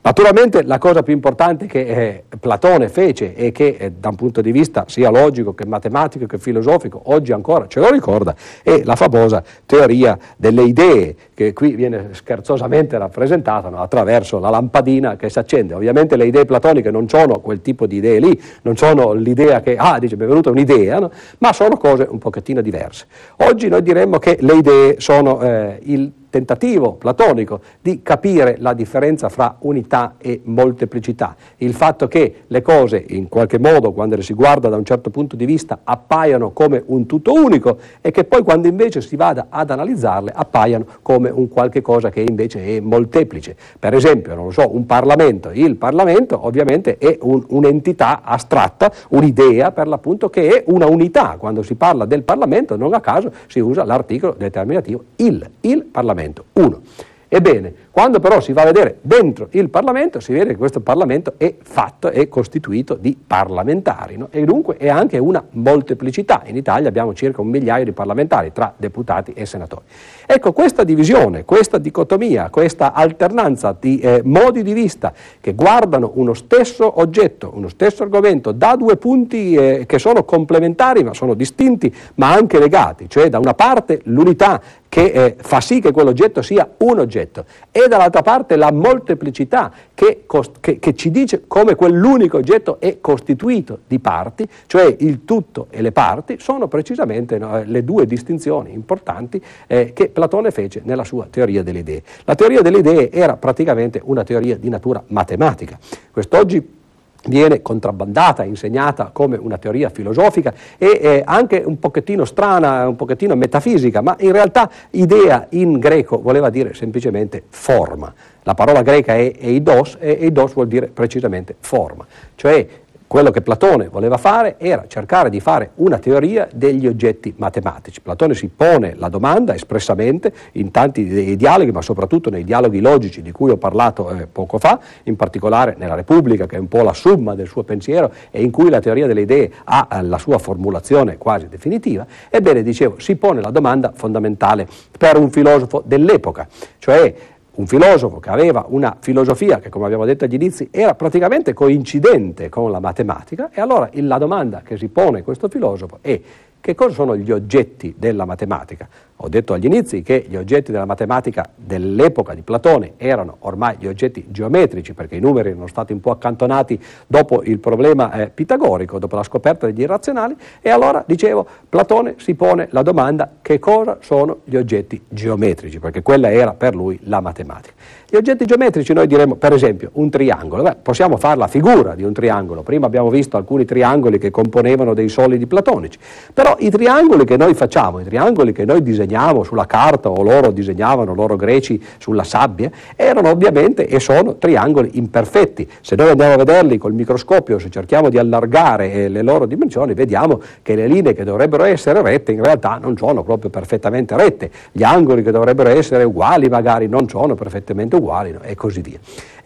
Naturalmente 0.02 0.62
la 0.62 0.78
cosa 0.78 1.02
più 1.02 1.12
importante 1.12 1.66
che 1.66 1.80
eh, 1.80 2.24
Platone 2.40 2.88
fece 2.88 3.34
e 3.34 3.52
che 3.52 3.76
eh, 3.78 3.92
da 3.92 4.08
un 4.08 4.14
punto 4.14 4.40
di 4.40 4.50
vista 4.50 4.86
sia 4.88 5.10
logico 5.10 5.52
che 5.52 5.66
matematico 5.66 6.24
che 6.24 6.38
filosofico 6.38 7.02
oggi 7.04 7.32
ancora 7.32 7.66
ce 7.66 7.80
lo 7.80 7.90
ricorda 7.90 8.34
è 8.62 8.80
la 8.84 8.96
famosa 8.96 9.42
teoria 9.66 10.18
delle 10.38 10.62
idee 10.62 11.14
che 11.34 11.52
qui 11.52 11.74
viene 11.74 12.08
scherzosamente 12.12 12.96
rappresentata 12.96 13.68
no, 13.68 13.82
attraverso 13.82 14.38
la 14.38 14.48
lampadina 14.48 15.16
che 15.16 15.28
si 15.28 15.38
accende. 15.38 15.74
Ovviamente 15.74 16.16
le 16.16 16.24
idee 16.24 16.46
platoniche 16.46 16.90
non 16.90 17.06
sono 17.06 17.40
quel 17.40 17.60
tipo 17.60 17.86
di 17.86 17.96
idee 17.96 18.20
lì, 18.20 18.42
non 18.62 18.78
sono 18.78 19.12
l'idea 19.12 19.60
che, 19.60 19.76
ah, 19.76 19.98
dice, 19.98 20.16
mi 20.16 20.24
è 20.24 20.26
venuta 20.26 20.48
un'idea, 20.48 20.98
no? 20.98 21.10
ma 21.38 21.52
sono 21.52 21.76
cose 21.76 22.06
un 22.08 22.16
pochettino 22.16 22.62
diverse. 22.62 23.06
Oggi 23.36 23.68
noi 23.68 23.82
diremmo 23.82 24.18
che 24.18 24.38
le 24.40 24.54
idee 24.54 24.94
sono 24.98 25.42
eh, 25.42 25.78
il 25.82 26.10
tentativo 26.30 26.92
platonico 26.92 27.60
di 27.80 28.02
capire 28.02 28.56
la 28.58 28.72
differenza 28.72 29.28
fra 29.28 29.56
unità 29.60 30.14
e 30.18 30.40
molteplicità, 30.44 31.36
il 31.58 31.74
fatto 31.74 32.08
che 32.08 32.42
le 32.46 32.62
cose 32.62 33.04
in 33.08 33.28
qualche 33.28 33.58
modo 33.58 33.92
quando 33.92 34.16
le 34.16 34.22
si 34.22 34.32
guarda 34.32 34.68
da 34.68 34.76
un 34.76 34.84
certo 34.84 35.10
punto 35.10 35.36
di 35.36 35.44
vista 35.44 35.80
appaiano 35.84 36.52
come 36.52 36.82
un 36.86 37.06
tutto 37.06 37.32
unico 37.32 37.78
e 38.00 38.10
che 38.10 38.24
poi 38.24 38.42
quando 38.42 38.68
invece 38.68 39.00
si 39.00 39.16
vada 39.16 39.46
ad 39.50 39.70
analizzarle 39.70 40.32
appaiano 40.34 40.86
come 41.02 41.28
un 41.30 41.48
qualche 41.48 41.82
cosa 41.82 42.10
che 42.10 42.24
invece 42.26 42.64
è 42.64 42.80
molteplice. 42.80 43.56
Per 43.78 43.92
esempio, 43.94 44.34
non 44.34 44.46
lo 44.46 44.50
so, 44.50 44.74
un 44.74 44.86
Parlamento, 44.86 45.50
il 45.52 45.76
Parlamento 45.76 46.46
ovviamente 46.46 46.96
è 46.98 47.18
un, 47.22 47.44
un'entità 47.48 48.22
astratta, 48.22 48.92
un'idea 49.10 49.72
per 49.72 49.88
l'appunto 49.88 50.30
che 50.30 50.48
è 50.48 50.64
una 50.68 50.86
unità, 50.86 51.36
quando 51.38 51.62
si 51.62 51.74
parla 51.74 52.04
del 52.04 52.22
Parlamento 52.22 52.76
non 52.76 52.94
a 52.94 53.00
caso 53.00 53.32
si 53.46 53.58
usa 53.58 53.84
l'articolo 53.84 54.34
determinativo 54.36 55.04
il, 55.16 55.48
il 55.62 55.84
Parlamento. 55.84 56.19
Parlamento. 56.20 56.44
Uno. 56.54 56.82
Ebbene, 57.28 57.74
quando 57.92 58.20
però 58.20 58.40
si 58.40 58.52
va 58.52 58.62
a 58.62 58.66
vedere 58.66 58.98
dentro 59.00 59.48
il 59.50 59.68
Parlamento, 59.68 60.20
si 60.20 60.32
vede 60.32 60.50
che 60.50 60.56
questo 60.56 60.78
Parlamento 60.78 61.34
è 61.36 61.56
fatto, 61.60 62.08
è 62.08 62.28
costituito 62.28 62.94
di 62.94 63.18
parlamentari 63.26 64.16
no? 64.16 64.28
e 64.30 64.44
dunque 64.44 64.76
è 64.76 64.88
anche 64.88 65.18
una 65.18 65.44
molteplicità. 65.50 66.42
In 66.46 66.56
Italia 66.56 66.88
abbiamo 66.88 67.14
circa 67.14 67.40
un 67.40 67.48
migliaio 67.48 67.84
di 67.84 67.92
parlamentari 67.92 68.52
tra 68.52 68.72
deputati 68.76 69.32
e 69.32 69.44
senatori. 69.44 69.82
Ecco, 70.24 70.52
questa 70.52 70.84
divisione, 70.84 71.44
questa 71.44 71.78
dicotomia, 71.78 72.48
questa 72.48 72.92
alternanza 72.92 73.76
di 73.78 73.98
eh, 73.98 74.20
modi 74.24 74.62
di 74.62 74.72
vista 74.72 75.12
che 75.40 75.54
guardano 75.54 76.12
uno 76.14 76.34
stesso 76.34 77.00
oggetto, 77.00 77.50
uno 77.52 77.68
stesso 77.68 78.04
argomento 78.04 78.52
da 78.52 78.76
due 78.76 78.96
punti 78.98 79.54
eh, 79.54 79.84
che 79.86 79.98
sono 79.98 80.22
complementari 80.22 81.02
ma 81.02 81.12
sono 81.12 81.34
distinti 81.34 81.92
ma 82.14 82.32
anche 82.32 82.60
legati, 82.60 83.08
cioè 83.08 83.28
da 83.28 83.40
una 83.40 83.54
parte 83.54 84.00
l'unità 84.04 84.60
che 84.88 85.04
eh, 85.04 85.36
fa 85.38 85.60
sì 85.60 85.80
che 85.80 85.92
quell'oggetto 85.92 86.42
sia 86.42 86.68
un 86.78 86.98
oggetto 86.98 87.44
e 87.84 87.88
dall'altra 87.88 88.22
parte 88.22 88.56
la 88.56 88.72
molteplicità 88.72 89.72
che, 89.94 90.24
che, 90.60 90.78
che, 90.78 90.94
ci 90.94 91.10
dice 91.10 91.44
come 91.46 91.74
quell'unico 91.74 92.38
oggetto 92.38 92.80
è 92.80 93.00
costituito 93.00 93.80
di 93.86 93.98
parti, 93.98 94.48
cioè 94.66 94.94
il 95.00 95.24
tutto 95.24 95.66
e 95.70 95.82
le 95.82 95.92
parti, 95.92 96.36
sono 96.38 96.68
precisamente 96.68 97.38
no, 97.38 97.62
le 97.64 97.84
due 97.84 98.06
distinzioni 98.06 98.72
importanti 98.72 99.42
eh, 99.66 99.92
che 99.92 100.08
Platone 100.08 100.50
fece 100.50 100.80
nella 100.84 101.04
sua 101.04 101.26
teoria 101.30 101.62
delle 101.62 101.80
idee. 101.80 102.02
La 102.24 102.34
teoria 102.34 102.62
delle 102.62 102.78
idee 102.78 103.10
era 103.10 103.36
praticamente 103.36 104.00
una 104.04 104.24
teoria 104.24 104.56
di 104.56 104.68
natura 104.68 105.02
matematica. 105.06 105.78
Quest'oggi 106.10 106.78
viene 107.26 107.62
contrabbandata, 107.62 108.44
insegnata 108.44 109.10
come 109.12 109.36
una 109.36 109.58
teoria 109.58 109.90
filosofica 109.90 110.54
e 110.78 111.22
anche 111.24 111.62
un 111.64 111.78
pochettino 111.78 112.24
strana, 112.24 112.88
un 112.88 112.96
pochettino 112.96 113.34
metafisica, 113.36 114.00
ma 114.00 114.16
in 114.20 114.32
realtà 114.32 114.70
idea 114.90 115.46
in 115.50 115.78
greco 115.78 116.20
voleva 116.20 116.50
dire 116.50 116.74
semplicemente 116.74 117.42
forma. 117.48 118.12
La 118.44 118.54
parola 118.54 118.82
greca 118.82 119.14
è 119.14 119.32
eidos 119.38 119.98
e 120.00 120.16
eidos 120.20 120.54
vuol 120.54 120.68
dire 120.68 120.86
precisamente 120.86 121.56
forma, 121.60 122.06
cioè 122.36 122.66
quello 123.10 123.32
che 123.32 123.42
Platone 123.42 123.88
voleva 123.88 124.18
fare 124.18 124.54
era 124.56 124.84
cercare 124.86 125.30
di 125.30 125.40
fare 125.40 125.72
una 125.76 125.98
teoria 125.98 126.46
degli 126.54 126.86
oggetti 126.86 127.34
matematici. 127.38 128.00
Platone 128.00 128.34
si 128.34 128.46
pone 128.46 128.94
la 128.96 129.08
domanda 129.08 129.52
espressamente 129.52 130.32
in 130.52 130.70
tanti 130.70 131.08
dei 131.08 131.34
dialoghi, 131.34 131.72
ma 131.72 131.82
soprattutto 131.82 132.30
nei 132.30 132.44
dialoghi 132.44 132.80
logici 132.80 133.20
di 133.20 133.32
cui 133.32 133.50
ho 133.50 133.56
parlato 133.56 134.10
eh, 134.10 134.28
poco 134.28 134.58
fa, 134.58 134.78
in 135.02 135.16
particolare 135.16 135.74
nella 135.76 135.96
Repubblica, 135.96 136.46
che 136.46 136.54
è 136.54 136.60
un 136.60 136.68
po' 136.68 136.82
la 136.82 136.92
summa 136.92 137.34
del 137.34 137.48
suo 137.48 137.64
pensiero 137.64 138.12
e 138.30 138.44
in 138.44 138.52
cui 138.52 138.70
la 138.70 138.78
teoria 138.78 139.08
delle 139.08 139.22
idee 139.22 139.50
ha 139.64 139.88
eh, 139.90 140.02
la 140.02 140.18
sua 140.18 140.38
formulazione 140.38 141.18
quasi 141.18 141.48
definitiva. 141.48 142.06
Ebbene, 142.28 142.62
dicevo, 142.62 143.00
si 143.00 143.16
pone 143.16 143.40
la 143.40 143.50
domanda 143.50 143.90
fondamentale 143.92 144.68
per 144.96 145.16
un 145.16 145.32
filosofo 145.32 145.82
dell'epoca, 145.84 146.46
cioè 146.78 147.12
un 147.54 147.66
filosofo 147.66 148.20
che 148.20 148.30
aveva 148.30 148.64
una 148.68 148.96
filosofia 149.00 149.58
che, 149.58 149.68
come 149.68 149.86
abbiamo 149.86 150.04
detto 150.04 150.24
agli 150.24 150.34
inizi, 150.34 150.68
era 150.70 150.94
praticamente 150.94 151.52
coincidente 151.52 152.48
con 152.48 152.70
la 152.70 152.80
matematica, 152.80 153.50
e 153.52 153.60
allora 153.60 153.88
la 153.92 154.18
domanda 154.18 154.62
che 154.62 154.76
si 154.76 154.88
pone 154.88 155.22
questo 155.22 155.48
filosofo 155.48 155.98
è 156.00 156.20
che 156.60 156.74
cosa 156.74 156.94
sono 156.94 157.16
gli 157.16 157.32
oggetti 157.32 157.94
della 157.96 158.24
matematica? 158.24 158.86
Ho 159.22 159.28
detto 159.28 159.52
agli 159.52 159.66
inizi 159.66 160.00
che 160.00 160.24
gli 160.26 160.36
oggetti 160.36 160.72
della 160.72 160.86
matematica 160.86 161.44
dell'epoca 161.54 162.32
di 162.32 162.40
Platone 162.40 162.92
erano 162.96 163.36
ormai 163.40 163.76
gli 163.78 163.86
oggetti 163.86 164.24
geometrici, 164.28 164.94
perché 164.94 165.16
i 165.16 165.20
numeri 165.20 165.50
erano 165.50 165.66
stati 165.66 165.92
un 165.92 166.00
po' 166.00 166.10
accantonati 166.10 166.80
dopo 167.06 167.42
il 167.42 167.58
problema 167.58 168.12
eh, 168.12 168.30
pitagorico, 168.30 168.98
dopo 168.98 169.16
la 169.16 169.22
scoperta 169.22 169.66
degli 169.66 169.82
irrazionali, 169.82 170.34
e 170.62 170.70
allora, 170.70 171.04
dicevo, 171.06 171.46
Platone 171.68 172.14
si 172.16 172.34
pone 172.34 172.68
la 172.70 172.80
domanda 172.80 173.30
che 173.42 173.58
cosa 173.58 173.98
sono 174.00 174.38
gli 174.44 174.56
oggetti 174.56 174.98
geometrici, 175.06 175.78
perché 175.80 176.00
quella 176.00 176.32
era 176.32 176.54
per 176.54 176.74
lui 176.74 176.98
la 177.02 177.20
matematica. 177.20 177.74
Gli 178.08 178.16
oggetti 178.16 178.46
geometrici 178.46 178.94
noi 178.94 179.06
diremmo, 179.06 179.34
per 179.36 179.52
esempio, 179.52 179.90
un 179.92 180.08
triangolo. 180.10 180.62
Beh, 180.64 180.76
possiamo 180.82 181.16
fare 181.16 181.36
la 181.36 181.46
figura 181.46 181.94
di 181.94 182.02
un 182.02 182.12
triangolo. 182.12 182.62
Prima 182.62 182.86
abbiamo 182.86 183.08
visto 183.08 183.36
alcuni 183.36 183.64
triangoli 183.64 184.18
che 184.18 184.32
componevano 184.32 184.94
dei 184.94 185.08
solidi 185.08 185.46
platonici. 185.46 185.96
Però 186.34 186.56
i 186.58 186.70
triangoli 186.70 187.24
che 187.24 187.36
noi 187.36 187.54
facciamo, 187.54 188.00
i 188.00 188.04
triangoli 188.04 188.50
che 188.50 188.64
noi 188.64 188.82
disegniamo 188.82 189.09
sulla 189.44 189.66
carta 189.66 190.10
o 190.10 190.22
loro 190.22 190.50
disegnavano, 190.50 191.14
loro 191.14 191.36
greci, 191.36 191.82
sulla 191.98 192.24
sabbia, 192.24 192.70
erano 192.96 193.30
ovviamente 193.30 193.86
e 193.86 193.98
sono 193.98 194.36
triangoli 194.36 194.90
imperfetti. 194.94 195.68
Se 195.80 195.96
noi 195.96 196.10
andiamo 196.10 196.34
a 196.34 196.36
vederli 196.36 196.78
col 196.78 196.92
microscopio, 196.92 197.58
se 197.58 197.70
cerchiamo 197.70 198.08
di 198.08 198.18
allargare 198.18 198.92
eh, 198.92 199.08
le 199.08 199.22
loro 199.22 199.46
dimensioni, 199.46 199.94
vediamo 199.94 200.40
che 200.62 200.74
le 200.74 200.86
linee 200.86 201.14
che 201.14 201.24
dovrebbero 201.24 201.64
essere 201.64 202.02
rette 202.02 202.32
in 202.32 202.42
realtà 202.42 202.78
non 202.80 202.96
sono 202.96 203.22
proprio 203.22 203.50
perfettamente 203.50 204.16
rette. 204.16 204.50
Gli 204.72 204.82
angoli 204.82 205.22
che 205.22 205.30
dovrebbero 205.30 205.70
essere 205.70 206.04
uguali 206.04 206.48
magari 206.48 206.86
non 206.86 207.08
sono 207.08 207.34
perfettamente 207.34 207.96
uguali 207.96 208.32
no? 208.32 208.40
e 208.42 208.54
così 208.54 208.80
via. 208.80 208.98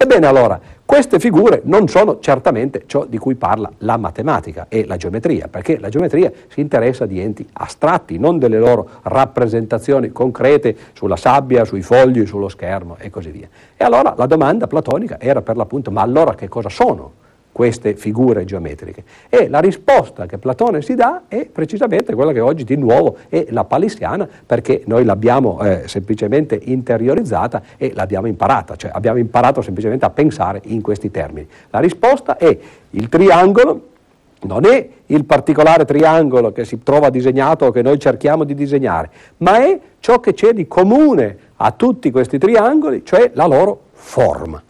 Ebbene 0.04 0.26
allora, 0.26 0.60
queste 0.84 1.18
figure 1.18 1.62
non 1.64 1.88
sono 1.88 2.18
certamente 2.20 2.82
ciò 2.84 3.06
di 3.06 3.16
cui 3.16 3.36
parla 3.36 3.70
la 3.78 3.96
matematica 3.96 4.66
e 4.68 4.84
la 4.84 4.98
geometria, 4.98 5.48
perché 5.48 5.78
la 5.78 5.88
geometria 5.88 6.30
si 6.48 6.60
interessa 6.60 7.06
di 7.06 7.18
enti 7.20 7.48
astratti, 7.54 8.18
non 8.18 8.38
delle 8.38 8.58
loro 8.58 8.86
rappresentazioni 9.04 10.12
concrete 10.12 10.76
sulla 10.92 11.16
sabbia, 11.16 11.64
sui 11.64 11.80
fogli, 11.80 12.26
sullo 12.26 12.50
schermo 12.50 12.96
e 12.98 13.08
così 13.08 13.30
via. 13.30 13.48
E 13.74 13.82
allora 13.82 14.12
la 14.14 14.26
domanda 14.26 14.66
platonica 14.66 15.18
era 15.18 15.40
per 15.40 15.56
l'appunto, 15.56 15.90
ma 15.90 16.02
allora 16.02 16.34
che 16.34 16.48
cosa 16.48 16.68
sono 16.68 17.22
queste 17.54 17.94
figure 17.94 18.44
geometriche. 18.44 19.04
E 19.28 19.48
la 19.48 19.60
risposta 19.60 20.26
che 20.26 20.38
Platone 20.38 20.82
si 20.82 20.96
dà 20.96 21.22
è 21.28 21.44
precisamente 21.44 22.12
quella 22.12 22.32
che 22.32 22.40
oggi 22.40 22.64
di 22.64 22.74
nuovo 22.74 23.16
è 23.28 23.46
la 23.50 23.62
palissiana, 23.62 24.28
perché 24.44 24.82
noi 24.86 25.04
l'abbiamo 25.04 25.62
eh, 25.62 25.82
semplicemente 25.86 26.58
interiorizzata 26.60 27.62
e 27.76 27.92
l'abbiamo 27.94 28.26
imparata, 28.26 28.74
cioè 28.74 28.90
abbiamo 28.92 29.18
imparato 29.18 29.62
semplicemente 29.62 30.04
a 30.04 30.10
pensare 30.10 30.62
in 30.64 30.82
questi 30.82 31.12
termini. 31.12 31.46
La 31.70 31.78
risposta 31.78 32.36
è 32.38 32.58
il 32.90 33.08
triangolo 33.08 33.92
non 34.44 34.66
è 34.66 34.86
il 35.06 35.24
particolare 35.24 35.86
triangolo 35.86 36.52
che 36.52 36.66
si 36.66 36.82
trova 36.82 37.08
disegnato 37.08 37.66
o 37.66 37.70
che 37.70 37.80
noi 37.80 37.98
cerchiamo 37.98 38.44
di 38.44 38.54
disegnare, 38.54 39.08
ma 39.38 39.56
è 39.64 39.78
ciò 40.00 40.20
che 40.20 40.34
c'è 40.34 40.52
di 40.52 40.66
comune 40.66 41.38
a 41.56 41.70
tutti 41.70 42.10
questi 42.10 42.36
triangoli, 42.36 43.06
cioè 43.06 43.30
la 43.32 43.46
loro 43.46 43.84
forma. 43.92 44.62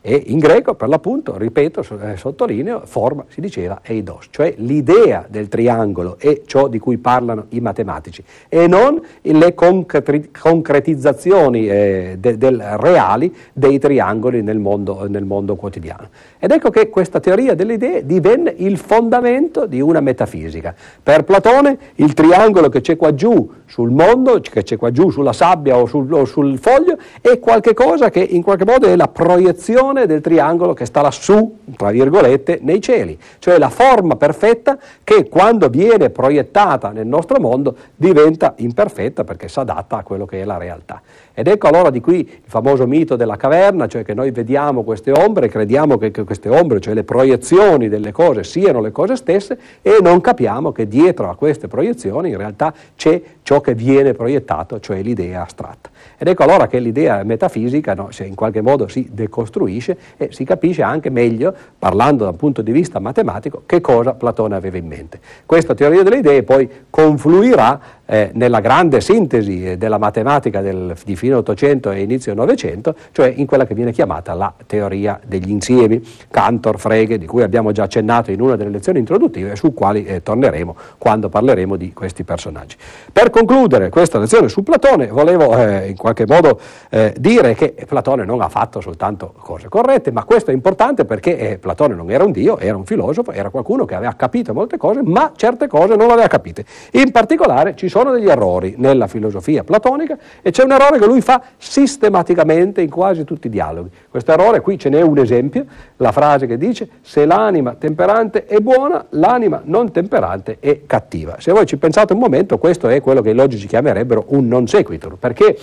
E 0.00 0.22
in 0.26 0.38
greco, 0.38 0.74
per 0.74 0.88
l'appunto, 0.88 1.36
ripeto, 1.36 1.84
eh, 2.00 2.16
sottolineo, 2.16 2.82
forma 2.84 3.24
si 3.28 3.40
diceva 3.40 3.80
eidos, 3.82 4.28
cioè 4.30 4.54
l'idea 4.58 5.26
del 5.28 5.48
triangolo 5.48 6.16
è 6.18 6.42
ciò 6.46 6.68
di 6.68 6.78
cui 6.78 6.98
parlano 6.98 7.46
i 7.50 7.58
matematici 7.60 8.22
e 8.48 8.68
non 8.68 9.02
le 9.22 9.54
concretizzazioni 9.54 11.68
eh, 11.68 12.14
de, 12.18 12.38
del 12.38 12.62
reali 12.76 13.34
dei 13.52 13.80
triangoli 13.80 14.42
nel 14.42 14.58
mondo, 14.58 15.08
nel 15.08 15.24
mondo 15.24 15.56
quotidiano. 15.56 16.08
Ed 16.40 16.52
ecco 16.52 16.70
che 16.70 16.88
questa 16.88 17.18
teoria 17.18 17.54
delle 17.54 17.74
idee 17.74 18.06
divenne 18.06 18.54
il 18.56 18.78
fondamento 18.78 19.66
di 19.66 19.80
una 19.80 20.00
metafisica. 20.00 20.74
Per 21.02 21.24
Platone 21.24 21.78
il 21.96 22.14
triangolo 22.14 22.68
che 22.68 22.80
c'è 22.80 22.96
qua 22.96 23.12
giù 23.14 23.50
sul 23.66 23.90
mondo, 23.90 24.40
che 24.40 24.62
c'è 24.62 24.76
qua 24.76 24.92
giù 24.92 25.10
sulla 25.10 25.32
sabbia 25.32 25.76
o 25.76 25.86
sul, 25.86 26.12
o 26.12 26.24
sul 26.24 26.58
foglio, 26.58 26.96
è 27.20 27.38
qualcosa 27.40 28.10
che 28.10 28.20
in 28.20 28.42
qualche 28.42 28.64
modo 28.64 28.86
è 28.86 28.94
la 28.94 29.08
proiezione 29.08 30.06
del 30.06 30.20
triangolo 30.20 30.74
che 30.74 30.84
sta 30.84 31.02
lassù, 31.02 31.58
tra 31.76 31.90
virgolette, 31.90 32.60
nei 32.62 32.80
cieli. 32.80 33.18
Cioè 33.40 33.58
la 33.58 33.68
forma 33.68 34.14
perfetta 34.14 34.78
che 35.02 35.28
quando 35.28 35.68
viene 35.68 36.10
proiettata 36.10 36.90
nel 36.90 37.06
nostro 37.06 37.40
mondo 37.40 37.74
diventa 37.96 38.54
imperfetta 38.58 39.24
perché 39.24 39.48
si 39.48 39.58
adatta 39.58 39.98
a 39.98 40.02
quello 40.02 40.24
che 40.24 40.40
è 40.40 40.44
la 40.44 40.56
realtà. 40.56 41.02
Ed 41.34 41.46
ecco 41.46 41.68
allora 41.68 41.90
di 41.90 42.00
qui 42.00 42.18
il 42.18 42.40
famoso 42.46 42.86
mito 42.86 43.14
della 43.14 43.36
caverna, 43.36 43.86
cioè 43.86 44.02
che 44.02 44.14
noi 44.14 44.30
vediamo 44.32 44.82
queste 44.82 45.12
ombre 45.12 45.48
crediamo 45.48 45.96
che 45.96 46.10
queste 46.28 46.50
ombre, 46.50 46.78
cioè 46.78 46.92
le 46.92 47.04
proiezioni 47.04 47.88
delle 47.88 48.12
cose, 48.12 48.44
siano 48.44 48.82
le 48.82 48.92
cose 48.92 49.16
stesse 49.16 49.58
e 49.80 49.96
non 50.02 50.20
capiamo 50.20 50.72
che 50.72 50.86
dietro 50.86 51.30
a 51.30 51.36
queste 51.36 51.68
proiezioni 51.68 52.28
in 52.28 52.36
realtà 52.36 52.74
c'è 52.94 53.20
ciò 53.42 53.62
che 53.62 53.74
viene 53.74 54.12
proiettato, 54.12 54.78
cioè 54.78 55.00
l'idea 55.00 55.44
astratta. 55.44 55.88
Ed 56.18 56.28
ecco 56.28 56.42
allora 56.42 56.66
che 56.66 56.80
l'idea 56.80 57.22
metafisica 57.22 57.94
no, 57.94 58.10
in 58.18 58.34
qualche 58.34 58.60
modo 58.60 58.88
si 58.88 59.08
decostruisce 59.10 59.96
e 60.18 60.28
si 60.32 60.44
capisce 60.44 60.82
anche 60.82 61.08
meglio, 61.08 61.54
parlando 61.78 62.24
da 62.24 62.30
un 62.30 62.36
punto 62.36 62.60
di 62.60 62.72
vista 62.72 62.98
matematico, 62.98 63.62
che 63.64 63.80
cosa 63.80 64.12
Platone 64.12 64.54
aveva 64.54 64.76
in 64.76 64.86
mente. 64.86 65.18
Questa 65.46 65.74
teoria 65.74 66.02
delle 66.02 66.18
idee 66.18 66.42
poi 66.42 66.68
confluirà 66.90 67.80
eh, 68.10 68.30
nella 68.32 68.60
grande 68.60 69.02
sintesi 69.02 69.72
eh, 69.72 69.76
della 69.76 69.98
matematica 69.98 70.62
del, 70.62 70.96
di 71.04 71.14
fine 71.14 71.34
800 71.34 71.90
e 71.90 72.00
inizio 72.00 72.32
900, 72.32 72.94
cioè 73.12 73.32
in 73.36 73.44
quella 73.44 73.66
che 73.66 73.74
viene 73.74 73.92
chiamata 73.92 74.32
la 74.32 74.52
teoria 74.66 75.20
degli 75.24 75.50
insiemi, 75.50 76.02
Cantor, 76.30 76.78
Frege, 76.78 77.18
di 77.18 77.26
cui 77.26 77.42
abbiamo 77.42 77.70
già 77.70 77.82
accennato 77.82 78.30
in 78.30 78.40
una 78.40 78.56
delle 78.56 78.70
lezioni 78.70 78.98
introduttive, 78.98 79.56
su 79.56 79.74
quali 79.74 80.04
eh, 80.04 80.22
torneremo 80.22 80.74
quando 80.96 81.28
parleremo 81.28 81.76
di 81.76 81.92
questi 81.92 82.24
personaggi. 82.24 82.76
Per 83.12 83.28
concludere 83.28 83.90
questa 83.90 84.18
lezione 84.18 84.48
su 84.48 84.62
Platone, 84.62 85.08
volevo 85.08 85.56
eh, 85.58 85.88
in 85.88 85.96
qualche 85.96 86.24
modo 86.26 86.58
eh, 86.88 87.14
dire 87.18 87.54
che 87.54 87.74
Platone 87.86 88.24
non 88.24 88.40
ha 88.40 88.48
fatto 88.48 88.80
soltanto 88.80 89.34
cose 89.38 89.68
corrette, 89.68 90.12
ma 90.12 90.24
questo 90.24 90.50
è 90.50 90.54
importante 90.54 91.04
perché 91.04 91.36
eh, 91.36 91.58
Platone 91.58 91.94
non 91.94 92.10
era 92.10 92.24
un 92.24 92.32
dio, 92.32 92.58
era 92.58 92.76
un 92.76 92.86
filosofo, 92.86 93.32
era 93.32 93.50
qualcuno 93.50 93.84
che 93.84 93.94
aveva 93.94 94.14
capito 94.14 94.54
molte 94.54 94.78
cose, 94.78 95.02
ma 95.02 95.32
certe 95.36 95.66
cose 95.66 95.94
non 95.94 96.06
le 96.06 96.12
aveva 96.14 96.28
capite. 96.28 96.64
In 96.92 97.10
particolare 97.10 97.76
ci 97.76 97.88
sono 97.88 97.97
sono 97.98 98.12
degli 98.12 98.28
errori 98.28 98.74
nella 98.76 99.08
filosofia 99.08 99.64
platonica 99.64 100.16
e 100.40 100.52
c'è 100.52 100.62
un 100.62 100.70
errore 100.70 101.00
che 101.00 101.06
lui 101.06 101.20
fa 101.20 101.42
sistematicamente 101.56 102.80
in 102.80 102.90
quasi 102.90 103.24
tutti 103.24 103.48
i 103.48 103.50
dialoghi. 103.50 103.90
Questo 104.08 104.30
errore, 104.30 104.60
qui 104.60 104.78
ce 104.78 104.88
n'è 104.88 105.00
un 105.00 105.18
esempio, 105.18 105.64
la 105.96 106.12
frase 106.12 106.46
che 106.46 106.56
dice 106.56 106.88
se 107.00 107.26
l'anima 107.26 107.74
temperante 107.74 108.46
è 108.46 108.58
buona, 108.60 109.04
l'anima 109.10 109.60
non 109.64 109.90
temperante 109.90 110.58
è 110.60 110.82
cattiva. 110.86 111.36
Se 111.40 111.50
voi 111.50 111.66
ci 111.66 111.76
pensate 111.76 112.12
un 112.12 112.20
momento, 112.20 112.56
questo 112.58 112.86
è 112.86 113.00
quello 113.00 113.20
che 113.20 113.30
i 113.30 113.34
logici 113.34 113.66
chiamerebbero 113.66 114.26
un 114.28 114.46
non 114.46 114.68
sequitur, 114.68 115.16
perché 115.18 115.58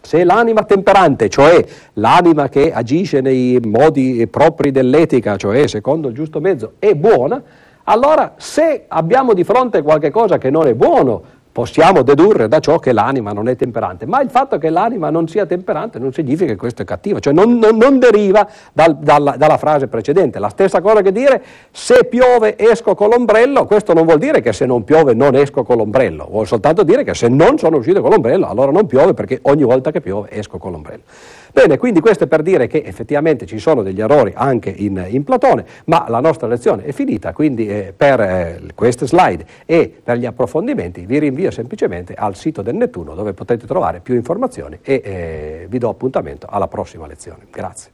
se 0.00 0.22
l'anima 0.22 0.62
temperante, 0.62 1.28
cioè 1.28 1.64
l'anima 1.94 2.48
che 2.48 2.72
agisce 2.72 3.20
nei 3.20 3.58
modi 3.64 4.28
propri 4.28 4.70
dell'etica, 4.70 5.36
cioè 5.36 5.66
secondo 5.66 6.06
il 6.06 6.14
giusto 6.14 6.40
mezzo, 6.40 6.74
è 6.78 6.94
buona, 6.94 7.42
allora 7.84 8.34
se 8.36 8.84
abbiamo 8.86 9.34
di 9.34 9.42
fronte 9.42 9.82
qualcosa 9.82 10.38
che 10.38 10.50
non 10.50 10.66
è 10.66 10.74
buono, 10.74 11.42
possiamo 11.54 12.02
dedurre 12.02 12.48
da 12.48 12.58
ciò 12.58 12.80
che 12.80 12.92
l'anima 12.92 13.30
non 13.30 13.46
è 13.46 13.54
temperante, 13.54 14.06
ma 14.06 14.20
il 14.20 14.28
fatto 14.28 14.58
che 14.58 14.70
l'anima 14.70 15.08
non 15.10 15.28
sia 15.28 15.46
temperante 15.46 16.00
non 16.00 16.12
significa 16.12 16.50
che 16.50 16.56
questo 16.56 16.82
è 16.82 16.84
cattivo, 16.84 17.20
cioè 17.20 17.32
non, 17.32 17.58
non, 17.58 17.76
non 17.76 18.00
deriva 18.00 18.44
dal, 18.72 18.96
dalla, 18.96 19.36
dalla, 19.36 19.56
frase 19.56 19.86
precedente. 19.86 20.40
La 20.40 20.48
stessa 20.48 20.80
cosa 20.80 21.00
che 21.00 21.12
dire 21.12 21.40
se 21.70 22.06
piove 22.06 22.58
esco 22.58 22.96
con 22.96 23.10
l'ombrello, 23.10 23.66
questo 23.66 23.92
non 23.92 24.04
vuol 24.04 24.18
dire 24.18 24.40
che 24.40 24.52
se 24.52 24.66
non 24.66 24.82
piove 24.82 25.14
non 25.14 25.36
esco 25.36 25.62
con 25.62 25.76
l'ombrello, 25.76 26.26
vuol 26.28 26.48
soltanto 26.48 26.82
dire 26.82 27.04
che 27.04 27.14
se 27.14 27.28
non 27.28 27.56
sono 27.56 27.76
uscito 27.76 28.00
con 28.00 28.10
l'ombrello 28.10 28.48
allora 28.48 28.72
non 28.72 28.86
piove 28.86 29.14
perché 29.14 29.38
ogni 29.42 29.62
volta 29.62 29.92
che 29.92 30.00
piove 30.00 30.30
esco 30.32 30.58
con 30.58 30.72
l'ombrello. 30.72 31.02
Bene, 31.54 31.78
quindi 31.78 32.00
questo 32.00 32.24
è 32.24 32.26
per 32.26 32.42
dire 32.42 32.66
che 32.66 32.82
effettivamente 32.84 33.46
ci 33.46 33.60
sono 33.60 33.84
degli 33.84 34.00
errori 34.00 34.32
anche 34.34 34.70
in, 34.70 35.06
in 35.08 35.22
Platone, 35.22 35.64
ma 35.84 36.04
la 36.08 36.18
nostra 36.18 36.48
lezione 36.48 36.84
è 36.84 36.90
finita, 36.90 37.32
quindi 37.32 37.68
eh, 37.68 37.94
per 37.96 38.20
eh, 38.20 38.60
queste 38.74 39.06
slide 39.06 39.46
e 39.64 40.00
per 40.02 40.16
gli 40.16 40.26
approfondimenti 40.26 41.06
vi 41.06 41.20
rinvio 41.20 41.52
semplicemente 41.52 42.12
al 42.14 42.34
sito 42.34 42.60
del 42.60 42.74
Nettuno 42.74 43.14
dove 43.14 43.34
potete 43.34 43.68
trovare 43.68 44.00
più 44.00 44.16
informazioni 44.16 44.80
e 44.82 45.00
eh, 45.04 45.66
vi 45.68 45.78
do 45.78 45.90
appuntamento 45.90 46.48
alla 46.50 46.66
prossima 46.66 47.06
lezione. 47.06 47.46
Grazie. 47.52 47.92